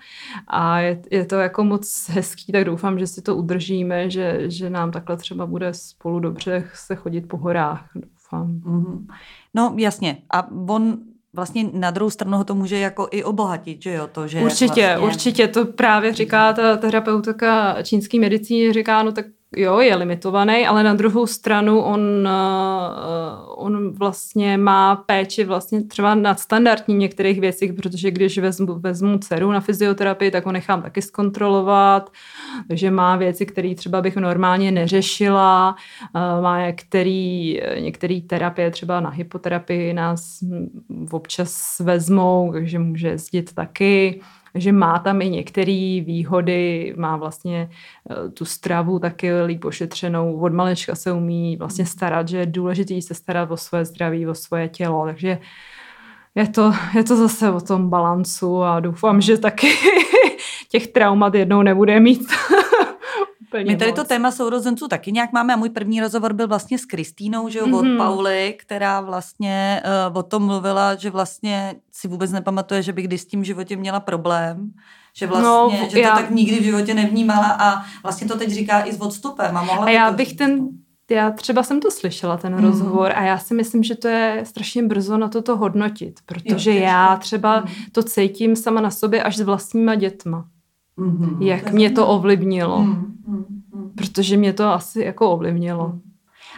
a 0.49 0.81
je, 0.81 1.03
je 1.11 1.27
to 1.27 1.35
jako 1.35 1.65
moc 1.65 2.09
hezký, 2.09 2.53
tak 2.53 2.65
doufám, 2.65 2.99
že 2.99 3.07
si 3.07 3.23
to 3.23 3.37
udržíme, 3.37 4.11
že, 4.11 4.51
že 4.51 4.71
nám 4.71 4.91
takhle 4.91 5.17
třeba 5.17 5.47
bude 5.47 5.75
spolu 5.75 6.21
dobře 6.21 6.69
se 6.75 6.97
chodit 6.97 7.21
po 7.21 7.37
horách. 7.37 7.89
Doufám. 7.95 8.61
Mm-hmm. 8.61 9.07
No 9.55 9.75
jasně. 9.77 10.19
A 10.31 10.51
on 10.69 10.99
vlastně 11.33 11.71
na 11.73 11.91
druhou 11.91 12.11
stranu 12.11 12.39
ho 12.39 12.45
to 12.45 12.55
může 12.55 12.79
jako 12.79 13.09
i 13.11 13.25
obohatit, 13.25 13.83
že 13.83 13.93
jo? 13.93 14.09
To, 14.13 14.29
že 14.29 14.41
určitě, 14.41 14.87
vlastně... 14.87 14.99
určitě. 14.99 15.49
To 15.49 15.65
právě 15.65 16.13
říká 16.13 16.53
ta 16.53 16.77
terapeutka 16.77 17.83
čínský 17.83 18.19
medicíny, 18.19 18.73
říká, 18.73 19.03
no 19.03 19.13
tak 19.13 19.27
jo, 19.57 19.79
je 19.79 19.97
limitovaný, 19.97 20.67
ale 20.67 20.83
na 20.83 20.95
druhou 20.95 21.27
stranu 21.27 21.81
on, 21.81 22.01
uh, 22.01 23.67
on 23.67 23.93
vlastně 23.93 24.59
má 24.59 24.97
péči 24.97 25.45
vlastně 25.45 25.85
třeba 25.85 26.15
nadstandardní 26.15 26.95
některých 26.95 27.41
věcích, 27.41 27.73
protože 27.73 28.11
když 28.11 28.39
vezmu, 28.39 28.79
vezmu 28.79 29.19
dceru 29.19 29.53
na 29.53 29.61
fyzioterapii, 29.61 30.31
tak 30.31 30.47
ho 30.47 30.53
nechám 30.53 30.83
taky 30.83 31.03
zkontrolovat, 31.03 32.11
takže 32.69 32.91
má 32.91 33.17
věci, 33.17 33.47
které 33.47 33.75
třeba 33.75 34.03
bych 34.03 34.17
normálně 34.17 34.71
neřešila, 34.71 35.77
uh, 36.15 36.43
má 36.43 36.67
některé 36.67 37.55
některý 37.81 38.23
terapie, 38.23 38.71
třeba 38.71 39.01
na 39.01 39.11
hypoterapii 39.11 39.93
nás 39.93 40.39
občas 41.11 41.81
vezmou, 41.81 42.53
takže 42.53 42.79
může 42.79 43.09
jezdit 43.09 43.55
taky 43.55 44.21
že 44.55 44.73
má 44.73 44.99
tam 44.99 45.23
i 45.23 45.31
některé 45.31 46.01
výhody, 46.05 46.95
má 46.97 47.17
vlastně 47.17 47.71
eh, 48.11 48.31
tu 48.31 48.45
stravu 48.45 48.99
taky 48.99 49.43
líp 49.43 49.65
ošetřenou, 49.65 50.41
od 50.41 50.53
malečka 50.53 50.95
se 50.95 51.13
umí 51.13 51.57
vlastně 51.57 51.87
starat, 51.87 52.29
že 52.29 52.37
je 52.37 52.47
důležité 52.47 53.03
se 53.03 53.15
starat 53.15 53.51
o 53.51 53.57
své 53.57 53.85
zdraví, 53.85 54.27
o 54.27 54.35
svoje 54.35 54.69
tělo, 54.69 55.07
takže 55.07 55.39
je 56.35 56.49
to, 56.49 56.73
je 56.95 57.05
to 57.05 57.17
zase 57.17 57.51
o 57.51 57.61
tom 57.61 57.91
balancu 57.91 58.63
a 58.63 58.81
doufám, 58.81 59.21
že 59.21 59.39
taky 59.39 59.69
těch 60.69 60.87
traumat 60.87 61.35
jednou 61.35 61.63
nebude 61.63 62.01
mít 62.01 62.23
My 63.59 63.77
tady 63.77 63.91
moc. 63.91 64.01
to 64.01 64.05
téma 64.05 64.31
sourozenců 64.31 64.89
taky 64.89 65.13
nějak 65.13 65.33
máme 65.33 65.55
a 65.55 65.57
můj 65.57 65.71
první 65.71 66.01
rozhovor 66.01 66.33
byl 66.33 66.49
vlastně 66.49 66.79
s 66.79 66.85
Kristýnou, 66.85 67.49
že 67.49 67.59
jo, 67.59 67.67
mm-hmm. 67.67 67.79
od 67.79 67.85
mhm. 67.85 67.97
Pauly, 67.97 68.55
která 68.59 69.01
vlastně 69.01 69.83
uh, 70.11 70.19
o 70.19 70.23
tom 70.23 70.43
mluvila, 70.43 70.95
že 70.95 71.11
vlastně 71.11 71.75
si 71.93 72.09
vůbec 72.09 72.33
nepamatuje, 72.33 72.83
že 72.83 72.93
by 72.93 73.03
když 73.03 73.21
s 73.21 73.27
tím 73.27 73.45
životě 73.45 73.77
měla 73.77 74.01
problém, 74.01 74.73
Že 75.17 75.27
vlastně, 75.27 75.49
no, 75.49 75.89
že 75.89 75.91
to 75.91 75.99
já... 75.99 76.17
tak 76.17 76.31
nikdy 76.31 76.61
v 76.61 76.63
životě 76.63 76.95
nevnímala 76.95 77.57
a 77.61 77.85
vlastně 78.03 78.29
to 78.29 78.39
teď 78.39 78.51
říká 78.51 78.87
i 78.87 78.93
s 78.93 79.01
odstupem. 79.01 79.57
A, 79.57 79.63
mohla 79.63 79.87
a 79.87 79.91
já 79.91 80.11
bych 80.13 80.29
říct. 80.29 80.39
ten, 80.39 80.59
no. 80.59 80.69
já 81.11 81.31
třeba 81.31 81.63
jsem 81.63 81.81
to 81.81 81.91
slyšela, 81.91 82.37
ten 82.37 82.57
mm. 82.57 82.65
rozhovor, 82.65 83.13
a 83.15 83.23
já 83.23 83.39
si 83.39 83.55
myslím, 83.55 83.83
že 83.83 83.95
to 83.95 84.09
je 84.09 84.43
strašně 84.45 84.83
brzo 84.83 85.19
na 85.19 85.29
to 85.29 85.43
to 85.43 85.57
hodnotit, 85.57 86.21
protože 86.27 86.75
jo, 86.75 86.83
já 86.83 87.17
třeba 87.17 87.61
mm. 87.61 87.67
to 87.93 88.03
cítím 88.03 88.57
sama 88.57 88.81
na 88.81 88.91
sobě 88.91 89.23
až 89.23 89.37
s 89.37 89.41
vlastníma 89.41 89.95
dětma. 89.95 90.45
Mm-hmm. 91.01 91.43
Jak 91.43 91.73
mě 91.73 91.91
to 91.91 92.07
ovlivnilo. 92.07 92.79
Mm-hmm. 92.79 93.91
Protože 93.95 94.37
mě 94.37 94.53
to 94.53 94.69
asi 94.69 95.01
jako 95.01 95.31
ovlivnilo. 95.31 95.89
Mm. 95.89 96.01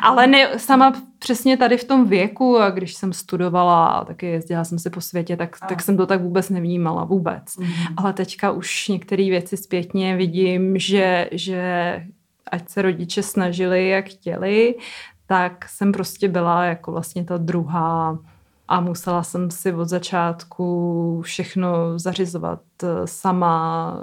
Ale 0.00 0.26
ne, 0.26 0.58
sama 0.58 0.92
přesně 1.18 1.56
tady 1.56 1.76
v 1.76 1.84
tom 1.84 2.06
věku, 2.06 2.58
a 2.58 2.70
když 2.70 2.94
jsem 2.94 3.12
studovala 3.12 3.86
a 3.86 4.04
taky 4.04 4.26
jezdila 4.26 4.64
jsem 4.64 4.78
se 4.78 4.90
po 4.90 5.00
světě, 5.00 5.36
tak, 5.36 5.56
tak 5.68 5.82
jsem 5.82 5.96
to 5.96 6.06
tak 6.06 6.22
vůbec 6.22 6.50
nevnímala, 6.50 7.04
vůbec. 7.04 7.44
Mm-hmm. 7.44 7.94
Ale 7.96 8.12
teďka 8.12 8.50
už 8.50 8.88
některé 8.88 9.24
věci 9.24 9.56
zpětně 9.56 10.16
vidím, 10.16 10.78
že, 10.78 11.28
že 11.32 12.02
ať 12.50 12.68
se 12.68 12.82
rodiče 12.82 13.22
snažili, 13.22 13.88
jak 13.88 14.08
chtěli, 14.08 14.74
tak 15.26 15.68
jsem 15.68 15.92
prostě 15.92 16.28
byla 16.28 16.64
jako 16.64 16.92
vlastně 16.92 17.24
ta 17.24 17.36
druhá 17.36 18.18
a 18.68 18.80
musela 18.80 19.22
jsem 19.22 19.50
si 19.50 19.72
od 19.72 19.88
začátku 19.88 21.20
všechno 21.24 21.98
zařizovat 21.98 22.60
eh, 22.82 22.86
sama 23.04 23.96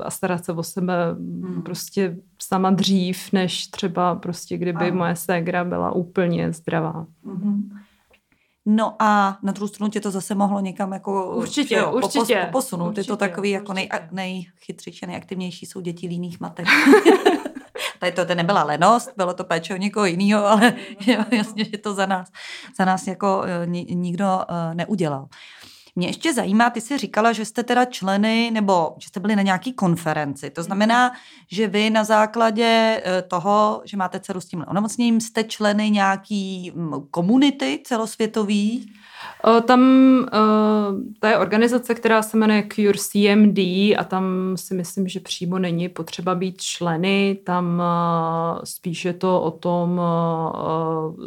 eh, 0.00 0.04
a 0.04 0.10
starat 0.10 0.44
se 0.44 0.52
o 0.52 0.62
sebe 0.62 1.12
hmm. 1.12 1.62
prostě 1.62 2.16
sama 2.42 2.70
dřív, 2.70 3.32
než 3.32 3.66
třeba 3.66 4.14
prostě 4.14 4.56
kdyby 4.56 4.84
Aha. 4.84 4.94
moje 4.94 5.16
ségra 5.16 5.64
byla 5.64 5.92
úplně 5.92 6.52
zdravá. 6.52 7.06
Hmm. 7.24 7.70
No 8.66 9.02
a 9.02 9.38
na 9.42 9.52
druhou 9.52 9.68
stranu 9.68 9.90
tě 9.90 10.00
to 10.00 10.10
zase 10.10 10.34
mohlo 10.34 10.60
někam 10.60 10.92
jako 10.92 11.36
určitě, 11.36 11.74
jo, 11.74 11.92
určitě, 11.92 12.48
posunout. 12.52 12.88
Určitě, 12.88 13.00
je 13.00 13.04
to 13.04 13.16
takový 13.16 13.50
jako 13.50 13.72
nej, 13.72 13.88
nejchytřejší, 14.12 15.06
nejaktivnější 15.06 15.66
jsou 15.66 15.80
děti 15.80 16.08
líných 16.08 16.40
matek. 16.40 16.66
Tady 17.98 18.12
to 18.12 18.34
nebyla 18.34 18.62
lenost, 18.62 19.10
bylo 19.16 19.34
to 19.34 19.44
péče 19.44 19.74
o 19.74 19.76
někoho 19.76 20.06
jiného, 20.06 20.46
ale 20.46 20.74
jasně, 21.30 21.64
že 21.64 21.78
to 21.78 21.94
za 21.94 22.06
nás, 22.06 22.28
za 22.78 22.84
nás 22.84 23.06
jako 23.06 23.42
eh, 23.44 23.66
nikdo 23.94 24.40
eh, 24.48 24.74
neudělal. 24.74 25.28
Mě 25.98 26.06
ještě 26.06 26.34
zajímá, 26.34 26.70
ty 26.70 26.80
jsi 26.80 26.98
říkala, 26.98 27.32
že 27.32 27.44
jste 27.44 27.62
teda 27.62 27.84
členy, 27.84 28.50
nebo 28.50 28.94
že 28.98 29.08
jste 29.08 29.20
byli 29.20 29.36
na 29.36 29.42
nějaký 29.42 29.72
konferenci. 29.72 30.50
To 30.50 30.62
znamená, 30.62 31.12
že 31.50 31.68
vy 31.68 31.90
na 31.90 32.04
základě 32.04 33.02
eh, 33.04 33.22
toho, 33.22 33.82
že 33.84 33.96
máte 33.96 34.20
dceru 34.20 34.40
s 34.40 34.46
tím 34.46 34.64
onemocněním, 34.68 35.20
jste 35.20 35.44
členy 35.44 35.90
nějaký 35.90 36.72
komunity 37.10 37.82
celosvětový? 37.84 38.92
Tam 39.66 39.80
to 41.20 41.26
je 41.26 41.38
organizace, 41.38 41.94
která 41.94 42.22
se 42.22 42.36
jmenuje 42.36 42.68
Cure 42.72 42.98
CMD 42.98 43.58
a 43.98 44.04
tam 44.08 44.24
si 44.54 44.74
myslím, 44.74 45.08
že 45.08 45.20
přímo 45.20 45.58
není 45.58 45.88
potřeba 45.88 46.34
být 46.34 46.60
členy, 46.60 47.38
tam 47.44 47.82
spíše 48.64 49.12
to 49.12 49.42
o 49.42 49.50
tom 49.50 50.00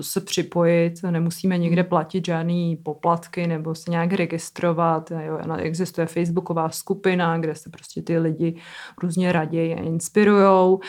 se 0.01 0.21
připojit, 0.21 0.93
nemusíme 1.09 1.57
někde 1.57 1.83
platit 1.83 2.25
žádný 2.25 2.75
poplatky 2.75 3.47
nebo 3.47 3.75
se 3.75 3.91
nějak 3.91 4.13
registrovat. 4.13 5.11
Existuje 5.57 6.07
facebooková 6.07 6.69
skupina, 6.69 7.37
kde 7.37 7.55
se 7.55 7.69
prostě 7.69 8.01
ty 8.01 8.19
lidi 8.19 8.55
různě 9.01 9.31
raději 9.31 9.73
inspirujou, 9.73 10.79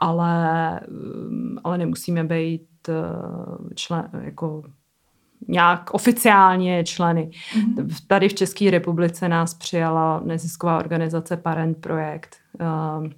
ale, 0.00 0.80
ale 1.64 1.78
nemusíme 1.78 2.24
být 2.24 2.62
člen, 3.74 4.10
jako 4.20 4.62
nějak 5.48 5.94
oficiálně 5.94 6.84
členy. 6.84 7.30
Mm-hmm. 7.30 7.94
Tady 8.06 8.28
v 8.28 8.34
České 8.34 8.70
republice 8.70 9.28
nás 9.28 9.54
přijala 9.54 10.20
nezisková 10.24 10.78
organizace 10.78 11.36
Parent 11.36 11.78
Projekt. 11.80 12.36
Um, 12.60 13.10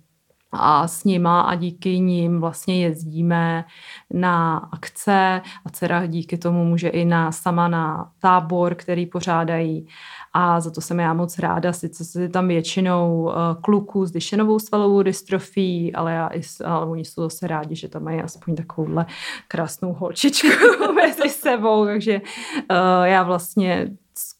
a 0.52 0.88
s 0.88 1.04
nima 1.04 1.40
a 1.40 1.54
díky 1.54 2.00
nim 2.00 2.40
vlastně 2.40 2.82
jezdíme 2.82 3.64
na 4.12 4.56
akce 4.72 5.42
a 5.64 5.70
dcera 5.70 6.06
díky 6.06 6.38
tomu 6.38 6.64
může 6.64 6.88
i 6.88 7.04
na, 7.04 7.32
sama 7.32 7.68
na 7.68 8.10
tábor, 8.18 8.74
který 8.74 9.06
pořádají. 9.06 9.86
A 10.32 10.60
za 10.60 10.70
to 10.70 10.80
jsem 10.80 10.98
já 10.98 11.14
moc 11.14 11.38
ráda, 11.38 11.72
sice 11.72 12.04
se 12.04 12.28
tam 12.28 12.48
většinou 12.48 13.22
uh, 13.22 13.32
kluků 13.60 14.06
s 14.06 14.10
dyšenovou 14.10 14.58
svalovou 14.58 15.02
dystrofí, 15.02 15.94
ale, 15.94 16.12
já 16.12 16.28
i, 16.28 16.40
ale 16.64 16.86
oni 16.86 17.04
jsou 17.04 17.22
zase 17.22 17.46
rádi, 17.46 17.76
že 17.76 17.88
tam 17.88 18.04
mají 18.04 18.20
aspoň 18.20 18.56
takovouhle 18.56 19.06
krásnou 19.48 19.92
holčičku 19.92 20.48
mezi 20.94 21.28
sebou, 21.28 21.86
takže 21.86 22.20
uh, 22.20 23.04
já 23.04 23.22
vlastně 23.22 23.90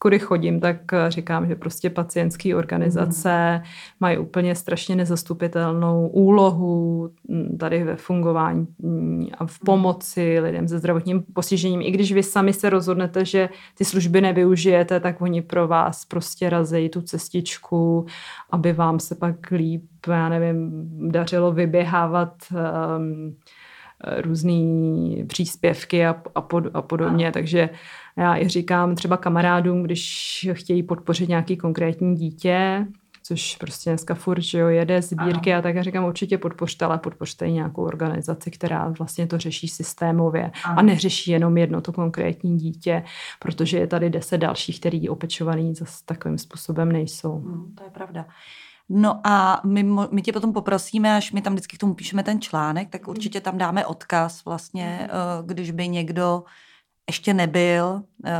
kudy 0.03 0.18
chodím, 0.18 0.61
tak 0.61 0.92
eh, 0.92 1.11
říkám, 1.11 1.46
že 1.46 1.55
prostě 1.55 1.90
pacientské 1.90 2.57
organizace 2.57 3.55
mm. 3.55 3.62
mají 4.01 4.18
úplně 4.18 4.55
strašně 4.55 4.96
nezastupitelnou 4.96 6.09
úlohu 6.09 7.11
mm, 7.28 7.59
tady 7.59 7.84
ve 7.84 7.96
fungování 7.96 8.66
mm, 8.78 9.26
a 9.38 9.46
v 9.46 9.59
pomoci 9.59 10.40
lidem 10.40 10.68
se 10.68 10.78
zdravotním 10.78 11.22
postižením. 11.32 11.82
I 11.82 11.90
když 11.90 12.12
vy 12.12 12.22
sami 12.22 12.53
se 12.53 12.70
rozhodnete, 12.70 13.24
že 13.24 13.48
ty 13.74 13.84
služby 13.84 14.20
nevyužijete, 14.20 15.01
tak 15.01 15.20
oni 15.20 15.42
pro 15.42 15.68
vás 15.68 16.05
prostě 16.05 16.51
razejí 16.51 16.88
tu 16.88 17.03
cestičku, 17.03 18.07
aby 18.51 18.72
vám 18.72 19.01
se 19.01 19.14
pak 19.14 19.51
líp, 19.51 19.84
já 20.09 20.28
nevím, 20.28 20.70
dařilo 21.11 21.53
vyběhávat 21.53 22.34
um, 22.51 23.36
různé 24.20 24.53
příspěvky 25.26 26.07
a, 26.07 26.22
a, 26.34 26.40
pod, 26.40 26.64
a 26.74 26.82
podobně. 26.82 27.28
A. 27.28 27.32
Takže 27.32 27.70
já 28.20 28.36
i 28.36 28.48
říkám 28.48 28.94
třeba 28.94 29.16
kamarádům, 29.16 29.82
když 29.82 30.48
chtějí 30.52 30.82
podpořit 30.82 31.28
nějaký 31.28 31.56
konkrétní 31.56 32.16
dítě, 32.16 32.86
což 33.22 33.56
prostě 33.56 33.90
dneska 33.90 34.14
furt, 34.14 34.40
že 34.40 34.58
jo, 34.58 34.68
jede 34.68 35.02
sbírky 35.02 35.52
ano. 35.52 35.58
a 35.58 35.62
tak 35.62 35.74
já 35.74 35.82
říkám 35.82 36.04
určitě 36.04 36.38
podpořte, 36.38 36.84
ale 36.84 36.98
podpořte 36.98 37.46
i 37.46 37.52
nějakou 37.52 37.84
organizaci, 37.84 38.50
která 38.50 38.88
vlastně 38.98 39.26
to 39.26 39.38
řeší 39.38 39.68
systémově 39.68 40.50
ano. 40.64 40.78
a 40.78 40.82
neřeší 40.82 41.30
jenom 41.30 41.58
jedno 41.58 41.80
to 41.80 41.92
konkrétní 41.92 42.58
dítě, 42.58 43.04
protože 43.38 43.78
je 43.78 43.86
tady 43.86 44.10
deset 44.10 44.38
dalších, 44.38 44.80
který 44.80 45.08
opečovaný 45.08 45.74
zase 45.74 46.04
takovým 46.04 46.38
způsobem 46.38 46.92
nejsou. 46.92 47.38
Hmm, 47.38 47.74
to 47.74 47.84
je 47.84 47.90
pravda. 47.90 48.26
No 48.88 49.20
a 49.24 49.60
my, 49.66 49.86
my 50.10 50.22
tě 50.22 50.32
potom 50.32 50.52
poprosíme, 50.52 51.16
až 51.16 51.32
my 51.32 51.42
tam 51.42 51.52
vždycky 51.52 51.76
k 51.76 51.80
tomu 51.80 51.94
píšeme 51.94 52.22
ten 52.22 52.40
článek, 52.40 52.88
tak 52.90 53.02
mhm. 53.02 53.10
určitě 53.10 53.40
tam 53.40 53.58
dáme 53.58 53.86
odkaz 53.86 54.44
vlastně, 54.44 54.98
mhm. 55.00 55.10
eh, 55.10 55.54
když 55.54 55.70
by 55.70 55.88
někdo 55.88 56.42
ještě 57.09 57.34
nebyl 57.34 58.03
eh, 58.26 58.32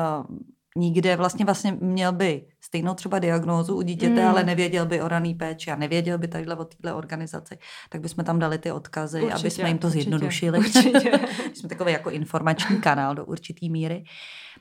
nikde, 0.77 1.17
vlastně 1.17 1.45
vlastně 1.45 1.77
měl 1.81 2.13
by 2.13 2.47
stejnou 2.61 2.95
třeba 2.95 3.19
diagnózu 3.19 3.77
u 3.77 3.83
dítěte, 3.83 4.23
mm. 4.23 4.29
ale 4.29 4.45
nevěděl 4.45 4.87
by 4.87 5.03
o 5.03 5.09
raný 5.09 5.35
péči 5.35 5.71
a 5.71 5.77
nevěděl 5.77 6.19
by 6.19 6.29
tadyhle 6.29 6.57
o 6.57 6.65
této 6.65 6.97
organizaci, 6.97 7.59
tak 7.89 8.01
bychom 8.01 8.25
tam 8.25 8.39
dali 8.39 8.59
ty 8.59 8.73
odkazy, 8.73 9.23
určitě, 9.23 9.41
aby 9.41 9.51
jsme 9.51 9.69
jim 9.69 9.79
to 9.79 9.87
určitě, 9.87 10.03
zjednodušili. 10.03 10.59
Určitě. 10.59 11.21
jsme 11.55 11.69
takový 11.69 11.93
jako 11.93 12.11
informační 12.11 12.81
kanál 12.81 13.15
do 13.15 13.25
určitý 13.25 13.71
míry. 13.71 14.05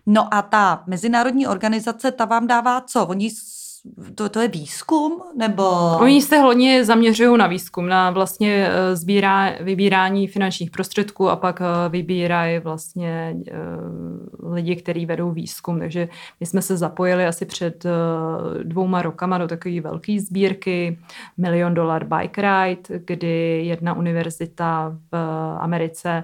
No 0.06 0.34
a 0.34 0.42
ta 0.42 0.84
mezinárodní 0.88 1.48
organizace, 1.48 2.12
ta 2.12 2.26
vám 2.26 2.48
dává 2.48 2.82
co? 2.82 3.06
Oni 3.06 3.30
to, 4.16 4.30
to 4.30 4.40
je 4.40 4.48
výzkum? 4.48 5.22
Nebo... 5.38 5.64
Oni 6.00 6.22
se 6.22 6.38
hodně 6.38 6.86
zaměřují 6.86 7.38
na 7.38 7.48
výzkum, 7.48 7.88
na 7.88 8.12
vlastně 8.12 8.68
eh, 8.70 8.96
sbírá, 8.96 9.52
vybírání 9.62 10.28
finančních 10.28 10.72
prostředků 10.72 11.30
a 11.30 11.36
pak 11.36 11.62
eh, 11.62 11.90
vybírají 11.90 12.60
vlastně 12.60 13.36
uh, 13.36 14.54
lidi, 14.54 14.76
kteří 14.76 15.06
vedou 15.06 15.32
výzkum. 15.32 15.80
Takže 15.80 16.10
my 16.40 16.46
jsme 16.46 16.62
se 16.62 16.78
zapojili 16.78 17.26
asi 17.26 17.46
před 17.46 17.86
dvouma 18.64 19.02
rokama 19.02 19.38
do 19.38 19.48
takové 19.48 19.82
velké 19.82 20.20
sbírky 20.20 21.00
Million 21.38 21.74
Dollar 21.74 22.04
Bike 22.04 22.42
Ride, 22.42 23.00
kdy 23.06 23.66
jedna 23.66 23.94
univerzita 23.94 24.98
v 25.12 25.18
Americe 25.60 26.24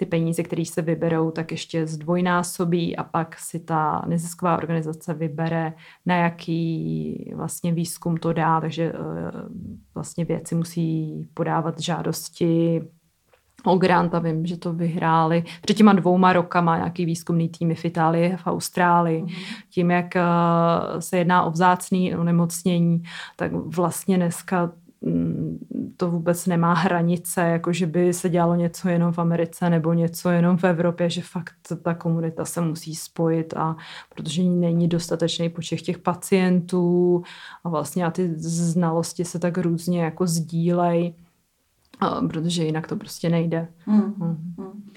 ty 0.00 0.06
peníze, 0.06 0.42
které 0.42 0.64
se 0.64 0.82
vyberou, 0.82 1.30
tak 1.30 1.50
ještě 1.50 1.86
zdvojnásobí 1.86 2.96
a 2.96 3.04
pak 3.04 3.38
si 3.38 3.60
ta 3.60 4.02
nezisková 4.06 4.56
organizace 4.56 5.14
vybere, 5.14 5.72
na 6.06 6.16
jaký 6.16 7.32
vlastně 7.36 7.72
výzkum 7.72 8.16
to 8.16 8.32
dá, 8.32 8.60
takže 8.60 8.92
eh, 8.94 9.32
vlastně 9.94 10.24
věci 10.24 10.54
musí 10.54 11.28
podávat 11.34 11.80
žádosti 11.80 12.80
o 13.64 13.78
grant 13.78 14.14
a 14.14 14.18
vím, 14.18 14.46
že 14.46 14.56
to 14.56 14.72
vyhráli 14.72 15.44
před 15.62 15.74
těma 15.74 15.92
dvouma 15.92 16.32
rokama 16.32 16.76
nějaký 16.76 17.04
výzkumný 17.04 17.48
týmy 17.48 17.74
v 17.74 17.84
Itálii, 17.84 18.36
v 18.36 18.46
Austrálii. 18.46 19.22
Mm. 19.22 19.28
Tím, 19.70 19.90
jak 19.90 20.16
eh, 20.16 20.22
se 20.98 21.18
jedná 21.18 21.42
o 21.42 21.50
vzácný 21.50 22.16
onemocnění, 22.16 23.02
tak 23.36 23.52
vlastně 23.52 24.16
dneska 24.16 24.72
to 25.96 26.10
vůbec 26.10 26.46
nemá 26.46 26.74
hranice, 26.74 27.40
jako 27.40 27.72
že 27.72 27.86
by 27.86 28.14
se 28.14 28.28
dělalo 28.28 28.54
něco 28.54 28.88
jenom 28.88 29.12
v 29.12 29.18
Americe 29.18 29.70
nebo 29.70 29.92
něco 29.92 30.30
jenom 30.30 30.56
v 30.56 30.64
Evropě, 30.64 31.10
že 31.10 31.22
fakt 31.22 31.54
ta 31.82 31.94
komunita 31.94 32.44
se 32.44 32.60
musí 32.60 32.94
spojit 32.94 33.54
a 33.56 33.76
protože 34.14 34.42
není 34.42 34.88
dostatečný 34.88 35.48
počet 35.48 35.80
těch 35.80 35.98
pacientů 35.98 37.22
a 37.64 37.68
vlastně 37.68 38.06
a 38.06 38.10
ty 38.10 38.32
znalosti 38.36 39.24
se 39.24 39.38
tak 39.38 39.58
různě 39.58 40.02
jako 40.02 40.26
sdílej, 40.26 41.14
protože 42.28 42.64
jinak 42.64 42.86
to 42.86 42.96
prostě 42.96 43.28
nejde. 43.28 43.68
Hmm. 43.78 44.14
Hmm. 44.18 44.92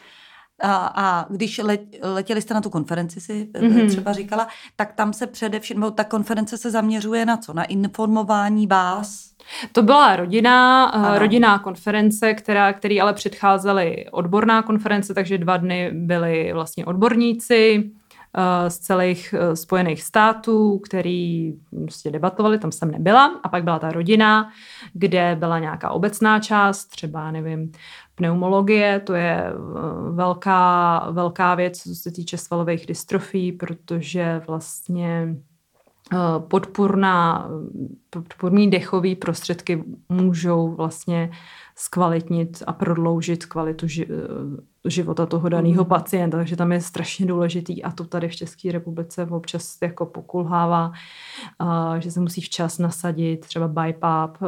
A, 0.61 0.75
a 0.95 1.33
když 1.33 1.57
let, 1.57 1.81
letěli 2.01 2.41
jste 2.41 2.53
na 2.53 2.61
tu 2.61 2.69
konferenci, 2.69 3.21
si 3.21 3.49
mm-hmm. 3.53 3.87
třeba 3.87 4.13
říkala, 4.13 4.47
tak 4.75 4.93
tam 4.93 5.13
se 5.13 5.27
především, 5.27 5.85
ta 5.95 6.03
konference 6.03 6.57
se 6.57 6.71
zaměřuje 6.71 7.25
na 7.25 7.37
co? 7.37 7.53
Na 7.53 7.63
informování 7.63 8.67
vás? 8.67 9.32
To 9.71 9.81
byla 9.81 10.15
rodinná, 10.15 10.85
ano. 10.85 11.19
rodinná 11.19 11.59
konference, 11.59 12.33
která, 12.33 12.73
který 12.73 13.01
ale 13.01 13.13
předcházely 13.13 14.05
odborná 14.11 14.61
konference, 14.61 15.13
takže 15.13 15.37
dva 15.37 15.57
dny 15.57 15.91
byli 15.93 16.53
vlastně 16.53 16.85
odborníci, 16.85 17.91
Eh, 18.37 18.69
z 18.69 18.77
celých 18.77 19.33
eh, 19.37 19.55
Spojených 19.55 20.03
států, 20.03 20.79
který 20.79 21.53
prostě 21.85 22.11
debatovali, 22.11 22.59
tam 22.59 22.71
jsem 22.71 22.91
nebyla. 22.91 23.39
A 23.43 23.49
pak 23.49 23.63
byla 23.63 23.79
ta 23.79 23.91
rodina, 23.91 24.49
kde 24.93 25.35
byla 25.39 25.59
nějaká 25.59 25.89
obecná 25.89 26.39
část, 26.39 26.85
třeba, 26.85 27.31
nevím, 27.31 27.71
pneumologie, 28.15 28.99
to 28.99 29.13
je 29.13 29.43
eh, 29.45 29.53
velká, 30.11 30.99
velká 31.11 31.55
věc, 31.55 31.81
co 31.83 31.95
se 31.95 32.11
týče 32.11 32.37
svalových 32.37 32.85
dystrofí, 32.85 33.51
protože 33.51 34.41
vlastně 34.47 35.35
podpůrná, 36.39 37.49
podpůrný 38.09 38.69
dechový 38.69 39.15
prostředky 39.15 39.83
můžou 40.09 40.75
vlastně 40.75 41.31
zkvalitnit 41.75 42.63
a 42.67 42.73
prodloužit 42.73 43.45
kvalitu 43.45 43.85
ži- 43.85 44.07
života 44.85 45.25
toho 45.25 45.49
daného 45.49 45.83
mm. 45.83 45.89
pacienta, 45.89 46.37
takže 46.37 46.55
tam 46.55 46.71
je 46.71 46.81
strašně 46.81 47.25
důležitý 47.25 47.83
a 47.83 47.91
to 47.91 48.03
tady 48.03 48.29
v 48.29 48.35
České 48.35 48.71
republice 48.71 49.25
občas 49.25 49.77
jako 49.81 50.05
pokulhává, 50.05 50.91
uh, 51.61 51.95
že 51.95 52.11
se 52.11 52.19
musí 52.19 52.41
včas 52.41 52.79
nasadit 52.79 53.37
třeba 53.37 53.67
BiPAP, 53.67 54.41
uh, 54.41 54.47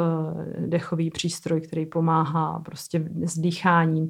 dechový 0.67 1.09
přístroj, 1.09 1.61
který 1.61 1.85
pomáhá 1.85 2.61
prostě 2.65 3.09
s 3.25 3.37
dýcháním. 3.37 4.03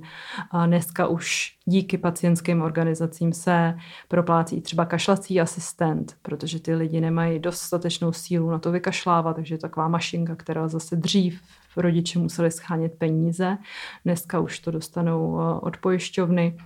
Uh, 0.54 0.68
dneska 0.68 1.08
už 1.08 1.56
díky 1.66 1.98
pacientským 1.98 2.62
organizacím 2.62 3.34
se 3.34 3.78
proplácí 4.08 4.62
třeba 4.62 4.86
kašlací 4.86 5.42
asistent, 5.42 6.16
protože 6.22 6.60
ty 6.60 6.76
lidi 6.76 7.02
nemají 7.02 7.40
dostatečnou 7.40 8.14
sílu 8.14 8.50
na 8.50 8.60
to 8.60 8.72
vykašlávat, 8.72 9.36
takže 9.36 9.56
je 9.56 9.60
taková 9.60 9.88
mašinka, 9.88 10.36
která 10.36 10.68
zase 10.68 10.96
dřív 10.96 11.42
rodiče 11.78 12.20
museli 12.20 12.52
schánět 12.52 12.98
peníze. 13.06 13.58
Dneska 14.06 14.40
už 14.40 14.60
to 14.60 14.72
dostanou 14.72 15.40
eh, 15.40 15.60
od 15.62 15.78
pojišťovny. 15.78 16.58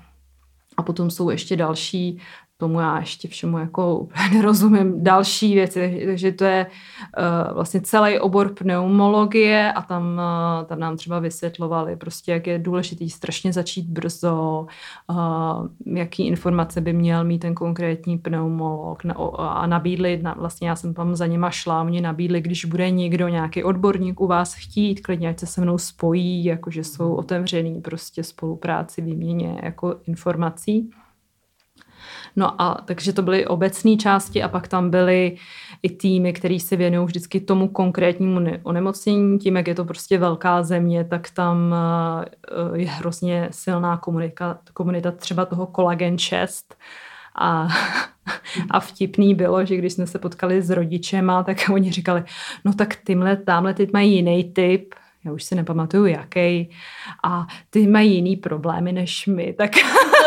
A 0.77 0.83
potom 0.83 1.11
jsou 1.11 1.29
ještě 1.29 1.55
další 1.55 2.21
tomu 2.59 2.79
já 2.79 2.99
ještě 2.99 3.27
všemu 3.27 3.57
jako 3.57 4.07
nerozumím 4.33 5.03
další 5.03 5.53
věci, 5.53 6.03
takže 6.05 6.31
to 6.31 6.43
je 6.43 6.65
uh, 6.67 7.53
vlastně 7.53 7.81
celý 7.81 8.19
obor 8.19 8.53
pneumologie 8.53 9.73
a 9.73 9.81
tam, 9.81 10.03
uh, 10.03 10.67
tam 10.67 10.79
nám 10.79 10.97
třeba 10.97 11.19
vysvětlovali 11.19 11.95
prostě, 11.95 12.31
jak 12.31 12.47
je 12.47 12.59
důležitý 12.59 13.09
strašně 13.09 13.53
začít 13.53 13.85
brzo, 13.85 14.67
uh, 15.09 15.95
jaký 15.97 16.27
informace 16.27 16.81
by 16.81 16.93
měl 16.93 17.23
mít 17.23 17.39
ten 17.39 17.55
konkrétní 17.55 18.17
pneumolog 18.17 19.03
na, 19.03 19.15
a 19.37 19.67
nabídli, 19.67 20.19
na, 20.21 20.33
vlastně 20.33 20.69
já 20.69 20.75
jsem 20.75 20.93
tam 20.93 21.15
za 21.15 21.25
nima 21.25 21.49
šla, 21.49 21.81
oni 21.81 22.01
nabídli, 22.01 22.41
když 22.41 22.65
bude 22.65 22.89
někdo, 22.89 23.27
nějaký 23.27 23.63
odborník 23.63 24.21
u 24.21 24.27
vás 24.27 24.53
chtít, 24.53 25.01
klidně 25.01 25.29
ať 25.29 25.39
se 25.39 25.45
se 25.45 25.61
mnou 25.61 25.77
spojí, 25.77 26.45
jakože 26.45 26.83
jsou 26.83 27.13
otevřený 27.13 27.81
prostě 27.81 28.23
spolupráci, 28.23 29.01
výměně 29.01 29.59
jako 29.63 29.95
informací. 30.07 30.89
No 32.35 32.61
a 32.61 32.81
takže 32.85 33.13
to 33.13 33.21
byly 33.21 33.47
obecné 33.47 33.95
části 33.97 34.43
a 34.43 34.47
pak 34.47 34.67
tam 34.67 34.89
byly 34.89 35.37
i 35.83 35.89
týmy, 35.89 36.33
které 36.33 36.59
se 36.59 36.75
věnují 36.75 37.05
vždycky 37.05 37.39
tomu 37.39 37.67
konkrétnímu 37.67 38.39
onemocnění. 38.63 39.39
Tím, 39.39 39.55
jak 39.55 39.67
je 39.67 39.75
to 39.75 39.85
prostě 39.85 40.17
velká 40.17 40.63
země, 40.63 41.03
tak 41.03 41.29
tam 41.29 41.75
eh, 41.75 42.79
je 42.79 42.87
hrozně 42.87 43.49
silná 43.51 43.97
komunita, 43.97 44.59
komunita 44.73 45.11
třeba 45.11 45.45
toho 45.45 45.67
kolagen 45.67 46.17
6. 46.17 46.75
A, 47.35 47.67
a 48.71 48.79
vtipný 48.79 49.35
bylo, 49.35 49.65
že 49.65 49.77
když 49.77 49.93
jsme 49.93 50.07
se 50.07 50.19
potkali 50.19 50.61
s 50.61 50.69
rodičema, 50.69 51.43
tak 51.43 51.57
oni 51.73 51.91
říkali, 51.91 52.23
no 52.65 52.73
tak 52.73 52.95
tymhle, 52.95 53.37
tamhle 53.37 53.73
teď 53.73 53.93
mají 53.93 54.15
jiný 54.15 54.43
typ, 54.43 54.95
já 55.25 55.31
už 55.31 55.43
si 55.43 55.55
nepamatuju 55.55 56.05
jaký, 56.05 56.69
a 57.23 57.47
ty 57.69 57.87
mají 57.87 58.15
jiný 58.15 58.35
problémy 58.35 58.91
než 58.91 59.27
my, 59.27 59.53
tak 59.53 59.71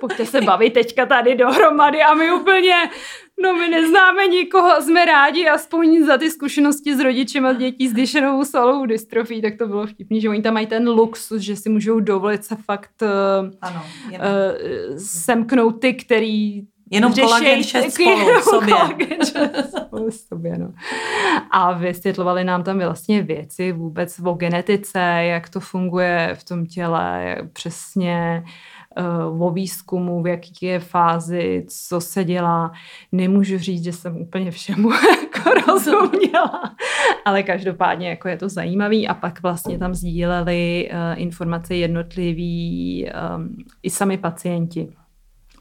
pojďte 0.00 0.26
se 0.26 0.40
bavit 0.40 0.72
teďka 0.72 1.06
tady 1.06 1.34
dohromady 1.36 2.02
a 2.02 2.14
my 2.14 2.32
úplně, 2.32 2.74
no 3.42 3.54
my 3.54 3.68
neznáme 3.68 4.26
nikoho, 4.26 4.82
jsme 4.82 5.04
rádi 5.04 5.48
aspoň 5.48 6.04
za 6.04 6.18
ty 6.18 6.30
zkušenosti 6.30 6.96
s 6.96 7.00
rodičem 7.00 7.46
a 7.46 7.52
dětí 7.52 7.88
s 7.88 7.92
dyšenovou 7.92 8.44
solovou 8.44 8.86
dystrofí, 8.86 9.42
tak 9.42 9.56
to 9.58 9.66
bylo 9.66 9.86
vtipný, 9.86 10.20
že 10.20 10.28
oni 10.28 10.42
tam 10.42 10.54
mají 10.54 10.66
ten 10.66 10.88
luxus, 10.88 11.42
že 11.42 11.56
si 11.56 11.68
můžou 11.68 12.00
dovolit 12.00 12.44
se 12.44 12.56
fakt 12.56 13.02
eh, 13.02 13.56
ano, 13.62 13.82
uh, 14.10 14.18
semknout 14.96 15.80
ty, 15.80 15.94
který 15.94 16.62
Jenom 16.90 17.14
kolagen 17.14 17.62
6 17.62 17.94
spolu 17.94 18.40
v 18.40 18.42
sobě. 18.42 18.74
spolu 19.86 20.10
v 20.10 20.14
sobě, 20.14 20.58
no. 20.58 20.72
A 21.50 21.72
vysvětlovali 21.72 22.44
nám 22.44 22.62
tam 22.62 22.78
vlastně 22.78 23.22
věci 23.22 23.72
vůbec 23.72 24.20
o 24.24 24.32
genetice, 24.32 24.98
jak 25.22 25.48
to 25.48 25.60
funguje 25.60 26.36
v 26.38 26.44
tom 26.44 26.66
těle, 26.66 27.36
přesně 27.52 28.42
uh, 28.44 28.50
o 29.38 29.50
výzkumu, 29.50 30.22
v 30.22 30.26
jaký 30.26 30.66
je 30.66 30.80
fázi, 30.80 31.66
co 31.68 32.00
se 32.00 32.24
dělá. 32.24 32.72
Nemůžu 33.12 33.58
říct, 33.58 33.84
že 33.84 33.92
jsem 33.92 34.16
úplně 34.16 34.50
všemu 34.50 34.90
jako 34.92 35.50
rozuměla, 35.66 36.76
ale 37.24 37.42
každopádně 37.42 38.08
jako 38.08 38.28
je 38.28 38.36
to 38.36 38.48
zajímavý 38.48 39.08
a 39.08 39.14
pak 39.14 39.42
vlastně 39.42 39.78
tam 39.78 39.94
sdíleli 39.94 40.90
uh, 40.92 41.22
informace 41.22 41.74
jednotliví 41.74 43.06
um, 43.36 43.56
i 43.82 43.90
sami 43.90 44.18
pacienti 44.18 44.88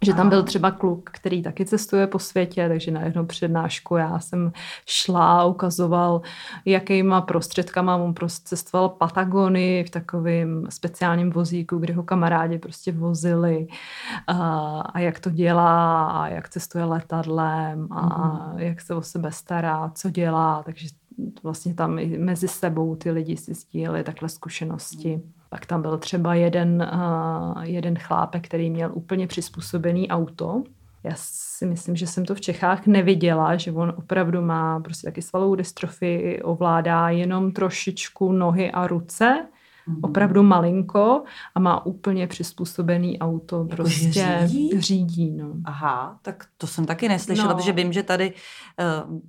že 0.08 0.14
tam 0.14 0.30
byl 0.30 0.43
třeba 0.43 0.72
kluk, 0.72 1.10
který 1.14 1.43
taky 1.43 1.66
cestuje 1.66 2.08
po 2.08 2.20
světě, 2.20 2.68
takže 2.68 2.91
na 2.91 3.01
jednu 3.01 3.26
přednášku 3.26 3.95
já 3.95 4.20
jsem 4.20 4.51
šla 4.86 5.39
a 5.39 5.45
ukazoval, 5.45 6.22
jakýma 6.66 7.22
prostředkama 7.22 7.95
on 7.95 8.14
prostě 8.14 8.47
cestoval 8.47 8.89
Patagony 8.89 9.84
v 9.88 9.89
takovém 9.89 10.66
speciálním 10.70 11.30
vozíku, 11.30 11.78
kde 11.78 11.93
ho 11.93 12.03
kamarádi 12.03 12.60
prostě 12.60 12.91
vozili 12.91 13.68
a, 14.28 14.38
a 14.82 14.99
jak 14.99 15.20
to 15.20 15.30
dělá 15.30 16.10
a 16.12 16.28
jak 16.28 16.49
cestuje 16.49 16.84
letadlem 16.84 17.88
a 17.91 18.34
mm. 18.53 18.60
jak 18.60 18.82
se 18.82 18.95
o 18.95 19.01
sebe 19.01 19.32
stará, 19.32 19.91
co 19.95 20.10
dělá, 20.10 20.64
takže 20.64 20.88
vlastně 21.43 21.74
tam 21.74 21.99
i 21.99 22.18
mezi 22.18 22.47
sebou 22.47 22.95
ty 22.95 23.11
lidi 23.11 23.38
si 23.38 23.53
sdíleli 23.53 24.03
takhle 24.03 24.30
zkušenosti. 24.30 25.22
Pak 25.49 25.65
tam 25.65 25.82
byl 25.82 25.97
třeba 25.97 26.34
jeden, 26.34 26.89
uh, 26.93 27.63
jeden 27.63 27.97
chlápek, 27.97 28.45
který 28.45 28.70
měl 28.70 28.91
úplně 28.93 29.28
přizpůsobený 29.28 30.09
auto. 30.09 30.63
Já 31.03 31.11
si 31.15 31.65
myslím, 31.65 31.95
že 31.95 32.07
jsem 32.07 32.26
to 32.26 32.36
v 32.36 32.41
Čechách 32.41 32.88
neviděla, 32.88 33.55
že 33.55 33.72
on 33.72 33.93
opravdu 33.97 34.41
má 34.41 34.80
prostě 34.80 35.07
taky 35.07 35.22
svalovou 35.22 35.55
dystrofii, 35.55 36.41
ovládá 36.41 37.09
jenom 37.09 37.51
trošičku 37.51 38.32
nohy 38.32 38.72
a 38.72 38.88
ruce. 38.88 39.47
Opravdu 40.02 40.44
malinko 40.44 41.24
a 41.56 41.60
má 41.60 41.86
úplně 41.86 42.28
přizpůsobený 42.28 43.20
auto. 43.20 43.66
Jako 43.70 43.76
prostě 43.76 44.40
řídí? 44.46 44.82
řídí 44.82 45.32
no. 45.32 45.54
Aha, 45.66 46.20
tak 46.22 46.46
to 46.58 46.68
jsem 46.68 46.86
taky 46.86 47.10
neslyšela, 47.10 47.50
no. 47.50 47.56
protože 47.56 47.72
vím, 47.72 47.94
že 47.94 48.04
tady, 48.04 48.34
uh, 49.06 49.20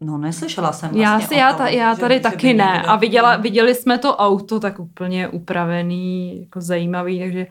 no 0.00 0.18
neslyšela 0.18 0.72
jsem 0.72 0.90
vlastně 0.90 1.04
já, 1.04 1.20
si, 1.20 1.34
já, 1.34 1.52
ta, 1.52 1.68
já 1.68 1.94
tady 1.94 2.14
že, 2.14 2.20
taky 2.20 2.48
že 2.48 2.54
ne. 2.54 2.82
A 2.82 2.96
viděla, 2.96 3.36
viděli 3.36 3.74
jsme 3.74 3.98
to 3.98 4.16
auto 4.16 4.60
tak 4.60 4.80
úplně 4.80 5.28
upravený, 5.28 6.40
jako 6.40 6.60
zajímavý, 6.60 7.20
takže 7.20 7.46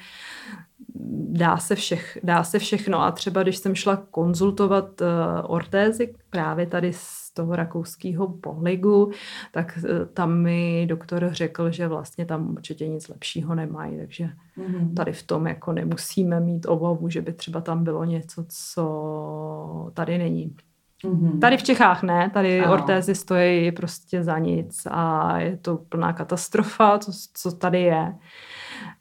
dá 1.30 1.57
se, 1.57 1.76
všech, 1.76 2.18
dá 2.24 2.43
se 2.43 2.59
všechno. 2.59 3.01
A 3.01 3.12
třeba 3.12 3.43
když 3.43 3.57
jsem 3.57 3.76
šla 3.76 3.95
konzultovat 4.12 5.01
uh, 5.01 5.07
ortézy 5.43 6.16
právě 6.30 6.66
tady 6.66 6.93
z 7.32 7.34
toho 7.34 7.55
rakouského 7.55 8.27
poligu, 8.27 9.11
tak 9.51 9.79
uh, 9.84 10.05
tam 10.13 10.41
mi 10.41 10.86
doktor 10.89 11.29
řekl, 11.32 11.71
že 11.71 11.88
vlastně 11.88 12.25
tam 12.25 12.51
určitě 12.51 12.88
nic 12.88 13.07
lepšího 13.07 13.55
nemají, 13.55 13.97
takže 13.97 14.29
mm-hmm. 14.57 14.93
tady 14.93 15.13
v 15.13 15.23
tom 15.23 15.47
jako 15.47 15.73
nemusíme 15.73 16.39
mít 16.39 16.65
obavu, 16.65 17.09
že 17.09 17.21
by 17.21 17.34
třeba 17.34 17.61
tam 17.61 17.84
bylo 17.84 18.03
něco, 18.05 18.45
co 18.49 19.91
tady 19.93 20.17
není. 20.17 20.55
Mm-hmm. 21.03 21.39
Tady 21.39 21.57
v 21.57 21.63
Čechách 21.63 22.03
ne, 22.03 22.29
tady 22.34 22.59
ano. 22.59 22.73
ortézy 22.73 23.15
stojí 23.15 23.71
prostě 23.71 24.23
za 24.23 24.39
nic 24.39 24.88
a 24.91 25.38
je 25.39 25.57
to 25.57 25.77
plná 25.77 26.13
katastrofa, 26.13 26.99
co, 26.99 27.11
co 27.34 27.51
tady 27.51 27.82
je. 27.82 28.15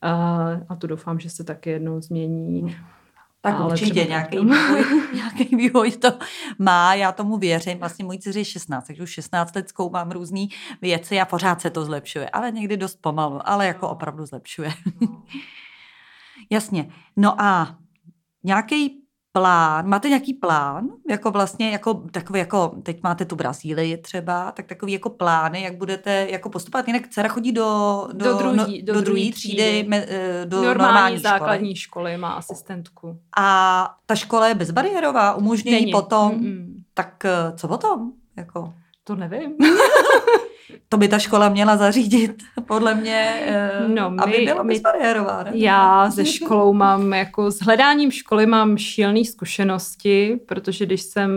Uh, 0.05 0.63
a 0.69 0.77
to 0.79 0.87
doufám, 0.87 1.19
že 1.19 1.31
se 1.31 1.45
taky 1.45 1.71
jednou 1.71 2.01
změní. 2.01 2.77
Tak 3.43 3.55
Ale 3.55 3.73
určitě 3.73 4.05
nějaký 4.05 4.39
vývoj, 4.39 4.85
nějaký 5.15 5.57
vývoj 5.57 5.91
to 5.91 6.13
má, 6.59 6.95
já 6.95 7.13
tomu 7.13 7.39
věřím. 7.39 7.79
Vlastně 7.79 8.05
můj 8.05 8.19
dceři 8.19 8.39
je 8.39 8.45
16, 8.45 8.87
takže 8.87 9.03
už 9.03 9.11
16 9.11 9.57
let 9.57 9.69
zkoumám 9.69 10.11
různé 10.11 10.47
věci 10.83 11.21
a 11.21 11.25
pořád 11.25 11.61
se 11.61 11.71
to 11.71 11.85
zlepšuje, 11.85 12.31
ale 12.31 12.51
někdy 12.51 12.77
dost 12.77 12.99
pomalu, 13.01 13.41
ale 13.45 13.67
jako 13.67 13.87
no. 13.87 13.93
opravdu 13.93 14.27
zlepšuje. 14.27 14.73
No. 15.01 15.23
Jasně. 16.51 16.93
No 17.17 17.43
a 17.43 17.77
nějaký 18.45 19.00
plán, 19.33 19.89
máte 19.89 20.09
nějaký 20.09 20.35
plán, 20.35 20.89
jako 21.11 21.31
vlastně, 21.31 21.71
jako 21.71 21.95
takový, 21.95 22.39
jako 22.39 22.73
teď 22.83 23.03
máte 23.03 23.25
tu 23.25 23.37
Brazílii 23.37 23.97
třeba, 23.97 24.53
tak 24.53 24.67
takový 24.67 24.93
jako 24.93 25.11
plány, 25.11 25.63
jak 25.63 25.77
budete 25.77 26.27
jako 26.31 26.51
postupovat, 26.51 26.87
jinak 26.87 27.09
dcera 27.09 27.29
chodí 27.29 27.53
do, 27.53 28.09
do, 28.13 28.25
Do 28.25 28.39
druhý- 28.39 28.57
no, 28.57 28.65
do 28.65 28.93
do 28.93 29.01
druhý 29.01 29.05
druhé 29.25 29.33
třídy. 29.33 29.57
třídy, 29.57 29.85
me, 29.89 29.97
eh, 30.09 30.43
do 30.47 30.57
Normální, 30.57 30.79
normální, 30.79 31.19
základní 31.19 31.77
školy. 31.77 32.05
školy 32.11 32.17
má 32.17 32.29
asistentku. 32.31 33.19
A 33.39 33.95
ta 34.07 34.15
škola 34.15 34.49
je 34.49 34.55
bezbariérová, 34.55 35.35
umožňuje 35.35 35.77
jí 35.79 35.83
Není. 35.83 35.93
potom, 35.93 36.33
Mm-mm. 36.41 36.67
tak 36.95 37.25
eh, 37.25 37.53
co 37.57 37.69
potom? 37.69 38.13
Jako, 38.37 38.75
To 39.05 39.17
nevím. 39.17 39.53
to 40.89 40.97
by 40.97 41.09
ta 41.09 41.19
škola 41.19 41.49
měla 41.49 41.77
zařídit, 41.77 42.43
podle 42.67 42.95
mě, 42.95 43.41
eh, 43.47 43.89
No, 43.89 44.15
aby 44.19 44.39
my- 44.39 44.45
byla 44.45 44.63
my- 44.63 44.75
bezbariérová. 44.75 45.43
Ne? 45.43 45.51
Já 45.55 46.11
se 46.11 46.25
školou 46.27 46.73
mám, 46.73 47.13
jako 47.13 47.51
s 47.51 47.59
hledáním 47.61 48.11
školy 48.11 48.47
mám 48.47 48.79
šílené 48.79 49.25
zkušenosti, 49.25 50.41
protože 50.47 50.87
když 50.87 51.03
jsem 51.03 51.31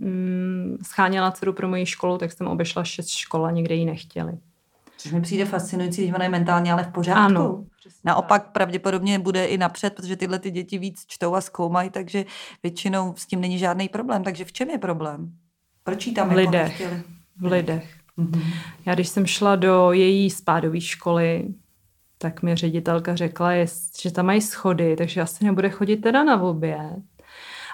mm, 0.00 0.76
scháněla 0.82 1.30
dceru 1.30 1.52
pro 1.52 1.68
moji 1.68 1.86
školu, 1.86 2.18
tak 2.18 2.32
jsem 2.32 2.46
obešla 2.46 2.84
šest 2.84 3.08
škol 3.10 3.46
a 3.46 3.50
nikde 3.50 3.74
ji 3.74 3.84
nechtěli. 3.84 4.32
Což 4.96 5.12
mi 5.12 5.20
přijde 5.20 5.44
fascinující, 5.44 6.02
když 6.02 6.14
ona 6.14 6.24
je 6.24 6.30
mentálně 6.30 6.72
ale 6.72 6.84
v 6.84 6.92
pořádku. 6.92 7.20
Ano. 7.24 7.64
Naopak 8.04 8.52
pravděpodobně 8.52 9.18
bude 9.18 9.44
i 9.44 9.58
napřed, 9.58 9.94
protože 9.94 10.16
tyhle 10.16 10.38
ty 10.38 10.50
děti 10.50 10.78
víc 10.78 11.04
čtou 11.06 11.34
a 11.34 11.40
zkoumají, 11.40 11.90
takže 11.90 12.24
většinou 12.62 13.14
s 13.16 13.26
tím 13.26 13.40
není 13.40 13.58
žádný 13.58 13.88
problém. 13.88 14.24
Takže 14.24 14.44
v 14.44 14.52
čem 14.52 14.70
je 14.70 14.78
problém? 14.78 15.32
Proč 15.84 16.06
jí 16.06 16.14
tam 16.14 16.28
V 16.28 16.30
jako 16.32 16.40
lidech. 16.50 16.62
nechtěli? 16.68 17.02
V 17.40 17.44
lidech. 17.44 17.97
Mhm. 18.18 18.42
Já 18.86 18.94
když 18.94 19.08
jsem 19.08 19.26
šla 19.26 19.56
do 19.56 19.92
její 19.92 20.30
spádové 20.30 20.80
školy, 20.80 21.48
tak 22.18 22.42
mi 22.42 22.56
ředitelka 22.56 23.16
řekla, 23.16 23.50
že 24.00 24.10
tam 24.12 24.26
mají 24.26 24.40
schody, 24.40 24.96
takže 24.96 25.20
asi 25.20 25.44
nebude 25.44 25.70
chodit 25.70 25.96
teda 25.96 26.24
na 26.24 26.42
oběd. 26.42 26.96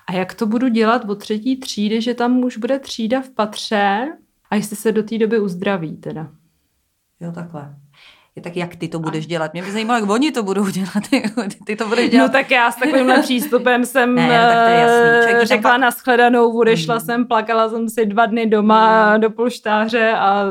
A 0.07 0.13
jak 0.13 0.35
to 0.35 0.47
budu 0.47 0.69
dělat 0.69 1.05
od 1.09 1.15
třetí 1.15 1.57
třídy, 1.57 2.03
že 2.03 2.15
tam 2.15 2.45
už 2.45 2.57
bude 2.57 2.79
třída 2.79 3.23
v 3.23 3.31
patře 3.31 4.09
a 4.51 4.57
jestli 4.57 4.77
se 4.77 4.93
do 4.93 5.03
té 5.03 5.19
doby 5.19 5.41
uzdraví 5.41 5.97
teda. 5.97 6.33
Jo, 7.21 7.33
takhle. 7.33 7.77
Je 8.37 8.43
tak 8.43 8.57
jak 8.57 8.77
ty 8.77 8.89
to 8.89 8.99
budeš 8.99 9.27
dělat? 9.27 9.53
Mě 9.53 9.63
by 9.63 9.73
zajímalo, 9.73 10.01
jak 10.01 10.11
oni 10.11 10.33
to 10.33 10.43
budou 10.43 10.69
dělat. 10.69 11.03
ty 11.67 11.77
to 11.77 11.89
budeš 11.89 12.11
dělat. 12.11 12.27
No 12.27 12.33
tak 12.33 12.51
já 12.51 12.71
s 12.71 12.77
takovýmhle 12.77 13.19
přístupem 13.23 13.85
jsem 13.85 14.15
Ne, 14.15 14.23
no 14.27 14.29
tak 14.55 14.65
to 14.65 14.71
je 14.71 14.79
jasný. 14.79 14.97
eh, 15.09 15.21
Člověk, 15.23 15.37
když 15.37 15.49
tam 15.49 15.57
řekla 15.57 15.71
pak- 15.71 15.81
na 15.81 15.91
shledanou, 15.91 16.59
odešla 16.59 16.95
Mhm. 16.95 17.05
jsem, 17.05 17.27
plakala 17.27 17.69
jsem 17.69 17.89
si 17.89 18.07
dva 18.07 18.27
dny 18.27 18.47
doma 18.47 19.17
do 19.19 19.31
polštáře 19.31 20.13
a 20.13 20.45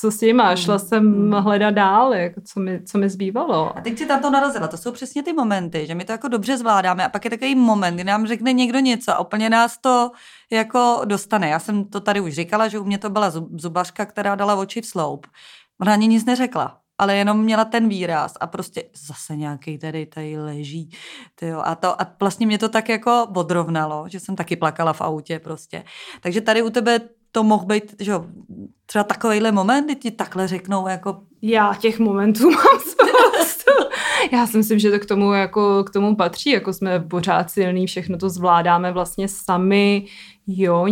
co 0.00 0.10
s 0.10 0.18
tím 0.18 0.40
a 0.40 0.56
šla 0.56 0.74
Mhm. 0.74 0.86
jsem 0.86 1.30
hledat 1.32 1.70
dál, 1.74 2.14
jako 2.14 2.40
co, 2.40 2.60
mi, 2.60 2.80
co 2.84 2.98
mi 2.98 3.08
zbývalo. 3.08 3.78
A 3.78 3.80
teď 3.80 3.98
si 3.98 4.06
na 4.06 4.18
to 4.18 4.30
narazila. 4.30 4.68
To 4.68 4.76
jsou 4.76 4.92
přesně 4.92 5.22
ty 5.22 5.32
momenty, 5.32 5.86
že 5.86 5.94
my 5.94 6.04
to 6.04 6.12
jako 6.12 6.28
dobře 6.28 6.56
zvládáme 6.56 7.04
a 7.04 7.08
pak 7.08 7.24
je 7.24 7.30
takový 7.30 7.54
moment, 7.54 7.94
kdy 7.94 8.04
nám 8.04 8.26
řekne 8.26 8.52
někdo 8.52 8.78
něco 8.78 9.12
a 9.12 9.18
úplně 9.20 9.50
nás 9.50 9.78
to 9.78 10.10
jako 10.52 11.00
dostane. 11.04 11.48
Já 11.48 11.58
jsem 11.58 11.84
to 11.84 12.00
tady 12.00 12.20
už 12.20 12.34
říkala, 12.34 12.68
že 12.68 12.78
u 12.78 12.84
mě 12.84 12.98
to 12.98 13.10
byla 13.10 13.30
zub- 13.30 13.48
zubařka, 13.58 14.06
která 14.06 14.34
dala 14.34 14.54
oči 14.54 14.80
v 14.80 14.86
sloup. 14.86 15.26
Ona 15.80 15.92
ani 15.92 16.06
nic 16.06 16.24
neřekla, 16.24 16.76
ale 16.98 17.16
jenom 17.16 17.42
měla 17.42 17.64
ten 17.64 17.88
výraz 17.88 18.34
a 18.40 18.46
prostě 18.46 18.84
zase 19.06 19.36
nějaký 19.36 19.78
tady 19.78 20.06
tady 20.06 20.38
leží. 20.38 20.90
Tyjo. 21.34 21.62
A, 21.64 21.74
to, 21.74 22.02
a 22.02 22.06
vlastně 22.20 22.46
mě 22.46 22.58
to 22.58 22.68
tak 22.68 22.88
jako 22.88 23.26
odrovnalo, 23.36 24.04
že 24.08 24.20
jsem 24.20 24.36
taky 24.36 24.56
plakala 24.56 24.92
v 24.92 25.00
autě 25.00 25.38
prostě. 25.38 25.84
Takže 26.20 26.40
tady 26.40 26.62
u 26.62 26.70
tebe 26.70 27.00
to 27.32 27.44
mohl 27.44 27.66
být, 27.66 27.94
že 28.00 28.10
jo, 28.10 28.26
třeba 28.86 29.04
takovýhle 29.04 29.52
moment, 29.52 29.84
kdy 29.84 29.96
ti 29.96 30.10
takhle 30.10 30.48
řeknou 30.48 30.88
jako 30.88 31.20
Já 31.42 31.74
těch 31.80 31.98
momentů 31.98 32.50
mám 32.50 32.80
spoustu. 32.80 33.72
Já 34.32 34.46
si 34.46 34.56
myslím, 34.56 34.78
že 34.78 34.90
to 34.90 34.98
k 34.98 35.06
tomu, 35.06 35.32
jako, 35.32 35.84
k 35.84 35.90
tomu 35.90 36.16
patří, 36.16 36.50
jako 36.50 36.72
jsme 36.72 37.00
pořád 37.00 37.50
silný, 37.50 37.86
všechno 37.86 38.18
to 38.18 38.30
zvládáme 38.30 38.92
vlastně 38.92 39.28
sami, 39.28 40.06
jo, 40.46 40.86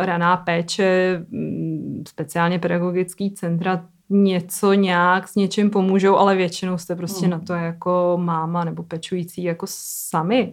raná 0.00 0.36
péče, 0.36 1.24
mm, 1.28 2.02
speciálně 2.08 2.58
pedagogický 2.58 3.34
centra, 3.34 3.88
něco 4.10 4.72
nějak 4.72 5.28
s 5.28 5.34
něčím 5.34 5.70
pomůžou, 5.70 6.16
ale 6.16 6.36
většinou 6.36 6.78
jste 6.78 6.96
prostě 6.96 7.24
Mm. 7.26 7.30
na 7.30 7.38
to 7.38 7.52
jako 7.52 8.18
máma 8.20 8.64
nebo 8.64 8.82
pečující 8.82 9.44
jako 9.44 9.66
sami. 9.68 10.52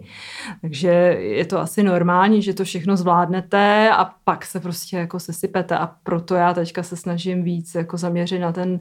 Takže 0.61 0.87
je 1.19 1.45
to 1.45 1.59
asi 1.59 1.83
normální, 1.83 2.41
že 2.41 2.53
to 2.53 2.63
všechno 2.63 2.97
zvládnete 2.97 3.89
a 3.91 4.05
pak 4.23 4.45
se 4.45 4.59
prostě 4.59 4.97
jako 4.97 5.19
sesypete 5.19 5.77
a 5.77 5.91
proto 6.03 6.35
já 6.35 6.53
teďka 6.53 6.83
se 6.83 6.95
snažím 6.95 7.43
víc 7.43 7.75
jako 7.75 7.97
zaměřit 7.97 8.39
na 8.39 8.51
ten 8.51 8.79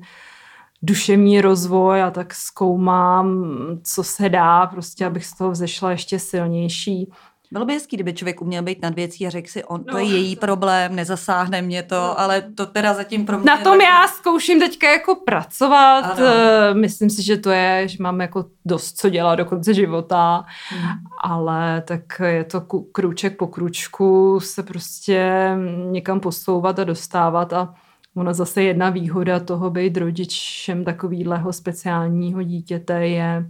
duševní 0.83 1.41
rozvoj 1.41 2.03
a 2.03 2.11
tak 2.11 2.35
zkoumám, 2.35 3.55
co 3.85 4.05
se 4.05 4.29
dá, 4.29 4.67
prostě 4.67 5.07
abych 5.07 5.27
z 5.27 5.37
toho 5.37 5.51
vzešla 5.51 5.91
ještě 5.91 6.19
silnější. 6.19 7.13
Bylo 7.53 7.65
by 7.65 7.73
hezký, 7.75 7.97
kdyby 7.97 8.13
člověk 8.13 8.43
uměl 8.43 8.63
být 8.63 8.83
nad 8.83 8.95
věcí 8.95 9.27
a 9.27 9.31
řekl 9.31 9.49
si, 9.51 9.65
on, 9.65 9.85
to 9.85 9.93
No. 9.93 9.99
je 9.99 10.05
její 10.05 10.37
problém, 10.37 10.97
nezasáhne 10.97 11.63
mě 11.63 11.83
to, 11.83 11.95
No. 11.95 12.21
ale 12.21 12.43
to 12.43 12.67
teda 12.67 12.95
zatím 12.95 13.27
pro 13.27 13.39
mě... 13.39 13.47
Na 13.47 13.57
tom 13.57 13.81
já 13.81 14.07
zkouším 14.09 14.61
teďka 14.61 14.91
jako 14.91 15.15
pracovat. 15.15 16.01
Ano. 16.01 16.27
Eh, 16.27 16.75
Myslím 16.75 17.11
si, 17.11 17.23
že 17.23 17.37
to 17.37 17.51
je, 17.51 17.89
že 17.89 17.97
mám 18.03 18.21
jako 18.21 18.45
dost 18.65 18.99
co 18.99 19.09
dělat 19.11 19.35
do 19.35 19.45
konce 19.45 19.75
života, 19.75 20.45
Mhm. 20.79 20.89
ale 21.23 21.83
tak 21.87 22.03
je 22.25 22.45
to 22.45 22.61
krůček 22.93 23.37
po 23.37 23.47
krůčku 23.47 24.41
se 24.41 24.63
prostě 24.63 25.51
někam 25.91 26.21
posouvat 26.21 26.79
a 26.79 26.85
dostávat 26.85 27.53
a 27.53 27.75
ona 28.17 28.33
zase 28.33 28.63
jedna 28.63 28.91
výhoda 28.91 29.41
toho 29.41 29.71
být 29.71 29.97
rodičem 29.97 30.85
takovýhleho 30.85 31.53
speciálního 31.53 32.43
dítěte 32.43 33.07
je, 33.07 33.47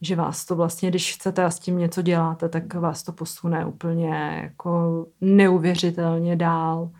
že 0.00 0.16
vás 0.16 0.44
to 0.44 0.56
vlastně, 0.56 0.90
když 0.90 1.14
chcete 1.14 1.44
a 1.44 1.50
s 1.50 1.58
tím 1.58 1.78
něco 1.78 2.02
děláte, 2.02 2.48
tak 2.48 2.74
vás 2.74 3.02
to 3.02 3.12
posune 3.12 3.66
úplně 3.66 4.40
jako 4.42 5.06
neuvěřitelně 5.20 6.36
dál. 6.36 6.90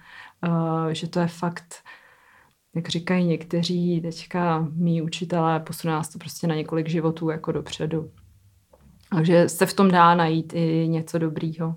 Uh, 0.46 0.88
že 0.88 1.08
to 1.08 1.20
je 1.20 1.26
fakt, 1.26 1.74
jak 2.74 2.88
říkají 2.88 3.26
někteří 3.26 4.00
teďka 4.00 4.68
mý 4.72 5.02
učitelé, 5.02 5.60
posune 5.60 5.92
nás 5.92 6.08
to 6.08 6.18
prostě 6.18 6.46
na 6.46 6.54
několik 6.54 6.88
životů 6.88 7.30
jako 7.30 7.52
dopředu. 7.52 8.10
Takže 9.14 9.48
se 9.48 9.66
v 9.66 9.74
tom 9.74 9.90
dá 9.90 10.14
najít 10.14 10.52
i 10.54 10.88
něco 10.88 11.18
dobrýho. 11.18 11.76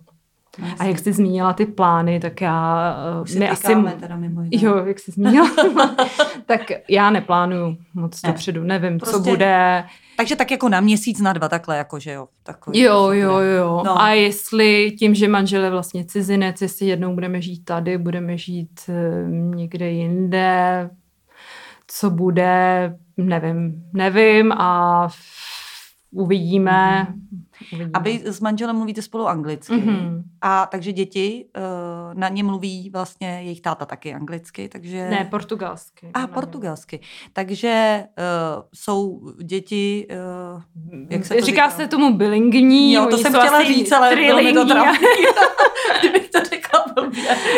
No, 0.59 0.67
A 0.79 0.83
jak 0.83 0.99
jsi 0.99 1.13
zmínila 1.13 1.53
ty 1.53 1.65
plány, 1.65 2.19
tak 2.19 2.41
já... 2.41 2.95
Už 3.23 3.31
se 3.31 3.39
my 3.39 3.49
asi, 3.49 3.75
teda 3.99 4.15
mimo 4.15 4.41
jiné. 4.41 4.65
jo, 4.65 4.85
jak 4.85 4.99
jsi 4.99 5.11
zmínila, 5.11 5.49
tak 6.45 6.61
já 6.89 7.09
neplánuju 7.09 7.77
moc 7.93 8.21
Ne. 8.23 8.29
dopředu, 8.29 8.63
nevím, 8.63 8.99
co 8.99 9.05
Prostě 9.11 9.29
bude. 9.29 9.83
Takže 10.17 10.35
tak 10.35 10.51
jako 10.51 10.69
na 10.69 10.79
měsíc, 10.79 11.21
na 11.21 11.33
dva 11.33 11.49
takhle, 11.49 11.77
jako 11.77 11.99
že 11.99 12.11
jo. 12.11 12.27
Takový, 12.43 12.79
Jo, 12.79 13.09
jo, 13.11 13.37
jo. 13.37 13.81
No. 13.85 14.01
A 14.01 14.09
jestli 14.09 14.91
tím, 14.99 15.15
že 15.15 15.27
manžel 15.27 15.63
je 15.63 15.69
vlastně 15.69 16.05
cizinec, 16.05 16.61
jestli 16.61 16.85
jednou 16.85 17.13
budeme 17.13 17.41
žít 17.41 17.65
tady, 17.65 17.97
budeme 17.97 18.37
žít 18.37 18.79
eh, 18.89 19.25
někde 19.31 19.89
jinde, 19.89 20.89
co 21.87 22.09
bude, 22.09 22.95
nevím, 23.17 23.83
nevím 23.93 24.51
a 24.51 25.07
uvidíme. 26.11 27.07
uvidíme. 27.73 27.91
A 27.93 27.99
vy 27.99 28.21
s 28.25 28.39
manželem 28.39 28.75
mluvíte 28.75 29.01
spolu 29.01 29.27
anglicky. 29.27 29.73
Mhm. 29.73 30.23
A 30.41 30.65
takže 30.65 30.91
děti 30.91 31.45
uh, 31.57 32.19
na 32.19 32.29
ně 32.29 32.43
mluví 32.43 32.89
vlastně 32.89 33.27
jejich 33.27 33.61
táta 33.61 33.85
taky 33.85 34.13
anglicky, 34.13 34.69
takže... 34.69 35.09
Ne, 35.09 35.27
portugalsky. 35.31 36.09
A 36.13 36.27
portugalsky. 36.27 36.99
Takže 37.33 38.03
uh, 38.17 38.63
jsou 38.73 39.31
děti, 39.43 40.07
uh, 40.55 40.61
jak 41.09 41.25
se 41.25 41.33
to 41.33 41.45
Říká 41.45 41.69
říká? 41.69 41.69
se 41.69 41.87
tomu 41.87 42.13
bilingní. 42.17 42.93
Jo, 42.93 43.07
to 43.09 43.17
jsem 43.17 43.33
chtěla 43.33 43.63
říct, 43.63 43.91
ale 43.91 44.15
bylo 44.15 44.43
mi 44.43 44.53
to 44.53 44.65
trapný. 44.65 45.07
To 46.31 46.43
řekla. 46.49 46.64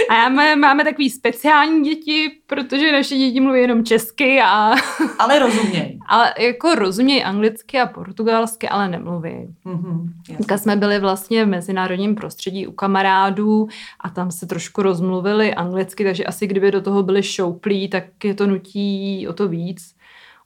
A 0.10 0.16
já 0.16 0.30
máme, 0.30 0.56
máme 0.56 0.84
takový 0.84 1.10
speciální 1.10 1.90
děti, 1.90 2.32
protože 2.48 2.92
naše 2.92 3.16
děti 3.18 3.40
mluví 3.40 3.60
jenom 3.60 3.84
česky 3.86 4.42
a 4.42 4.74
Ale 5.20 5.40
rozuměj. 5.40 6.00
ale 6.10 6.34
jako 6.40 6.76
rozumějí 6.76 7.24
anglicky 7.24 7.80
a 7.80 7.86
portugalsky, 7.86 8.70
ale 8.70 8.90
nemluví. 8.90 9.56
Mhm, 9.66 10.14
jasně. 10.20 10.36
Dneska 10.36 10.58
jsme 10.58 10.76
byli 10.76 11.00
vlastně 11.00 11.46
v 11.46 11.48
mezinárodním 11.48 12.16
prostředí 12.16 12.68
u 12.68 12.72
kamarádů 12.72 13.68
a 14.00 14.10
tam 14.10 14.32
se 14.32 14.46
trošku 14.48 14.82
rozmluvili 14.82 15.54
anglicky, 15.54 16.04
takže 16.04 16.24
asi 16.24 16.48
kdyby 16.48 16.72
do 16.72 16.82
toho 16.82 17.04
byli 17.04 17.24
šouplí, 17.24 17.88
tak 17.90 18.04
je 18.24 18.34
to 18.34 18.48
nutí 18.48 19.28
o 19.28 19.34
to 19.34 19.48
víc. 19.48 19.97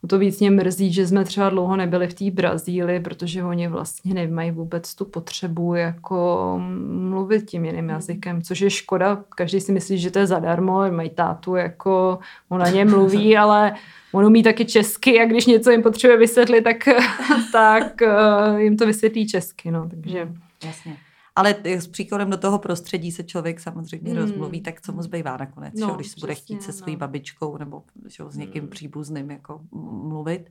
O 0.04 0.08
to 0.08 0.20
víc 0.20 0.40
mě 0.40 0.52
mrzí, 0.52 0.94
že 0.94 1.08
jsme 1.08 1.26
třeba 1.26 1.50
dlouho 1.50 1.76
nebyli 1.76 2.08
v 2.08 2.14
té 2.14 2.32
Brazílii, 2.32 3.00
protože 3.00 3.44
oni 3.44 3.68
vlastně 3.68 4.14
nemají 4.14 4.52
vůbec 4.52 4.96
tu 4.96 5.06
potřebu 5.06 5.76
jako 5.76 6.56
mluvit 7.10 7.46
tím 7.46 7.66
jiným 7.66 7.90
jazykem, 7.90 8.42
což 8.42 8.62
je 8.62 8.70
škoda. 8.70 9.24
Každý 9.36 9.62
si 9.62 9.72
myslí, 9.72 9.98
že 9.98 10.12
to 10.12 10.20
je 10.20 10.28
zadarmo, 10.28 10.92
mají 10.92 11.10
tátu, 11.10 11.56
jako 11.56 12.20
on 12.50 12.60
na 12.60 12.70
ně 12.70 12.86
mluví, 12.96 13.38
ale 13.38 13.74
on 14.12 14.26
umí 14.26 14.44
taky 14.44 14.66
česky 14.66 15.22
a 15.22 15.26
když 15.26 15.46
něco 15.46 15.72
jim 15.72 15.84
potřebuje 15.84 16.18
vysvětlit, 16.18 16.62
tak, 16.62 16.78
tak 17.52 18.02
eh, 18.02 18.62
jim 18.62 18.78
to 18.78 18.86
vysvětlí 18.86 19.28
česky. 19.28 19.72
No, 19.72 19.90
takže 19.90 20.28
Jasně. 20.66 20.98
Ale 21.36 21.56
s 21.66 21.88
příchodem 21.88 22.30
do 22.30 22.38
toho 22.38 22.60
prostředí 22.60 23.12
se 23.12 23.24
člověk 23.24 23.60
samozřejmě 23.60 24.12
Hmm. 24.12 24.22
rozmluví, 24.22 24.62
tak 24.62 24.82
co 24.82 24.92
mu 24.92 25.02
zbývá 25.02 25.38
nakonec, 25.38 25.74
No, 25.80 25.88
no, 25.88 25.94
když 25.96 26.08
se 26.08 26.20
bude 26.20 26.34
přesně, 26.34 26.56
chtít 26.56 26.64
se 26.64 26.74
svojí 26.74 26.96
no. 26.96 27.00
babičkou 27.00 27.58
nebo 27.58 27.84
že, 28.08 28.24
jo, 28.24 28.32
s 28.32 28.38
někým 28.38 28.62
Hmm. 28.62 28.70
příbuzným 28.70 29.32
jako 29.32 29.62
mluvit. 30.04 30.50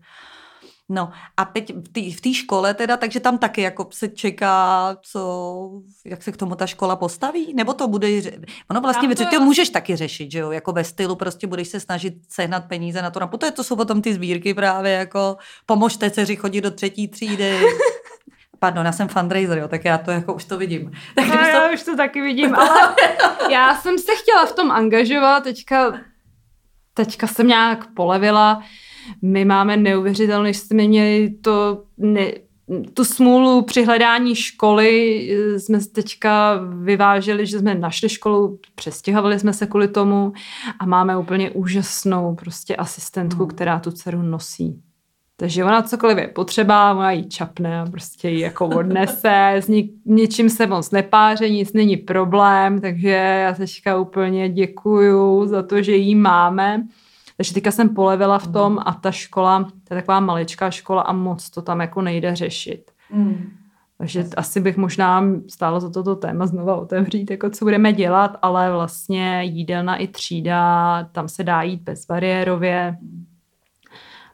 No 0.93 1.11
a 1.37 1.45
teď 1.45 1.72
v 2.16 2.20
té 2.20 2.35
škole 2.35 2.74
teda, 2.74 2.97
takže 2.97 3.20
tam 3.20 3.39
taky 3.39 3.61
jako 3.61 3.87
se 3.91 4.09
čeká, 4.09 4.97
co, 5.03 5.70
jak 6.05 6.22
se 6.22 6.33
k 6.33 6.37
tomu 6.37 6.55
ta 6.55 6.66
škola 6.66 6.97
postaví? 6.97 7.55
Nebo 7.55 7.74
to 7.74 7.89
bude, 7.89 8.09
ono 8.70 8.81
vlastně 8.81 9.09
věci, 9.09 9.26
ty 9.26 9.39
můžeš 9.39 9.70
taky 9.70 9.97
řešit, 9.97 10.31
že 10.33 10.39
jo, 10.39 10.51
jako 10.51 10.72
ve 10.72 10.85
stylu 10.85 11.16
prostě 11.16 11.47
budeš 11.47 11.68
se 11.68 11.81
snažit 11.81 12.14
sehnat 12.28 12.64
peníze 12.68 13.03
na 13.03 13.11
to, 13.11 13.20
na 13.20 13.26
to, 13.26 13.47
je 13.47 13.53
to 13.53 13.64
jsou 13.64 13.76
potom 13.76 14.03
ty 14.03 14.14
sbírky 14.14 14.55
právě 14.55 14.93
jako 14.93 15.37
pomožte 15.66 16.11
dceři 16.11 16.37
chodit 16.37 16.61
do 16.61 16.70
třetí 16.70 17.09
třídy, 17.09 17.61
Pardon, 18.61 18.87
já 18.87 18.93
jsem 18.93 19.09
fundraiser, 19.09 19.59
jo, 19.59 19.69
tak 19.69 19.85
já 19.85 19.99
to 19.99 20.11
jako 20.11 20.35
už 20.35 20.45
to 20.45 20.59
vidím. 20.59 20.93
Tak 21.15 21.27
no, 21.27 21.33
to... 21.33 21.41
já 21.41 21.73
už 21.73 21.83
to 21.83 21.97
taky 21.97 22.21
vidím, 22.21 22.55
ale 22.57 22.95
já 23.51 23.75
jsem 23.75 23.99
se 23.99 24.13
chtěla 24.23 24.47
v 24.47 24.53
tom 24.53 24.71
angažovat, 24.71 25.43
teďka, 25.43 26.01
teďka 26.95 27.27
jsem 27.27 27.47
nějak 27.49 27.87
polevila, 27.95 28.63
my 29.23 29.45
máme 29.45 29.77
neuvěřitelné, 29.77 30.53
že 30.53 30.61
jsme 30.61 30.83
měli 30.89 31.31
to 31.31 31.83
ne, 31.99 32.33
tu 32.95 33.05
smůlu 33.05 33.63
při 33.63 33.85
hledání 33.85 34.35
školy 34.35 35.19
jsme 35.59 35.79
teďka 35.85 36.61
vyváželi, 36.83 37.47
že 37.47 37.59
jsme 37.59 37.75
našli 37.75 38.09
školu, 38.09 38.59
přestěhovali 38.75 39.39
jsme 39.39 39.53
se 39.53 39.67
kvůli 39.67 39.89
tomu 39.89 40.33
a 40.79 40.87
máme 40.87 41.17
úplně 41.17 41.51
úžasnou 41.51 42.35
prostě 42.35 42.77
asistentku, 42.77 43.43
hmm. 43.43 43.51
která 43.51 43.79
tu 43.79 43.91
dceru 43.91 44.23
nosí. 44.23 44.83
Takže 45.41 45.64
ona 45.64 45.82
cokoliv 45.82 46.18
je 46.18 46.28
potřeba, 46.28 46.93
ona 46.93 47.11
ji 47.11 47.24
čapne 47.24 47.80
a 47.80 47.86
prostě 47.86 48.28
ji 48.28 48.41
jako 48.41 48.66
odnese, 48.66 49.53
s 49.55 49.68
ní, 49.68 49.91
něčím 50.07 50.51
se 50.51 50.66
moc 50.66 50.91
nepáře, 50.91 51.51
nic 51.51 51.72
není 51.72 51.97
problém, 51.97 52.80
takže 52.80 53.09
já 53.09 53.55
teďka 53.55 53.97
úplně 53.97 54.49
děkuju 54.49 55.47
za 55.47 55.62
to, 55.62 55.82
že 55.82 55.97
ji 55.97 56.14
máme. 56.14 56.86
Takže 57.36 57.55
teďka 57.55 57.70
jsem 57.70 57.88
polevila 57.88 58.38
v 58.38 58.47
tom 58.47 58.78
a 58.86 58.93
ta 58.93 59.11
škola, 59.11 59.62
to 59.62 59.95
je 59.95 60.01
taková 60.01 60.20
maličká 60.20 60.70
škola 60.70 61.03
a 61.03 61.12
moc 61.12 61.51
to 61.51 61.62
tam 61.62 61.80
jako 61.80 62.03
nejde 62.03 62.36
řešit. 62.36 62.91
Mm. 63.12 63.51
Takže 63.99 64.24
asi 64.36 64.61
bych 64.61 64.76
možná 64.76 65.24
stála 65.49 65.80
za 65.80 65.91
toto 65.91 66.16
téma 66.16 66.47
znova 66.47 66.76
otevřít, 66.76 67.30
jako 67.30 67.51
co 67.51 67.64
budeme 67.64 67.93
dělat, 67.93 68.36
ale 68.43 68.72
vlastně 68.72 69.43
jídelna 69.45 69.97
i 69.97 70.07
třída, 70.07 71.05
tam 71.12 71.28
se 71.28 71.45
dá 71.45 71.62
jít 71.62 71.82
bezbariérově. 71.82 72.97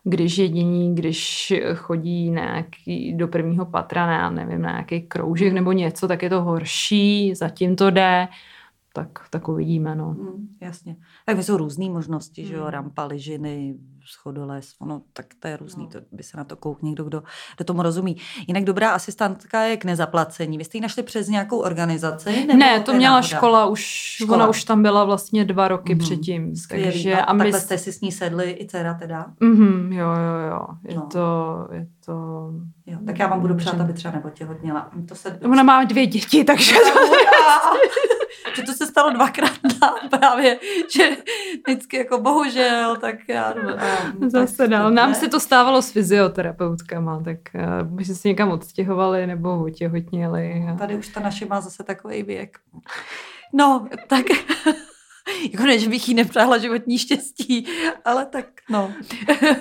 Když 0.08 0.38
jediní, 0.38 0.94
když 0.94 1.52
chodí 1.74 2.30
nějaký 2.30 3.12
do 3.16 3.28
prvního 3.28 3.66
patra, 3.66 4.06
ne, 4.06 4.44
nevím, 4.44 4.62
na 4.62 4.70
nějaký 4.70 5.00
kroužek 5.00 5.52
nebo 5.52 5.72
něco, 5.72 6.08
tak 6.08 6.22
je 6.22 6.30
to 6.30 6.42
horší, 6.42 7.34
zatím 7.34 7.76
to 7.76 7.90
jde 7.90 8.28
tak, 8.96 9.28
tak 9.30 9.48
uvidíme. 9.48 9.94
No. 9.94 10.14
Mm, 10.18 10.48
jasně. 10.60 10.96
Tak 11.26 11.42
jsou 11.42 11.56
různé 11.56 11.90
možnosti, 11.90 12.42
mm. 12.42 12.48
že 12.48 12.54
jo, 12.54 12.62
hmm. 12.62 12.70
rampa, 12.70 13.04
ližiny, 13.04 13.74
schodoles, 14.06 14.74
ono, 14.80 15.02
tak 15.12 15.26
to 15.40 15.48
je 15.48 15.56
různý, 15.56 15.84
no. 15.84 15.90
to 15.90 15.98
by 16.12 16.22
se 16.22 16.36
na 16.36 16.44
to 16.44 16.56
kouk 16.56 16.82
někdo, 16.82 17.04
kdo, 17.04 17.22
kdo 17.56 17.64
tomu 17.64 17.82
rozumí. 17.82 18.16
Jinak 18.46 18.64
dobrá 18.64 18.90
asistentka 18.90 19.62
je 19.62 19.76
k 19.76 19.84
nezaplacení. 19.84 20.58
Vy 20.58 20.64
jste 20.64 20.76
ji 20.76 20.82
našli 20.82 21.02
přes 21.02 21.28
nějakou 21.28 21.58
organizaci? 21.58 22.46
Nebo 22.46 22.58
ne, 22.58 22.80
to 22.80 22.94
měla 22.94 23.14
náhoda? 23.14 23.36
škola, 23.36 23.66
už, 23.66 23.80
škola. 23.80 24.38
ona 24.38 24.48
už 24.48 24.64
tam 24.64 24.82
byla 24.82 25.04
vlastně 25.04 25.44
dva 25.44 25.68
roky 25.68 25.94
mm. 25.94 26.00
předtím. 26.00 26.56
Skvělý. 26.56 26.84
Takže, 26.84 27.14
a, 27.14 27.24
a 27.24 27.32
my... 27.32 27.38
takhle 27.38 27.60
jste 27.60 27.78
si 27.78 27.92
s 27.92 28.00
ní 28.00 28.12
sedli 28.12 28.56
i 28.60 28.66
dcera 28.66 28.94
teda? 28.94 29.26
Mm-hmm, 29.40 29.92
jo, 29.92 30.08
jo, 30.08 30.50
jo. 30.50 30.66
Je 30.88 30.94
no. 30.94 31.06
to, 31.12 31.68
je 31.72 31.86
to... 32.06 32.12
Jo, 32.86 32.98
tak 33.06 33.18
já 33.18 33.26
vám 33.26 33.40
budu 33.40 33.54
přát, 33.54 33.80
aby 33.80 33.92
třeba 33.92 34.14
nepotěhotněla. 34.14 34.90
To 35.08 35.14
se... 35.14 35.38
Ona 35.44 35.62
má 35.62 35.84
dvě 35.84 36.06
děti, 36.06 36.44
takže... 36.44 36.74
To 36.74 37.00
že 38.56 38.62
to 38.62 38.72
se 38.72 38.86
stalo 38.86 39.10
dvakrát 39.10 39.52
nám 39.82 40.20
právě, 40.20 40.58
že 40.96 41.10
vždycky 41.66 41.96
jako 41.96 42.20
bohužel, 42.20 42.96
tak 42.96 43.16
já... 43.28 43.54
Zase 44.26 44.68
dál. 44.68 44.90
Nám 44.90 45.14
se 45.14 45.28
to 45.28 45.40
stávalo 45.40 45.82
s 45.82 45.90
fyzioterapeutkama, 45.90 47.22
tak 47.22 47.38
by 47.82 48.04
se 48.04 48.14
si 48.14 48.28
někam 48.28 48.50
odstěhovali 48.50 49.26
nebo 49.26 49.62
otěhotněli. 49.62 50.64
A... 50.72 50.74
Tady 50.74 50.96
už 50.96 51.08
ta 51.08 51.20
naše 51.20 51.46
má 51.46 51.60
zase 51.60 51.84
takový 51.84 52.22
věk. 52.22 52.58
No, 53.52 53.86
tak... 54.06 54.26
jako 55.52 55.62
ne, 55.62 55.78
že 55.78 55.88
bych 55.88 56.08
jí 56.08 56.14
nepřáhla 56.14 56.58
životní 56.58 56.98
štěstí, 56.98 57.66
ale 58.04 58.26
tak 58.26 58.46
no. 58.70 58.92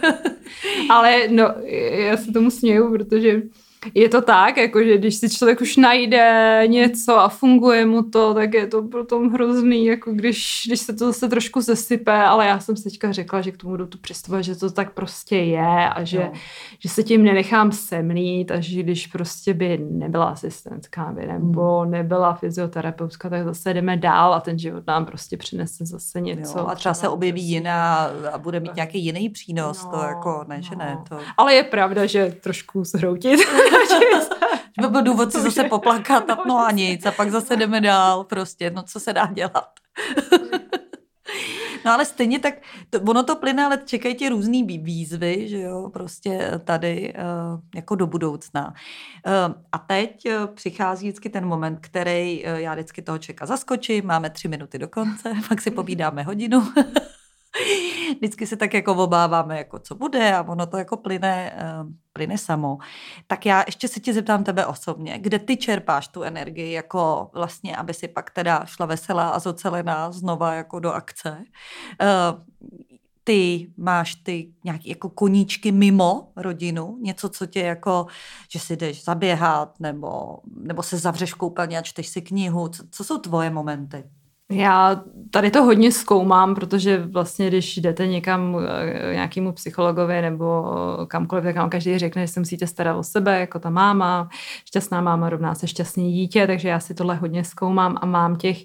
ale 0.90 1.28
no, 1.28 1.44
já 1.92 2.18
se 2.18 2.32
tomu 2.32 2.52
směju, 2.52 2.92
protože 2.92 3.42
je 3.94 4.10
to 4.10 4.22
tak, 4.22 4.58
jako 4.58 4.84
že 4.84 4.98
když 4.98 5.16
si 5.16 5.30
člověk 5.30 5.62
už 5.62 5.78
najde 5.78 6.64
něco 6.68 7.20
a 7.20 7.30
funguje 7.30 7.86
mu 7.86 8.04
to, 8.04 8.34
tak 8.34 8.54
je 8.54 8.68
to 8.68 8.84
potom 8.84 9.30
hrozný, 9.30 9.86
jako 9.86 10.12
když, 10.12 10.64
když 10.68 10.80
se 10.80 10.94
to 10.94 11.06
zase 11.06 11.30
trošku 11.30 11.62
zesype, 11.62 12.14
ale 12.14 12.48
já 12.48 12.60
jsem 12.60 12.78
si 12.78 12.84
teďka 12.84 13.12
řekla, 13.12 13.42
že 13.42 13.52
k 13.52 13.58
tomu 13.58 13.72
budu 13.72 13.86
tu 13.86 13.98
přistupovat, 13.98 14.44
že 14.44 14.56
to 14.56 14.72
tak 14.72 14.94
prostě 14.94 15.36
je 15.36 15.90
a 15.90 16.04
že, 16.04 16.32
že 16.80 16.90
se 16.90 17.04
tím 17.04 17.24
nenechám 17.24 17.72
semlít 17.72 18.52
a 18.52 18.60
že 18.60 18.84
když 18.84 19.08
prostě 19.08 19.54
by 19.54 19.78
nebyla 19.78 20.26
asistentka 20.26 21.12
by 21.16 21.28
nebo 21.28 21.80
hmm. 21.80 21.92
nebyla 21.92 22.34
fyzioterapeutka, 22.34 23.30
tak 23.30 23.44
zase 23.44 23.74
jdeme 23.74 23.98
dál 23.98 24.34
a 24.34 24.40
ten 24.40 24.60
život 24.60 24.88
nám 24.88 25.06
prostě 25.06 25.38
přinese 25.38 25.86
zase 25.86 26.22
něco. 26.22 26.60
Jo, 26.60 26.68
a 26.68 26.76
třeba 26.76 26.94
se 26.94 27.10
objeví 27.10 27.44
jiná 27.44 28.10
a 28.32 28.38
bude 28.38 28.60
mít 28.60 28.76
nějaký 28.76 29.06
jiný 29.06 29.30
přínos, 29.30 29.84
no, 29.84 29.92
to 29.92 29.98
jako 30.04 30.46
ne, 30.48 30.56
no. 30.56 30.62
že 30.62 30.76
ne. 30.76 30.98
To... 31.10 31.18
Ale 31.38 31.54
je 31.54 31.64
pravda, 31.64 32.06
že 32.06 32.36
trošku 32.42 32.84
zhroutit. 32.84 33.40
že 34.76 34.82
by 34.82 34.88
byl 34.88 35.02
důvod 35.02 35.32
si 35.32 35.42
zase 35.42 35.64
poplakat 35.64 36.30
a 36.30 36.38
no 36.48 36.58
a 36.58 36.72
nic 36.72 37.06
a 37.06 37.12
pak 37.12 37.32
zase 37.32 37.56
jdeme 37.56 37.82
dál 37.82 38.24
prostě, 38.24 38.70
no 38.70 38.84
co 38.84 39.00
se 39.00 39.14
dá 39.14 39.26
dělat. 39.34 39.70
No 41.86 41.92
ale 41.92 42.06
stejně 42.06 42.40
tak, 42.40 42.54
to, 42.90 43.02
ono 43.02 43.24
to 43.24 43.36
plyne, 43.36 43.66
ale 43.66 43.80
čekají 43.86 44.16
tě 44.16 44.30
různý 44.30 44.64
výzvy, 44.64 45.50
že 45.50 45.62
jo, 45.62 45.90
prostě 45.94 46.52
tady 46.64 47.14
uh, 47.14 47.60
jako 47.76 47.96
do 47.96 48.08
budoucna. 48.08 48.68
Uh, 48.68 49.56
a 49.72 49.78
teď 49.78 50.26
uh, 50.26 50.56
přichází 50.56 51.08
vždycky 51.08 51.30
ten 51.30 51.46
moment, 51.46 51.78
který 51.82 52.44
já 52.56 52.74
vždycky 52.74 53.02
toho 53.02 53.18
čeka 53.18 53.46
zaskočím, 53.46 54.06
máme 54.06 54.30
tři 54.30 54.48
minuty 54.48 54.78
do 54.78 54.88
konce, 54.88 55.34
pak 55.50 55.62
si 55.62 55.72
pobídáme 55.72 56.24
hodinu. 56.24 56.74
vždycky 58.18 58.48
se 58.48 58.56
tak 58.56 58.74
jako 58.74 58.94
obáváme, 58.94 59.58
jako 59.58 59.80
co 59.80 59.96
bude 59.96 60.36
a 60.36 60.42
ono 60.42 60.66
to 60.66 60.78
jako 60.78 60.98
plyne, 60.98 61.54
uh, 61.82 61.92
plyne 62.14 62.38
samo. 62.38 62.78
Tak 63.28 63.46
já 63.46 63.64
ještě 63.68 63.88
se 63.88 64.00
tě 64.00 64.14
zeptám 64.14 64.44
tebe 64.44 64.66
osobně, 64.66 65.20
kde 65.20 65.40
ty 65.40 65.58
čerpáš 65.58 66.08
tu 66.08 66.24
energii, 66.24 66.72
jako 66.72 67.30
vlastně, 67.34 67.76
aby 67.76 67.94
si 67.94 68.08
pak 68.08 68.32
teda 68.32 68.66
šla 68.66 68.86
veselá 68.86 69.30
a 69.30 69.40
zocelená 69.40 70.12
znova 70.12 70.54
jako 70.54 70.80
do 70.80 70.92
akce. 70.92 71.44
Uh, 72.02 72.44
ty 73.24 73.72
máš 73.78 74.16
ty 74.16 74.54
nějaké 74.64 74.90
jako 74.90 75.10
koníčky 75.10 75.72
mimo 75.72 76.32
rodinu, 76.36 76.98
něco, 77.02 77.30
co 77.30 77.46
tě 77.46 77.60
jako, 77.60 78.06
že 78.52 78.60
si 78.60 78.76
jdeš 78.76 79.04
zaběhat, 79.04 79.80
nebo, 79.80 80.40
nebo 80.56 80.84
se 80.84 80.98
zavřeš 80.98 81.34
koupelně 81.34 81.78
a 81.78 81.82
čteš 81.82 82.08
si 82.08 82.22
knihu. 82.22 82.68
Co, 82.68 82.84
co 82.92 83.04
jsou 83.04 83.18
tvoje 83.18 83.50
momenty? 83.50 84.04
Já 84.52 85.02
tady 85.32 85.52
to 85.52 85.64
hodně 85.64 85.92
zkoumám, 85.92 86.56
protože 86.56 86.98
vlastně, 86.98 87.48
když 87.48 87.78
jdete 87.78 88.08
někam 88.08 88.58
eh, 88.60 89.14
nějakému 89.14 89.52
psychologovi 89.52 90.22
nebo 90.22 90.66
kamkoliv, 91.08 91.44
tak 91.44 91.56
vám 91.56 91.70
každý 91.70 91.98
řekne, 91.98 92.28
že 92.28 92.34
se 92.34 92.40
musíte 92.40 92.68
starat 92.68 92.98
o 92.98 93.04
sebe, 93.04 93.40
jako 93.40 93.60
ta 93.60 93.70
máma, 93.70 94.30
šťastná 94.66 95.02
máma 95.02 95.30
rovná 95.30 95.56
se 95.56 95.68
šťastný 95.68 96.14
dítě, 96.14 96.48
takže 96.48 96.70
já 96.70 96.80
si 96.80 96.94
tohle 96.94 97.16
hodně 97.16 97.44
zkoumám 97.44 97.98
a 98.02 98.06
mám 98.06 98.36
těch, 98.36 98.58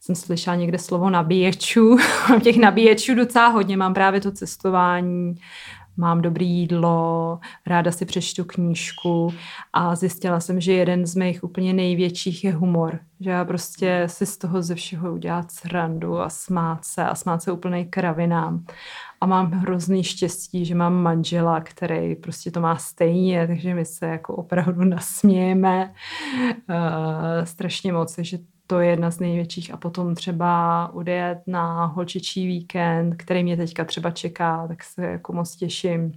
jsem 0.00 0.14
slyšela 0.14 0.56
někde 0.56 0.78
slovo 0.78 1.10
nabíječů, 1.10 1.96
mám 2.28 2.40
těch 2.40 2.56
nabíječů 2.56 3.14
docela 3.14 3.48
hodně, 3.48 3.76
mám 3.76 3.94
právě 3.94 4.20
to 4.20 4.32
cestování, 4.32 5.34
mám 5.98 6.22
dobré 6.22 6.44
jídlo, 6.44 7.38
ráda 7.66 7.92
si 7.92 8.04
přečtu 8.04 8.44
knížku 8.44 9.34
a 9.72 9.96
zjistila 9.96 10.40
jsem, 10.40 10.60
že 10.60 10.72
jeden 10.72 11.06
z 11.06 11.14
mých 11.14 11.44
úplně 11.44 11.72
největších 11.72 12.44
je 12.44 12.52
humor. 12.52 12.98
Že 13.20 13.30
já 13.30 13.44
prostě 13.44 14.04
si 14.06 14.26
z 14.26 14.38
toho 14.38 14.62
ze 14.62 14.74
všeho 14.74 15.12
udělat 15.12 15.50
srandu 15.50 16.20
a 16.20 16.28
smát 16.28 16.84
se 16.84 17.04
a 17.04 17.14
smát 17.14 17.42
se 17.42 17.52
úplnej 17.52 17.84
kravinám. 17.84 18.64
A 19.20 19.26
mám 19.26 19.50
hrozný 19.50 20.04
štěstí, 20.04 20.64
že 20.64 20.74
mám 20.74 20.94
manžela, 20.94 21.60
který 21.60 22.14
prostě 22.16 22.50
to 22.50 22.60
má 22.60 22.76
stejně, 22.76 23.46
takže 23.46 23.74
my 23.74 23.84
se 23.84 24.06
jako 24.06 24.36
opravdu 24.36 24.84
nasmějeme 24.84 25.94
uh, 26.68 27.44
strašně 27.44 27.92
moc, 27.92 28.18
že 28.18 28.38
to 28.70 28.80
je 28.80 28.90
jedna 28.90 29.10
z 29.10 29.20
největších. 29.20 29.74
A 29.74 29.76
potom 29.76 30.14
třeba 30.14 30.90
udělat 30.92 31.38
na 31.46 31.84
holčičí 31.84 32.46
víkend, 32.46 33.14
který 33.16 33.42
mě 33.42 33.56
teďka 33.56 33.84
třeba 33.84 34.10
čeká, 34.10 34.68
tak 34.68 34.84
se 34.84 35.06
jako 35.06 35.32
moc 35.32 35.56
těším. 35.56 36.12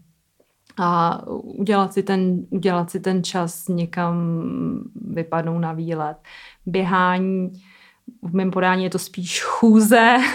A 0.78 1.20
udělat 1.28 1.94
si 1.94 2.04
ten, 2.04 2.46
udělat 2.50 2.92
si 2.92 3.00
ten 3.00 3.24
čas 3.24 3.68
někam 3.68 4.18
vypadnout 4.96 5.60
na 5.60 5.74
výlet. 5.74 6.18
Běhání, 6.66 7.52
v 8.22 8.36
mém 8.36 8.52
podání 8.52 8.84
je 8.84 8.90
to 8.90 9.00
spíš 9.00 9.44
chůze. 9.44 10.18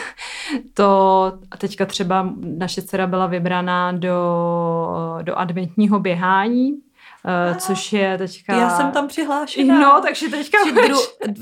To 0.74 1.32
a 1.50 1.56
teďka 1.56 1.86
třeba 1.86 2.34
naše 2.58 2.82
dcera 2.82 3.06
byla 3.06 3.26
vybraná 3.26 3.92
do, 3.92 4.18
do 5.22 5.38
adventního 5.38 6.00
běhání 6.00 6.85
uh, 7.50 7.56
což 7.56 7.92
je 7.92 8.18
teďka... 8.18 8.54
Já 8.56 8.70
jsem 8.70 8.90
tam 8.90 9.08
přihlášená. 9.08 9.80
No, 9.80 10.00
takže 10.02 10.28
teďka... 10.28 10.58
Dru... 10.86 10.98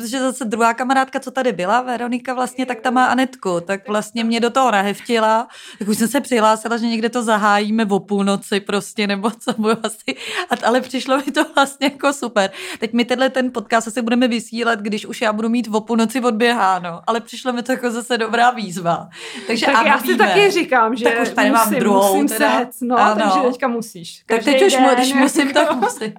že 0.07 0.21
zase 0.21 0.45
druhá 0.45 0.75
kamarádka, 0.75 1.21
co 1.21 1.31
tady 1.31 1.53
byla, 1.53 1.81
Veronika 1.81 2.35
vlastně, 2.35 2.67
tak 2.67 2.81
ta 2.81 2.91
má 2.91 3.07
Anetku, 3.07 3.61
tak 3.61 3.89
vlastně 3.89 4.25
mě 4.25 4.41
do 4.41 4.51
toho 4.51 4.71
naheftila, 4.71 5.49
tak 5.79 5.89
už 5.89 5.99
jsem 5.99 6.09
se 6.09 6.21
přihlásila, 6.21 6.77
že 6.77 6.87
někde 6.87 7.09
to 7.09 7.23
zahájíme 7.23 7.87
o 7.91 8.01
půlnoci 8.01 8.61
prostě, 8.61 9.07
nebo 9.07 9.31
co 9.31 9.53
bylo 9.59 9.77
asi, 9.83 10.17
ale 10.65 10.81
přišlo 10.81 11.17
mi 11.17 11.33
to 11.33 11.45
vlastně 11.55 11.87
jako 11.87 12.13
super. 12.13 12.51
Teď 12.79 12.93
my 12.93 13.05
tenhle 13.05 13.31
ten 13.31 13.53
podcast 13.53 13.89
asi 13.89 14.03
budeme 14.03 14.29
vysílat, 14.29 14.81
když 14.81 15.07
už 15.07 15.21
já 15.23 15.33
budu 15.33 15.49
mít 15.49 15.69
o 15.73 15.81
půlnoci 15.81 16.21
odběháno, 16.21 17.01
ale 17.07 17.21
přišlo 17.21 17.53
mi 17.53 17.63
to 17.63 17.73
jako 17.73 17.91
zase 17.91 18.19
dobrá 18.19 18.51
výzva. 18.51 19.09
Takže 19.47 19.67
tak 19.67 19.87
já 19.87 19.99
si 19.99 20.07
víme. 20.07 20.19
taky 20.19 20.51
říkám, 20.51 20.97
že 20.97 21.05
tak 21.05 21.23
už 21.23 21.29
tady 21.29 21.51
musím, 21.51 21.73
mám 21.73 21.81
druhou, 21.81 22.15
musím 22.15 22.29
teda. 22.29 22.59
se 22.71 22.85
no, 22.87 22.99
Ano. 22.99 23.21
takže 23.23 23.49
teďka 23.49 23.69
musíš. 23.69 24.23
Tak 24.27 24.37
Každý 24.37 24.53
teď 24.53 24.67
už, 24.67 24.73
den, 24.73 24.95
když 24.95 25.15
musím, 25.15 25.53
tak 25.53 25.74
musím. 25.75 26.13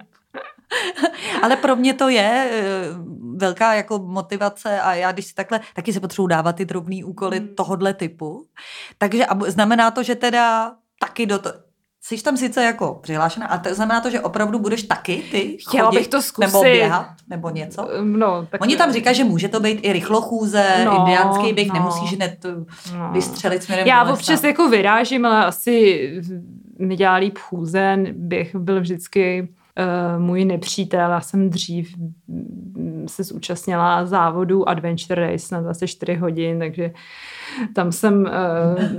Ale 1.42 1.56
pro 1.56 1.76
mě 1.76 1.94
to 1.94 2.08
je 2.08 2.50
eh, 2.52 2.64
velká 3.36 3.74
jako 3.74 3.98
motivace 3.98 4.80
a 4.80 4.94
já 4.94 5.12
když 5.12 5.26
si 5.26 5.34
takhle, 5.34 5.60
taky 5.74 5.92
se 5.92 6.00
potřebuji 6.00 6.26
dávat 6.26 6.56
ty 6.56 6.64
drobný 6.64 7.04
úkoly 7.04 7.38
Hmm. 7.38 7.48
tohodle 7.48 7.94
typu. 7.94 8.46
Takže 8.98 9.26
a 9.26 9.50
znamená 9.50 9.90
to, 9.90 10.02
že 10.02 10.14
teda 10.14 10.72
taky 11.00 11.26
do 11.26 11.38
to, 11.38 11.52
Jsi 12.02 12.22
tam 12.22 12.36
sice 12.36 12.64
jako 12.64 12.98
přihlášená, 13.02 13.46
a 13.46 13.58
to 13.58 13.74
znamená 13.74 14.00
to, 14.00 14.10
že 14.10 14.20
opravdu 14.20 14.58
budeš 14.58 14.82
taky 14.82 15.22
ty 15.30 15.56
Chtěla 15.68 15.84
chodit, 15.84 15.98
bych 15.98 16.08
to 16.08 16.22
zkusit. 16.22 16.46
Nebo 16.46 16.62
běhat, 16.62 17.06
nebo 17.28 17.50
něco? 17.50 17.88
No, 18.02 18.46
tak 18.50 18.60
Oni 18.62 18.76
tam 18.76 18.92
říkají, 18.92 19.16
že 19.16 19.24
může 19.24 19.48
to 19.48 19.60
být 19.60 19.78
i 19.82 19.92
rychlochůze, 19.92 20.82
No, 20.84 20.96
indiánský 20.98 21.52
běh, 21.52 21.68
no. 21.68 21.74
nemusíš 21.74 22.14
hned 22.14 22.44
eh, 22.44 22.48
no. 22.98 23.10
vystřelit 23.12 23.62
směrem 23.62 23.86
Já 23.86 24.12
občas 24.12 24.42
jako 24.44 24.68
vyrážím, 24.68 25.26
ale 25.26 25.44
asi 25.46 26.10
mi 26.78 26.96
dělá 26.96 27.14
líp 27.14 27.38
chůze. 27.38 27.98
Běh 28.12 28.54
byl 28.54 28.80
vždycky 28.80 29.48
uh, 29.78 30.22
můj 30.22 30.44
nepřítel. 30.44 31.10
Já 31.10 31.20
jsem 31.20 31.50
dřív 31.50 31.96
mm, 32.28 33.04
se 33.08 33.24
zúčastnila 33.24 34.06
závodu 34.06 34.68
Adventure 34.68 35.30
Race 35.32 35.54
na 35.54 35.60
24 35.60 36.14
hodin, 36.14 36.58
takže 36.58 36.90
tam 37.74 37.92
jsem, 37.92 38.20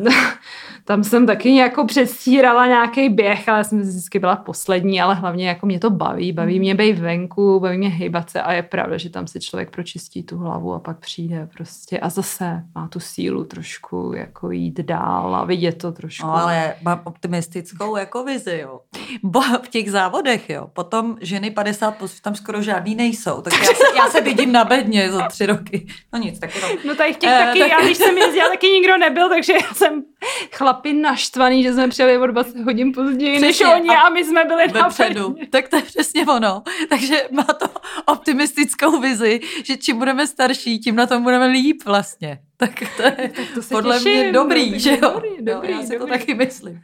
uh, 0.02 0.08
tam 0.86 1.04
jsem 1.04 1.26
taky 1.26 1.56
jako 1.56 1.86
předstírala 1.86 2.68
nějaký 2.68 3.10
běh, 3.10 3.50
ale 3.50 3.64
jsem 3.64 3.82
vždycky 3.82 4.20
byla 4.20 4.36
poslední, 4.36 5.02
ale 5.02 5.16
hlavně 5.16 5.48
jako 5.48 5.66
mě 5.66 5.80
to 5.80 5.90
baví. 5.90 6.32
Baví 6.32 6.60
mě 6.60 6.76
být 6.76 7.00
venku, 7.00 7.60
baví 7.60 7.78
mě 7.78 7.90
hejbat 7.90 8.30
se 8.30 8.42
a 8.42 8.54
je 8.54 8.64
pravda, 8.64 8.98
že 8.98 9.10
tam 9.10 9.28
si 9.28 9.40
člověk 9.40 9.70
pročistí 9.72 10.24
tu 10.24 10.38
hlavu 10.38 10.74
a 10.74 10.80
pak 10.80 11.00
přijde 11.00 11.50
prostě 11.58 12.00
a 12.00 12.10
zase 12.10 12.64
má 12.76 12.88
tu 12.88 13.00
sílu 13.00 13.44
trošku 13.44 14.14
jako 14.16 14.52
jít 14.52 14.80
dál 14.80 15.36
a 15.36 15.46
vidět 15.46 15.72
to 15.78 15.92
trošku. 15.92 16.28
No 16.28 16.34
ale 16.36 16.74
mám 16.84 17.02
optimistickou 17.04 17.96
jako 17.98 18.24
vizi, 18.24 18.60
jo. 18.64 18.80
Bo 19.24 19.42
v 19.42 19.68
těch 19.70 19.92
závodech, 19.92 20.50
jo, 20.50 20.68
potom 20.74 21.18
ženy 21.22 21.52
50 21.52 21.92
plus 21.92 22.22
tam 22.22 22.36
skoro 22.36 22.62
žádný 22.62 22.96
nejsou, 22.96 23.42
tak 23.42 23.54
já 23.54 23.60
se, 23.74 23.84
já 23.98 24.08
se 24.10 24.22
vidím 24.22 24.52
na 24.52 24.66
bedně 24.66 25.12
za 25.12 25.28
tři 25.28 25.46
roky. 25.46 25.88
No 26.14 26.20
nic, 26.20 26.40
tak 26.40 26.56
jenom. 26.56 26.72
No 26.88 26.96
tady 26.96 27.14
v 27.14 27.18
těch 27.18 27.30
Eh, 27.34 27.46
taky, 27.46 27.60
tak- 27.60 27.70
já 27.70 27.86
když 27.86 27.98
jsem 27.98 28.18
jezdila, 28.18 28.37
taky 28.50 28.68
nikdo 28.68 28.98
nebyl, 28.98 29.30
takže 29.30 29.54
já 29.54 29.74
jsem 29.74 30.04
chlapi 30.52 30.94
naštvaný, 30.94 31.64
že 31.64 31.74
jsme 31.74 31.88
přijeli 31.88 32.18
o 32.18 32.28
20 32.28 32.60
hodin 32.60 32.94
později 32.94 33.40
než 33.40 33.56
Přesně, 33.56 33.76
oni 33.76 33.90
a 33.90 34.00
a 34.00 34.10
my 34.10 34.26
jsme 34.26 34.46
byli 34.46 34.68
na 34.74 34.82
Vepředu. 34.88 35.30
bedně. 35.30 35.48
Tak 35.48 35.68
to 35.68 35.76
je 35.76 35.82
přesně 35.82 36.26
ono. 36.26 36.64
Takže 36.90 37.24
má 37.32 37.44
to 37.44 37.66
optimistickou 38.06 39.00
vizi, 39.00 39.40
že 39.64 39.78
čím 39.78 39.98
budeme 39.98 40.28
starší, 40.28 40.80
tím 40.80 40.96
na 40.96 41.06
tom 41.08 41.24
budeme 41.24 41.46
líp 41.48 41.82
vlastně. 41.86 42.40
Tak 42.60 42.72
to 42.98 43.04
je 43.04 43.32
to 43.54 43.62
se 43.62 43.76
podle 43.76 43.98
těším, 43.98 44.12
mě 44.12 44.32
dobrý, 44.32 44.66
dobrý, 44.66 44.80
že 44.80 44.92
jo? 44.92 44.98
dobrý, 45.02 45.30
dobrý, 45.42 45.72
já 45.72 45.82
si 45.82 45.88
to 45.88 45.98
dobrý. 45.98 46.12
taky 46.12 46.34
myslím. 46.34 46.82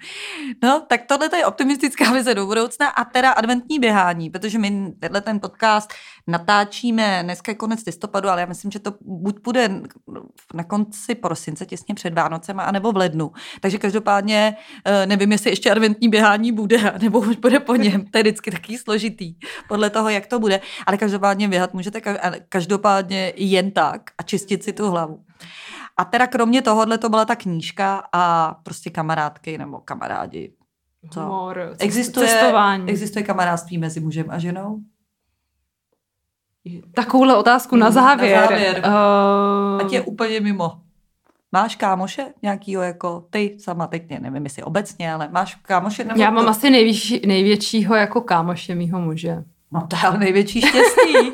No, 0.63 0.85
tak 0.87 1.01
tohle 1.07 1.29
je 1.37 1.45
optimistická 1.45 2.11
vize 2.13 2.35
do 2.35 2.45
budoucna 2.45 2.87
a 2.87 3.05
teda 3.05 3.31
adventní 3.31 3.79
běhání, 3.79 4.29
protože 4.29 4.59
my 4.59 4.93
tenhle 4.99 5.21
ten 5.21 5.39
podcast 5.39 5.93
natáčíme 6.27 7.19
dneska 7.23 7.51
je 7.51 7.55
konec 7.55 7.85
listopadu, 7.85 8.29
ale 8.29 8.41
já 8.41 8.47
myslím, 8.47 8.71
že 8.71 8.79
to 8.79 8.93
buď 9.01 9.35
bude 9.43 9.81
na 10.53 10.63
konci 10.63 11.15
prosince, 11.15 11.65
těsně 11.65 11.95
před 11.95 12.13
Vánocem, 12.13 12.59
anebo 12.59 12.91
v 12.91 12.97
lednu. 12.97 13.31
Takže 13.61 13.77
každopádně 13.77 14.55
eh, 14.85 15.05
nevím, 15.05 15.31
jestli 15.31 15.49
ještě 15.49 15.71
adventní 15.71 16.09
běhání 16.09 16.51
bude, 16.51 16.93
nebo 17.01 17.19
už 17.19 17.35
bude 17.35 17.59
po 17.59 17.75
něm. 17.75 18.05
To 18.05 18.17
je 18.17 18.23
vždycky 18.23 18.51
taky 18.51 18.77
složitý, 18.77 19.35
podle 19.67 19.89
toho, 19.89 20.09
jak 20.09 20.27
to 20.27 20.39
bude. 20.39 20.61
Ale 20.85 20.97
každopádně 20.97 21.47
běhat 21.47 21.73
můžete 21.73 22.01
každopádně 22.49 23.33
jen 23.35 23.71
tak 23.71 24.01
a 24.17 24.23
čistit 24.23 24.63
si 24.63 24.73
tu 24.73 24.89
hlavu. 24.91 25.23
A 25.97 26.05
teda 26.05 26.27
kromě 26.27 26.61
tohohle 26.61 26.97
to 26.97 27.09
byla 27.09 27.25
ta 27.25 27.35
knížka 27.35 28.03
a 28.13 28.53
prostě 28.63 28.89
kamarádky 28.89 29.57
nebo 29.57 29.79
kamarádi. 29.79 30.53
Co? 31.11 31.21
Humor, 31.21 31.75
Existuje, 31.79 32.27
cestování. 32.27 32.89
existuje 32.89 33.23
kamarádství 33.23 33.77
mezi 33.77 33.99
mužem 33.99 34.25
a 34.29 34.39
ženou? 34.39 34.79
Takovouhle 36.95 37.35
otázku 37.35 37.75
na 37.75 37.89
Mm, 37.89 37.95
na 37.95 38.01
závěr. 38.01 38.39
závěr. 38.49 38.83
Uh, 38.85 39.81
Ať 39.85 39.91
je 39.93 40.01
úplně 40.01 40.39
mimo. 40.39 40.71
Máš 41.51 41.75
kámoše 41.75 42.25
nějakýho 42.41 42.81
jako 42.81 43.25
ty 43.29 43.57
sama, 43.59 43.87
teď 43.87 44.09
ne, 44.09 44.19
nevím 44.19 44.43
jestli 44.43 44.63
obecně, 44.63 45.13
ale 45.13 45.29
máš 45.31 45.55
kámoše? 45.55 46.03
Nebo 46.03 46.21
já 46.21 46.29
mám 46.31 46.43
to? 46.45 46.49
asi 46.51 46.69
největší, 46.69 47.21
největšího 47.27 47.95
jako 47.95 48.21
kámoše 48.21 48.75
mýho 48.75 48.99
muže. 49.01 49.43
No 49.71 49.87
to 49.87 49.95
je 49.95 50.01
ale 50.01 50.17
největší 50.17 50.61
štěstí. 50.61 51.13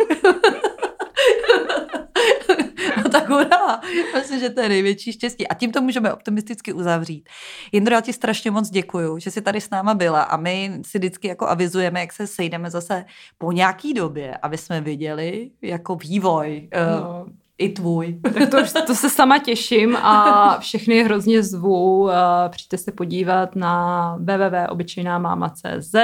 tak 3.11 3.29
hurá. 3.29 3.81
Myslím, 4.13 4.39
že 4.39 4.49
to 4.49 4.61
je 4.61 4.69
největší 4.69 5.13
štěstí. 5.13 5.47
A 5.47 5.53
tím 5.53 5.71
to 5.71 5.81
můžeme 5.81 6.13
optimisticky 6.13 6.73
uzavřít. 6.73 7.29
Jindro, 7.71 7.95
já 7.95 8.01
ti 8.01 8.13
strašně 8.13 8.51
moc 8.51 8.69
děkuju, 8.69 9.19
že 9.19 9.31
jsi 9.31 9.41
tady 9.41 9.61
s 9.61 9.69
náma 9.69 9.93
byla 9.93 10.23
a 10.23 10.37
my 10.37 10.81
si 10.85 10.97
vždycky 10.97 11.27
jako 11.27 11.47
avizujeme, 11.47 11.99
jak 11.99 12.13
se 12.13 12.27
sejdeme 12.27 12.69
zase 12.69 13.05
po 13.37 13.51
nějaký 13.51 13.93
době, 13.93 14.37
aby 14.41 14.57
jsme 14.57 14.81
viděli 14.81 15.51
jako 15.61 15.95
vývoj 15.95 16.69
no. 16.73 16.99
No. 17.01 17.25
I 17.59 17.69
tvůj. 17.69 18.19
Tak 18.33 18.49
to, 18.49 18.57
už, 18.61 18.73
to 18.87 18.95
se 18.95 19.09
sama 19.09 19.39
těším 19.39 19.95
a 19.95 20.57
všechny 20.59 21.03
hrozně 21.03 21.43
zvu. 21.43 22.09
eh, 22.09 22.13
Přijďte 22.49 22.77
se 22.77 22.91
podívat 22.91 23.55
na 23.55 24.15
www.obyčejnámáma.cz, 24.19 25.95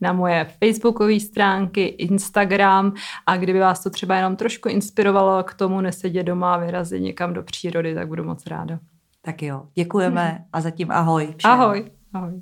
na 0.00 0.12
moje 0.12 0.46
facebookové 0.64 1.20
stránky, 1.20 1.84
Instagram 1.84 2.92
a 3.26 3.36
kdyby 3.36 3.58
vás 3.60 3.82
to 3.82 3.90
třeba 3.90 4.16
jenom 4.16 4.36
trošku 4.36 4.68
inspirovalo 4.68 5.42
k 5.42 5.54
tomu 5.54 5.80
nesedět 5.80 6.22
doma 6.22 6.54
a 6.54 6.58
vyrazit 6.58 7.02
někam 7.02 7.34
do 7.34 7.42
přírody, 7.42 7.94
tak 7.94 8.08
budu 8.08 8.24
moc 8.24 8.46
ráda. 8.46 8.78
Tak 9.22 9.42
jo, 9.42 9.62
děkujeme 9.74 10.44
a 10.52 10.60
zatím 10.60 10.90
ahoj. 10.90 11.34
Všem. 11.36 11.50
Ahoj. 11.50 11.90
Ahoj. 12.14 12.40